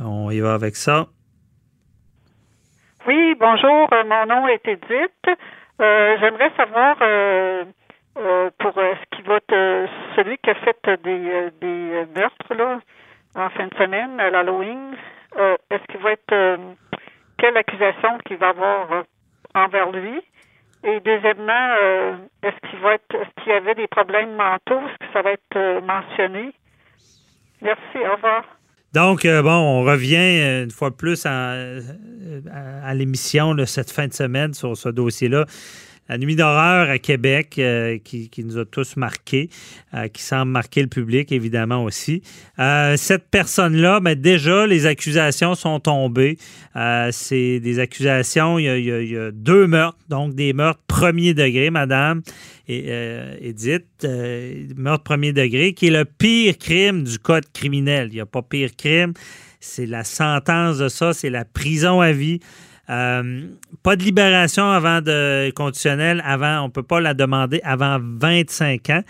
On 0.00 0.30
y 0.30 0.40
va 0.40 0.54
avec 0.54 0.76
ça. 0.76 1.06
Oui, 3.06 3.34
bonjour. 3.40 3.88
Euh, 3.92 4.04
mon 4.04 4.26
nom 4.26 4.46
est 4.48 4.66
Edith. 4.68 5.38
Euh, 5.80 6.16
j'aimerais 6.20 6.50
savoir 6.56 6.96
euh, 7.00 7.64
pour 8.58 8.74
ce 8.74 9.16
qui 9.16 9.22
va 9.22 9.38
celui 10.16 10.36
qui 10.38 10.50
a 10.50 10.54
fait 10.56 11.02
des, 11.04 12.04
meurtres 12.14 12.82
en 13.34 13.48
fin 13.50 13.66
de 13.66 13.74
semaine 13.76 14.20
à 14.20 14.30
l'Halloween. 14.30 14.94
est-ce 15.70 15.86
qu'il 15.90 16.00
va 16.00 16.12
être 16.12 16.58
quelle 17.38 17.56
accusation 17.56 18.18
qu'il 18.26 18.36
va 18.36 18.48
avoir 18.48 19.04
envers 19.54 19.90
lui? 19.92 20.20
Et 20.84 21.00
deuxièmement, 21.00 21.74
euh, 21.82 22.16
est-ce 22.42 22.70
qu'il 22.70 22.78
va 22.80 22.94
être, 22.94 23.14
est-ce 23.14 23.42
qu'il 23.42 23.52
y 23.52 23.56
avait 23.56 23.74
des 23.74 23.88
problèmes 23.88 24.34
mentaux? 24.36 24.80
Est-ce 24.86 25.06
que 25.06 25.12
ça 25.12 25.22
va 25.22 25.32
être 25.32 25.56
euh, 25.56 25.80
mentionné? 25.80 26.52
Merci, 27.60 27.98
au 27.98 28.14
revoir. 28.14 28.44
Donc, 28.94 29.24
euh, 29.24 29.42
bon, 29.42 29.50
on 29.50 29.82
revient 29.82 30.62
une 30.62 30.70
fois 30.70 30.90
de 30.90 30.94
plus 30.94 31.26
à, 31.26 31.54
à 32.84 32.94
l'émission 32.94 33.54
cette 33.66 33.90
fin 33.90 34.06
de 34.06 34.14
semaine 34.14 34.54
sur 34.54 34.76
ce 34.76 34.88
dossier-là 34.88 35.44
la 36.08 36.16
nuit 36.16 36.36
d'horreur 36.36 36.88
à 36.88 36.98
Québec 36.98 37.56
euh, 37.58 37.98
qui, 37.98 38.30
nous 38.44 38.58
a 38.58 38.64
tous 38.64 38.96
marqués, 38.96 39.50
euh, 39.94 40.08
qui 40.08 40.22
semble 40.22 40.50
marquer 40.50 40.80
le 40.80 40.88
public 40.88 41.32
évidemment 41.32 41.84
aussi. 41.84 42.22
Euh, 42.58 42.96
cette 42.96 43.28
personne-là, 43.30 44.00
ben, 44.00 44.14
déjà, 44.14 44.66
les 44.66 44.86
accusations 44.86 45.54
sont 45.54 45.80
tombées. 45.80 46.38
c'est 47.10 47.60
des 47.60 47.78
accusations, 47.78 48.58
il 48.58 48.64
y, 48.64 49.16
a, 49.16 49.30
deux 49.30 49.66
meurtres, 49.66 49.98
donc 50.08 50.34
des 50.34 50.52
meurtres 50.52 50.80
premier 50.86 51.34
degré, 51.34 51.70
madame 51.70 52.22
et, 52.68 52.90
Edith, 53.40 54.06
meurtre 54.76 55.04
premier 55.04 55.32
degré, 55.32 55.72
qui 55.72 55.88
est 55.88 55.90
le 55.90 56.04
pire 56.04 56.56
crime 56.58 57.04
du 57.04 57.18
code 57.18 57.44
criminel. 57.52 58.08
Il 58.10 58.14
n'y 58.14 58.20
a 58.20 58.26
pas 58.26 58.42
pire 58.42 58.70
crime. 58.76 59.12
C'est 59.60 59.86
la 59.86 60.04
sentence 60.04 60.78
de 60.78 60.88
ça, 60.88 61.12
c'est 61.12 61.30
la 61.30 61.44
prison 61.44 62.00
à 62.00 62.12
vie. 62.12 62.40
Euh, 62.90 63.48
pas 63.82 63.96
de 63.96 64.02
libération 64.02 64.70
avant 64.70 65.00
de 65.02 65.50
conditionnel, 65.50 66.22
avant, 66.24 66.62
on 66.62 66.70
peut 66.70 66.82
pas 66.82 67.00
la 67.00 67.14
demander 67.14 67.60
avant 67.62 67.98
25 68.00 68.90
ans. 68.90 69.02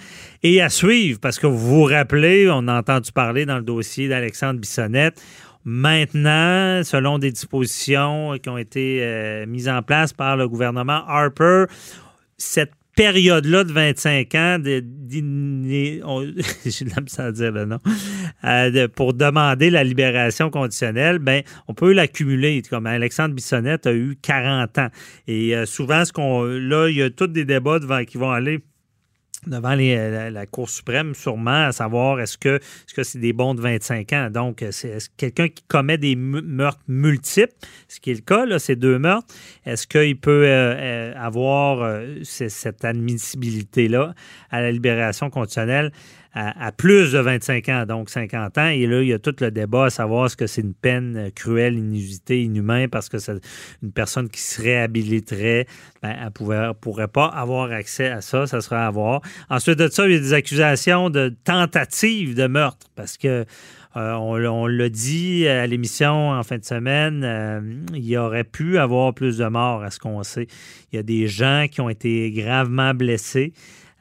Et 0.43 0.61
à 0.61 0.69
suivre, 0.69 1.21
parce 1.21 1.39
que 1.39 1.47
vous 1.47 1.59
vous 1.59 1.85
rappelez, 1.85 2.49
on 2.51 2.67
a 2.69 2.79
entendu 2.79 3.13
parler 3.13 3.47
dans 3.47 3.57
le 3.57 3.63
dossier 3.63 4.09
d'Alexandre 4.09 4.61
Bissonnette. 4.61 5.23
Maintenant, 5.65 6.83
selon 6.83 7.19
des 7.19 7.31
dispositions 7.31 8.37
qui 8.43 8.49
ont 8.49 8.59
été 8.59 9.01
euh, 9.03 9.47
mises 9.47 9.69
en 9.69 9.83
place 9.83 10.13
par 10.13 10.37
le 10.37 10.49
gouvernement 10.49 11.05
Harper, 11.07 11.67
cette 12.37 12.73
période-là 12.99 13.63
de 13.63 13.73
25 13.73 14.35
ans, 14.35 14.59
de, 14.59 14.85
j'ai 16.67 16.85
dire 16.85 17.53
le 17.53 17.65
nom, 17.65 17.79
euh, 18.43 18.89
pour 18.89 19.15
demander 19.15 19.71
la 19.71 19.85
libération 19.85 20.51
conditionnelle, 20.51 21.21
ben, 21.21 21.43
on 21.69 21.75
peut 21.75 21.93
l'accumuler. 21.93 22.61
Comme 22.69 22.87
Alexandre 22.87 23.37
Bissonnette 23.37 23.87
a 23.87 23.93
eu 23.93 24.19
40 24.21 24.79
ans. 24.79 24.89
Et 25.29 25.55
euh, 25.55 25.65
souvent, 25.65 26.05
ce 26.05 26.13
qu'on, 26.13 26.43
là, 26.43 26.89
il 26.89 26.97
y 26.97 27.03
a 27.03 27.09
tous 27.09 27.29
des 27.29 27.45
débats 27.45 27.79
devant, 27.79 28.05
qui 28.05 28.19
vont 28.19 28.33
aller 28.33 28.65
devant 29.47 29.77
euh, 29.79 30.31
la, 30.31 30.47
Cour 30.47 30.69
suprême, 30.69 31.15
sûrement, 31.15 31.67
à 31.67 31.73
savoir 31.73 32.21
est-ce 32.21 32.37
que 32.39 32.59
c'est 32.87 33.01
-ce 33.01 33.05
c'est 33.05 33.19
des 33.19 33.33
bons 33.33 33.55
de 33.55 33.61
25 33.61 34.13
ans? 34.13 34.31
Donc, 34.31 34.65
c'est 34.71 34.99
quelqu'un 35.17 35.49
qui 35.49 35.63
commet 35.69 35.99
des 35.99 36.17
meurtres 36.17 36.83
multiples, 36.89 37.55
ce 37.89 38.01
qui 38.01 38.11
est 38.11 38.15
le 38.15 38.21
cas, 38.21 38.47
là, 38.47 38.59
ces 38.59 38.77
deux 38.77 38.99
meurtres, 38.99 39.29
est-ce 39.65 39.87
qu'il 39.87 40.19
peut 40.19 40.45
euh, 40.45 40.75
euh, 40.77 41.15
avoir 41.17 42.03
cette 42.25 42.85
admissibilité-là 42.85 44.15
à 44.51 44.61
la 44.61 44.73
libération 44.73 45.31
conditionnelle? 45.31 45.93
À, 46.35 46.71
plus 46.73 47.13
de 47.13 47.19
25 47.19 47.69
ans, 47.69 47.85
donc 47.87 48.11
50 48.11 48.59
ans. 48.59 48.69
Et 48.69 48.87
là, 48.87 49.03
il 49.03 49.09
y 49.09 49.13
a 49.13 49.19
tout 49.19 49.35
le 49.41 49.51
débat 49.51 49.87
à 49.87 49.91
savoir 49.91 50.27
est-ce 50.27 50.37
que 50.37 50.47
c'est 50.47 50.61
une 50.61 50.75
peine 50.75 51.31
cruelle, 51.35 51.75
inusitée, 51.75 52.43
inhumaine, 52.43 52.89
parce 52.89 53.09
que 53.09 53.19
c'est 53.19 53.41
une 53.83 53.93
personne 53.93 54.29
qui 54.29 54.41
se 54.41 54.63
réhabiliterait, 54.63 55.67
ben, 56.03 56.15
elle 56.21 56.27
ne 56.27 56.73
pourrait 56.73 57.09
pas 57.09 57.27
avoir 57.27 57.73
accès 57.73 58.09
à 58.09 58.21
ça, 58.21 58.47
ça 58.47 58.61
serait 58.61 58.77
à 58.77 58.91
voir. 58.91 59.21
Ensuite 59.51 59.79
de 59.79 59.89
ça, 59.89 60.07
il 60.07 60.13
y 60.13 60.17
a 60.17 60.21
des 60.21 60.35
accusations 60.35 61.11
de 61.11 61.35
tentative 61.45 62.35
de 62.35 62.47
meurtre, 62.47 62.87
parce 62.95 63.17
que 63.17 63.45
euh, 63.97 64.13
on, 64.13 64.67
l'a 64.67 64.89
dit 64.91 65.49
à 65.49 65.67
l'émission 65.67 66.31
en 66.31 66.43
fin 66.43 66.59
de 66.59 66.65
semaine, 66.65 67.23
euh, 67.25 67.61
il 67.95 68.05
y 68.05 68.17
aurait 68.17 68.45
pu 68.45 68.79
avoir 68.79 69.15
plus 69.15 69.39
de 69.39 69.47
morts 69.47 69.83
à 69.83 69.91
ce 69.91 69.99
qu'on 69.99 70.23
sait. 70.23 70.47
Il 70.93 70.97
y 70.97 70.99
a 70.99 71.03
des 71.03 71.27
gens 71.27 71.67
qui 71.71 71.81
ont 71.81 71.89
été 71.89 72.31
gravement 72.31 72.95
blessés. 72.95 73.53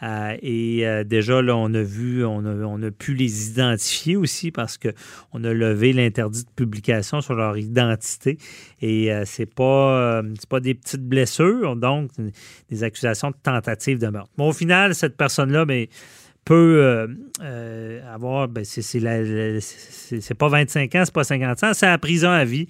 Euh, 0.04 0.38
et 0.42 0.88
euh, 0.88 1.04
déjà, 1.04 1.42
là, 1.42 1.56
on 1.56 1.74
a 1.74 1.82
vu, 1.82 2.24
on 2.24 2.84
a, 2.84 2.92
pu 2.92 3.14
les 3.14 3.50
identifier 3.50 4.16
aussi 4.16 4.52
parce 4.52 4.78
qu'on 4.78 5.44
a 5.44 5.54
levé 5.54 5.94
l'interdit 5.94 6.44
de 6.44 6.50
publication 6.56 7.22
sur 7.22 7.34
leur 7.36 7.58
identité. 7.58 8.38
Et 8.82 9.12
euh, 9.12 9.24
c'est 9.26 9.52
pas, 9.52 10.22
pas 10.50 10.60
des 10.60 10.74
petites 10.74 11.04
blessures, 11.04 11.76
donc 11.76 12.12
des 12.70 12.84
accusations 12.84 13.32
de 13.32 13.38
tentative 13.42 14.00
de 14.00 14.08
meurtre. 14.08 14.32
Mais 14.38 14.46
au 14.46 14.54
final, 14.54 14.94
cette 14.96 15.18
personne-là, 15.18 15.66
mais 15.66 15.90
peut 16.46 17.10
avoir, 18.10 18.48
ben 18.48 18.64
c'est 18.64 20.34
pas 20.38 20.48
25 20.48 20.96
ans, 20.96 21.04
c'est 21.04 21.14
pas 21.14 21.26
50 21.26 21.64
ans, 21.64 21.74
c'est 21.74 21.88
la 21.88 21.98
prison 21.98 22.30
à 22.30 22.46
vie 22.46 22.68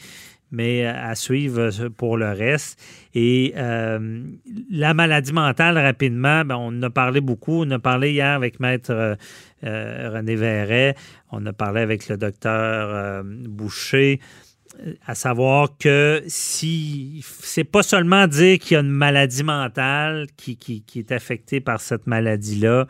mais 0.51 0.85
à 0.85 1.13
suivre 1.15 1.89
pour 1.89 2.17
le 2.17 2.31
reste. 2.31 2.79
Et 3.13 3.53
la 3.55 4.93
maladie 4.93 5.33
mentale, 5.33 5.77
rapidement, 5.77 6.45
ben, 6.45 6.55
on 6.55 6.67
en 6.67 6.83
a 6.83 6.89
parlé 6.89 7.21
beaucoup. 7.21 7.63
On 7.63 7.71
a 7.71 7.79
parlé 7.79 8.11
hier 8.11 8.33
avec 8.33 8.59
Maître 8.59 9.17
René 9.63 10.35
Verret, 10.35 10.95
on 11.31 11.45
a 11.45 11.53
parlé 11.53 11.81
avec 11.81 12.07
le 12.09 12.17
docteur 12.17 13.23
Boucher 13.25 14.19
à 15.05 15.15
savoir 15.15 15.69
que 15.77 16.23
si 16.27 17.23
c'est 17.41 17.63
pas 17.63 17.83
seulement 17.83 18.27
dire 18.27 18.59
qu'il 18.59 18.75
y 18.75 18.77
a 18.77 18.81
une 18.81 18.89
maladie 18.89 19.43
mentale 19.43 20.27
qui, 20.37 20.57
qui, 20.57 20.83
est 20.95 21.11
affectée 21.11 21.59
par 21.59 21.81
cette 21.81 22.07
maladie-là, 22.07 22.87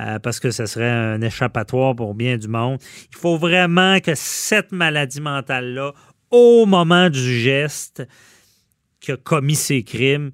euh, 0.00 0.18
parce 0.18 0.40
que 0.40 0.50
ce 0.50 0.66
serait 0.66 0.90
un 0.90 1.20
échappatoire 1.20 1.94
pour 1.94 2.14
bien 2.14 2.36
du 2.36 2.48
monde. 2.48 2.78
Il 3.10 3.16
faut 3.16 3.36
vraiment 3.36 4.00
que 4.00 4.14
cette 4.14 4.72
maladie 4.72 5.20
mentale-là, 5.20 5.92
au 6.32 6.66
moment 6.66 7.08
du 7.10 7.40
geste 7.40 8.02
qui 9.00 9.12
a 9.12 9.16
commis 9.16 9.54
ces 9.54 9.84
crimes, 9.84 10.30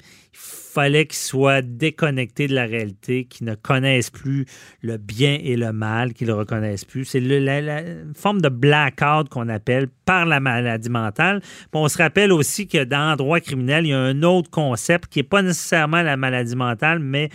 fallait 0.79 1.07
qu'ils 1.07 1.19
soient 1.19 1.61
déconnectés 1.61 2.47
de 2.47 2.55
la 2.55 2.65
réalité, 2.65 3.25
qu'ils 3.25 3.47
ne 3.47 3.57
connaissent 3.57 4.11
plus 4.11 4.47
le 4.81 4.97
bien 4.97 5.37
et 5.43 5.57
le 5.57 5.73
mal, 5.73 6.13
qu'ils 6.13 6.29
ne 6.29 6.33
le 6.33 6.39
reconnaissent 6.39 6.85
plus. 6.85 7.05
C'est 7.05 7.19
la, 7.21 7.83
forme 8.15 8.41
de 8.41 8.49
blackout 8.49 9.29
qu'on 9.29 9.49
appelle 9.49 9.89
par 10.05 10.25
la 10.25 10.39
maladie 10.39 10.89
mentale. 10.89 11.43
on 11.73 11.89
se 11.89 11.99
rappelle 11.99 12.33
aussi 12.33 12.69
que 12.69 12.85
dans 12.85 13.11
le 13.11 13.17
droit 13.17 13.41
criminel, 13.41 13.87
il 13.87 13.89
y 13.89 13.93
a 13.93 13.99
un 13.99 14.23
autre 14.23 14.51
concept 14.51 15.09
qui 15.09 15.19
n'est 15.19 15.25
pas 15.25 15.43
nécessairement 15.43 16.03
la 16.03 16.17
maladie 16.17 16.55
mentale, 16.55 17.01
mais 17.01 17.31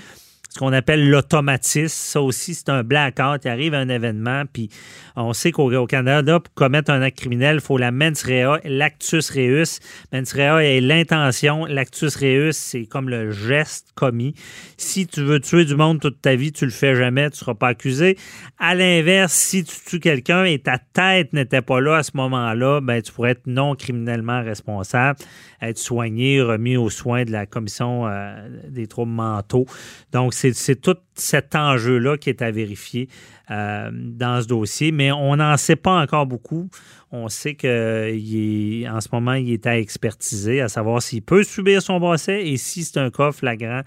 ce 0.54 0.60
qu'on 0.60 0.72
appelle 0.72 1.10
l'automatisme. 1.10 1.88
Ça 1.88 2.22
aussi, 2.22 2.54
c'est 2.54 2.70
un 2.70 2.84
blackout. 2.84 3.44
Il 3.44 3.48
arrive 3.48 3.74
un 3.74 3.90
événement, 3.90 4.44
puis 4.52 4.70
on 5.16 5.34
sait 5.34 5.52
qu'au 5.52 5.88
Canada, 5.88 6.40
pour 6.40 6.54
commettre 6.54 6.92
un 6.92 7.02
acte 7.02 7.18
criminel, 7.18 7.56
il 7.56 7.62
faut 7.62 7.80
la 7.80 7.92
mens 7.92 8.24
rea, 8.24 8.60
l'actus 8.64 9.32
reus. 9.32 9.80
Mens 10.12 10.32
rea 10.32 10.64
est 10.64 10.80
l'intention, 10.80 11.66
l'actus 11.66 12.16
reus, 12.16 12.56
c'est 12.56 12.86
comme 12.86 13.10
le 13.10 13.32
geste 13.32 13.88
commis. 13.96 14.36
Si 14.78 15.08
tu 15.08 15.24
veux 15.24 15.40
tuer 15.40 15.66
du 15.66 15.76
monde 15.76 16.00
toute 16.00 16.22
ta 16.22 16.36
vie, 16.36 16.52
tu 16.52 16.66
le 16.66 16.72
fais 16.72 16.96
jamais, 16.96 17.32
tu 17.32 17.36
ne 17.36 17.38
seras 17.38 17.56
pas 17.56 17.70
accusé. 17.70 18.16
À 18.60 18.76
l'inverse, 18.76 19.34
si 19.34 19.64
tu 19.64 19.76
tues 19.86 20.00
quelqu'un 20.00 20.44
et 20.44 20.60
ta 20.60 20.78
tête 20.78 21.34
n'était 21.34 21.64
pas 21.64 21.82
là 21.82 21.96
à 21.96 22.04
ce 22.04 22.12
moment-là, 22.14 22.80
ben, 22.80 23.02
tu 23.02 23.12
pourrais 23.12 23.32
être 23.32 23.48
non 23.48 23.74
criminellement 23.74 24.44
responsable, 24.44 25.18
être 25.62 25.80
soigné, 25.80 26.42
remis 26.44 26.78
aux 26.78 26.92
soins 26.92 27.24
de 27.24 27.32
la 27.32 27.48
commission 27.48 28.06
euh, 28.06 28.36
des 28.70 28.86
troubles 28.86 29.14
mentaux. 29.14 29.66
Donc, 30.12 30.36
c'est 30.52 30.82
tout 30.82 30.98
cet 31.16 31.56
enjeu-là 31.56 32.18
qui 32.18 32.30
est 32.30 32.42
à 32.42 32.52
vérifier 32.52 33.08
euh, 33.52 33.90
dans 33.94 34.42
ce 34.42 34.48
dossier, 34.48 34.92
mais 34.92 35.12
on 35.12 35.36
n'en 35.36 35.58
sait 35.58 35.76
pas 35.76 36.02
encore 36.02 36.26
beaucoup. 36.26 36.70
On 37.12 37.30
sait 37.30 37.54
qu'en 37.54 37.68
ce 37.68 39.08
moment, 39.12 39.34
il 39.34 39.54
est 39.54 39.68
à 39.68 39.78
expertiser, 39.78 40.62
à 40.62 40.70
savoir 40.70 41.02
s'il 41.02 41.22
peut 41.22 41.44
subir 41.44 41.82
son 41.82 42.00
procès 42.00 42.48
et 42.48 42.58
si 42.58 42.84
c'est 42.84 43.00
un 43.00 43.12
cas 43.12 43.32
flagrant 43.32 43.82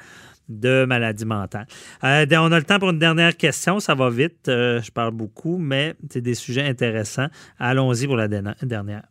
de 0.48 0.84
maladie 0.84 1.24
mentale. 1.24 1.66
Euh, 2.04 2.26
on 2.32 2.52
a 2.52 2.58
le 2.58 2.64
temps 2.64 2.78
pour 2.78 2.90
une 2.90 2.98
dernière 2.98 3.36
question. 3.36 3.80
Ça 3.80 3.94
va 3.94 4.10
vite. 4.10 4.48
Euh, 4.48 4.80
je 4.80 4.90
parle 4.90 5.10
beaucoup, 5.10 5.58
mais 5.58 5.94
c'est 6.08 6.20
des 6.20 6.34
sujets 6.34 6.66
intéressants. 6.66 7.26
Allons-y 7.58 8.06
pour 8.06 8.16
la 8.16 8.28
dernière. 8.28 9.02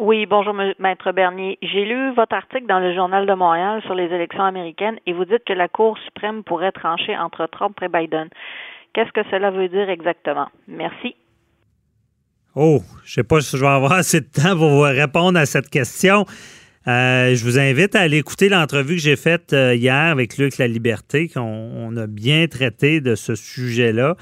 Oui, 0.00 0.26
bonjour, 0.26 0.54
Maître 0.80 1.12
Bernier. 1.12 1.56
J'ai 1.62 1.84
lu 1.84 2.12
votre 2.14 2.34
article 2.34 2.66
dans 2.66 2.80
le 2.80 2.92
Journal 2.94 3.26
de 3.26 3.34
Montréal 3.34 3.80
sur 3.82 3.94
les 3.94 4.06
élections 4.06 4.42
américaines 4.42 4.98
et 5.06 5.12
vous 5.12 5.24
dites 5.24 5.44
que 5.46 5.52
la 5.52 5.68
Cour 5.68 5.96
suprême 5.98 6.42
pourrait 6.42 6.72
trancher 6.72 7.16
entre 7.16 7.46
Trump 7.46 7.78
et 7.80 7.86
Biden. 7.86 8.28
Qu'est-ce 8.92 9.12
que 9.12 9.22
cela 9.30 9.52
veut 9.52 9.68
dire 9.68 9.88
exactement? 9.88 10.48
Merci. 10.66 11.14
Oh, 12.56 12.80
je 13.04 13.04
ne 13.04 13.08
sais 13.08 13.22
pas 13.22 13.40
si 13.40 13.56
je 13.56 13.62
vais 13.62 13.70
avoir 13.70 13.92
assez 13.92 14.20
de 14.20 14.26
temps 14.26 14.56
pour 14.56 14.70
vous 14.70 14.80
répondre 14.80 15.38
à 15.38 15.46
cette 15.46 15.70
question. 15.70 16.24
Euh, 16.86 17.34
je 17.34 17.42
vous 17.44 17.58
invite 17.58 17.94
à 17.94 18.00
aller 18.00 18.18
écouter 18.18 18.50
l'entrevue 18.50 18.96
que 18.96 19.00
j'ai 19.00 19.16
faite 19.16 19.54
euh, 19.54 19.74
hier 19.74 19.94
avec 19.94 20.36
Luc 20.36 20.58
La 20.58 20.68
Liberté, 20.68 21.28
qu'on 21.28 21.96
a 21.96 22.06
bien 22.06 22.46
traité 22.46 23.00
de 23.00 23.14
ce 23.14 23.34
sujet-là. 23.34 24.16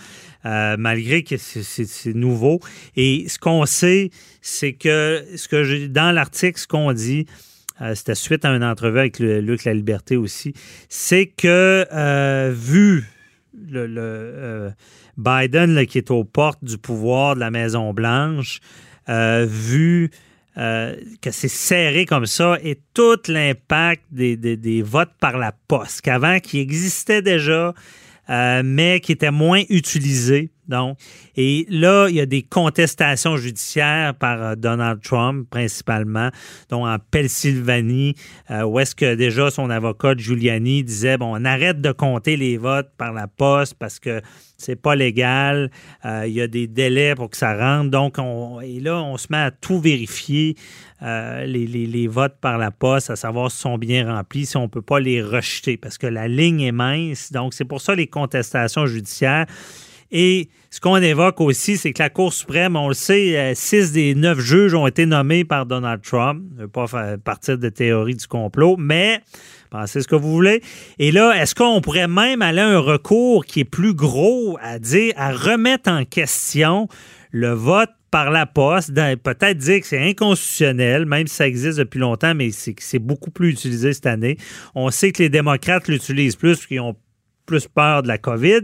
Euh, 0.44 0.76
malgré 0.76 1.22
que 1.22 1.36
c'est 1.36 2.14
nouveau. 2.14 2.58
Et 2.96 3.26
ce 3.28 3.38
qu'on 3.38 3.64
sait, 3.64 4.10
c'est 4.40 4.72
que 4.72 5.24
ce 5.36 5.46
que 5.46 5.62
j'ai 5.62 5.88
dans 5.88 6.10
l'article, 6.10 6.58
ce 6.58 6.66
qu'on 6.66 6.92
dit, 6.92 7.26
euh, 7.80 7.94
c'était 7.94 8.16
suite 8.16 8.44
à 8.44 8.50
une 8.50 8.64
entrevue 8.64 8.98
avec 8.98 9.20
Luc 9.20 9.64
La 9.64 9.72
Liberté 9.72 10.16
aussi, 10.16 10.52
c'est 10.88 11.26
que 11.26 11.86
vu 12.50 13.04
le, 13.70 14.72
Biden 15.16 15.86
qui 15.86 15.98
est 15.98 16.10
aux 16.10 16.24
portes 16.24 16.64
du 16.64 16.76
pouvoir 16.76 17.36
de 17.36 17.40
la 17.40 17.52
Maison 17.52 17.92
Blanche, 17.92 18.58
vu 19.08 20.10
que 20.54 21.30
c'est 21.30 21.48
serré 21.48 22.04
comme 22.04 22.26
ça 22.26 22.58
et 22.62 22.78
tout 22.94 23.18
l'impact 23.28 24.02
des, 24.10 24.36
des, 24.36 24.82
votes 24.82 25.12
par 25.18 25.38
la 25.38 25.52
poste, 25.68 26.02
qu'avant 26.02 26.40
qui 26.40 26.58
existait 26.60 27.22
déjà, 27.22 27.74
euh, 28.30 28.62
mais 28.64 29.00
qui 29.00 29.12
était 29.12 29.32
moins 29.32 29.62
utilisé. 29.68 30.50
Donc, 30.68 30.96
et 31.36 31.66
là, 31.68 32.06
il 32.08 32.14
y 32.14 32.20
a 32.20 32.26
des 32.26 32.42
contestations 32.42 33.36
judiciaires 33.36 34.14
par 34.14 34.40
euh, 34.40 34.54
Donald 34.54 35.02
Trump, 35.02 35.48
principalement, 35.50 36.30
dont 36.70 36.86
en 36.86 36.98
Pennsylvanie, 37.10 38.14
euh, 38.50 38.62
où 38.62 38.78
est-ce 38.78 38.94
que 38.94 39.16
déjà 39.16 39.50
son 39.50 39.70
avocat 39.70 40.14
Giuliani 40.16 40.84
disait 40.84 41.18
bon, 41.18 41.36
on 41.36 41.44
arrête 41.44 41.80
de 41.80 41.90
compter 41.90 42.36
les 42.36 42.58
votes 42.58 42.90
par 42.96 43.12
la 43.12 43.26
poste 43.26 43.74
parce 43.74 43.98
que 43.98 44.22
c'est 44.62 44.76
pas 44.76 44.94
légal, 44.94 45.70
il 46.04 46.32
y 46.32 46.40
a 46.40 46.46
des 46.46 46.66
délais 46.66 47.14
pour 47.14 47.30
que 47.30 47.36
ça 47.36 47.56
rentre. 47.56 47.90
Donc, 47.90 48.16
on, 48.18 48.60
et 48.60 48.80
là, 48.80 49.02
on 49.02 49.16
se 49.16 49.26
met 49.30 49.38
à 49.38 49.50
tout 49.50 49.80
vérifier, 49.80 50.56
les, 51.00 51.66
les, 51.66 52.06
votes 52.06 52.36
par 52.40 52.58
la 52.58 52.70
poste, 52.70 53.10
à 53.10 53.16
savoir 53.16 53.50
si 53.50 53.58
sont 53.58 53.76
bien 53.76 54.12
remplis, 54.14 54.46
si 54.46 54.56
on 54.56 54.68
peut 54.68 54.82
pas 54.82 55.00
les 55.00 55.20
rejeter, 55.20 55.76
parce 55.76 55.98
que 55.98 56.06
la 56.06 56.28
ligne 56.28 56.60
est 56.60 56.72
mince. 56.72 57.32
Donc, 57.32 57.54
c'est 57.54 57.64
pour 57.64 57.80
ça 57.80 57.94
les 57.94 58.06
contestations 58.06 58.86
judiciaires. 58.86 59.46
Et 60.12 60.50
ce 60.70 60.78
qu'on 60.78 60.96
évoque 60.96 61.40
aussi, 61.40 61.78
c'est 61.78 61.92
que 61.92 62.02
la 62.02 62.10
Cour 62.10 62.32
suprême, 62.32 62.76
on 62.76 62.88
le 62.88 62.94
sait, 62.94 63.38
euh, 63.38 63.52
six 63.54 63.92
des 63.92 64.14
neuf 64.14 64.38
juges 64.38 64.74
ont 64.74 64.86
été 64.86 65.06
nommés 65.06 65.44
par 65.44 65.64
Donald 65.64 66.02
Trump. 66.02 66.42
Je 66.52 66.56
ne 66.56 66.62
veux 66.62 66.68
pas 66.68 66.86
faire 66.86 67.18
partir 67.18 67.56
de 67.56 67.68
théorie 67.70 68.14
du 68.14 68.26
complot, 68.26 68.76
mais 68.78 69.20
pensez 69.70 70.02
ce 70.02 70.08
que 70.08 70.14
vous 70.14 70.30
voulez. 70.30 70.62
Et 70.98 71.12
là, 71.12 71.32
est-ce 71.32 71.54
qu'on 71.54 71.80
pourrait 71.80 72.08
même 72.08 72.42
aller 72.42 72.60
à 72.60 72.68
un 72.68 72.78
recours 72.78 73.46
qui 73.46 73.60
est 73.60 73.64
plus 73.64 73.94
gros 73.94 74.58
à 74.60 74.78
dire, 74.78 75.14
à 75.16 75.32
remettre 75.32 75.90
en 75.90 76.04
question 76.04 76.88
le 77.30 77.52
vote 77.52 77.90
par 78.10 78.30
la 78.30 78.44
poste, 78.44 78.92
peut-être 78.94 79.56
dire 79.56 79.80
que 79.80 79.86
c'est 79.86 80.06
inconstitutionnel, 80.06 81.06
même 81.06 81.26
si 81.26 81.34
ça 81.34 81.48
existe 81.48 81.78
depuis 81.78 81.98
longtemps, 81.98 82.34
mais 82.34 82.50
c'est 82.50 82.98
beaucoup 82.98 83.30
plus 83.30 83.48
utilisé 83.48 83.94
cette 83.94 84.04
année. 84.04 84.36
On 84.74 84.90
sait 84.90 85.12
que 85.12 85.22
les 85.22 85.30
démocrates 85.30 85.88
l'utilisent 85.88 86.36
plus 86.36 86.56
parce 86.56 86.66
qu'ils 86.66 86.80
ont 86.80 86.94
plus 87.52 87.68
peur 87.68 88.02
de 88.02 88.08
la 88.08 88.16
COVID, 88.16 88.62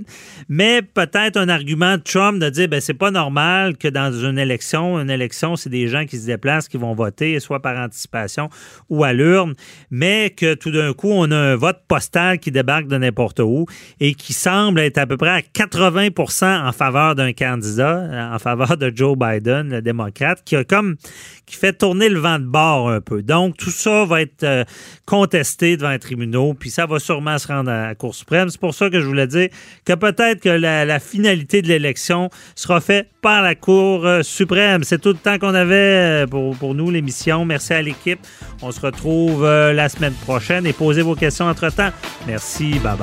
mais 0.48 0.80
peut-être 0.80 1.36
un 1.36 1.50
argument 1.50 1.98
de 1.98 2.02
Trump 2.02 2.38
de 2.38 2.48
dire 2.48 2.68
ben 2.68 2.80
c'est 2.80 2.94
pas 2.94 3.10
normal 3.10 3.76
que 3.76 3.86
dans 3.86 4.10
une 4.10 4.38
élection, 4.38 4.98
une 4.98 5.10
élection 5.10 5.56
c'est 5.56 5.68
des 5.68 5.88
gens 5.88 6.06
qui 6.06 6.16
se 6.16 6.24
déplacent, 6.24 6.68
qui 6.68 6.78
vont 6.78 6.94
voter, 6.94 7.38
soit 7.38 7.60
par 7.60 7.76
anticipation 7.76 8.48
ou 8.88 9.04
à 9.04 9.12
l'urne, 9.12 9.52
mais 9.90 10.30
que 10.30 10.54
tout 10.54 10.70
d'un 10.70 10.94
coup 10.94 11.10
on 11.10 11.30
a 11.30 11.36
un 11.36 11.56
vote 11.56 11.80
postal 11.86 12.38
qui 12.38 12.50
débarque 12.50 12.86
de 12.86 12.96
n'importe 12.96 13.40
où 13.40 13.66
et 14.00 14.14
qui 14.14 14.32
semble 14.32 14.80
être 14.80 14.96
à 14.96 15.06
peu 15.06 15.18
près 15.18 15.28
à 15.28 15.40
80% 15.40 16.66
en 16.66 16.72
faveur 16.72 17.14
d'un 17.14 17.34
candidat, 17.34 18.30
en 18.32 18.38
faveur 18.38 18.78
de 18.78 18.90
Joe 18.94 19.18
Biden, 19.18 19.68
le 19.68 19.82
démocrate, 19.82 20.42
qui 20.46 20.56
a 20.56 20.64
comme 20.64 20.96
qui 21.44 21.56
fait 21.56 21.74
tourner 21.74 22.08
le 22.08 22.20
vent 22.20 22.38
de 22.38 22.46
bord 22.46 22.88
un 22.88 23.02
peu. 23.02 23.22
Donc 23.22 23.58
tout 23.58 23.70
ça 23.70 24.06
va 24.06 24.22
être 24.22 24.44
euh, 24.44 24.64
contesté 25.04 25.76
devant 25.76 25.90
les 25.90 25.98
tribunaux, 25.98 26.54
puis 26.54 26.70
ça 26.70 26.86
va 26.86 26.98
sûrement 26.98 27.36
se 27.36 27.48
rendre 27.48 27.70
à 27.70 27.88
la 27.88 27.94
Cour 27.94 28.14
suprême. 28.14 28.48
Pour 28.60 28.74
ça 28.78 28.90
que 28.90 29.00
je 29.00 29.06
voulais 29.06 29.26
dire 29.26 29.48
que 29.84 29.92
peut-être 29.92 30.40
que 30.40 30.48
la, 30.48 31.00
finalité 31.00 31.62
de 31.62 31.68
l'élection 31.68 32.30
sera 32.54 32.80
faite 32.80 33.08
par 33.22 33.42
la 33.42 33.54
Cour 33.54 34.06
euh, 34.06 34.22
suprême. 34.22 34.84
C'est 34.84 34.98
tout 34.98 35.10
le 35.10 35.14
temps 35.14 35.38
qu'on 35.38 35.54
avait 35.54 35.74
euh, 35.74 36.26
pour, 36.26 36.56
pour 36.56 36.74
nous, 36.74 36.90
l'émission. 36.90 37.44
Merci 37.44 37.74
à 37.74 37.82
l'équipe. 37.82 38.20
On 38.62 38.72
se 38.72 38.80
retrouve 38.80 39.44
euh, 39.44 39.72
la 39.72 39.88
semaine 39.88 40.14
prochaine 40.14 40.66
et 40.66 40.72
posez 40.72 41.02
vos 41.02 41.14
questions 41.14 41.46
entre-temps. 41.46 41.90
Merci. 42.26 42.78
Bye 42.78 42.96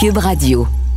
Cube 0.00 0.16
Radio. 0.16 0.89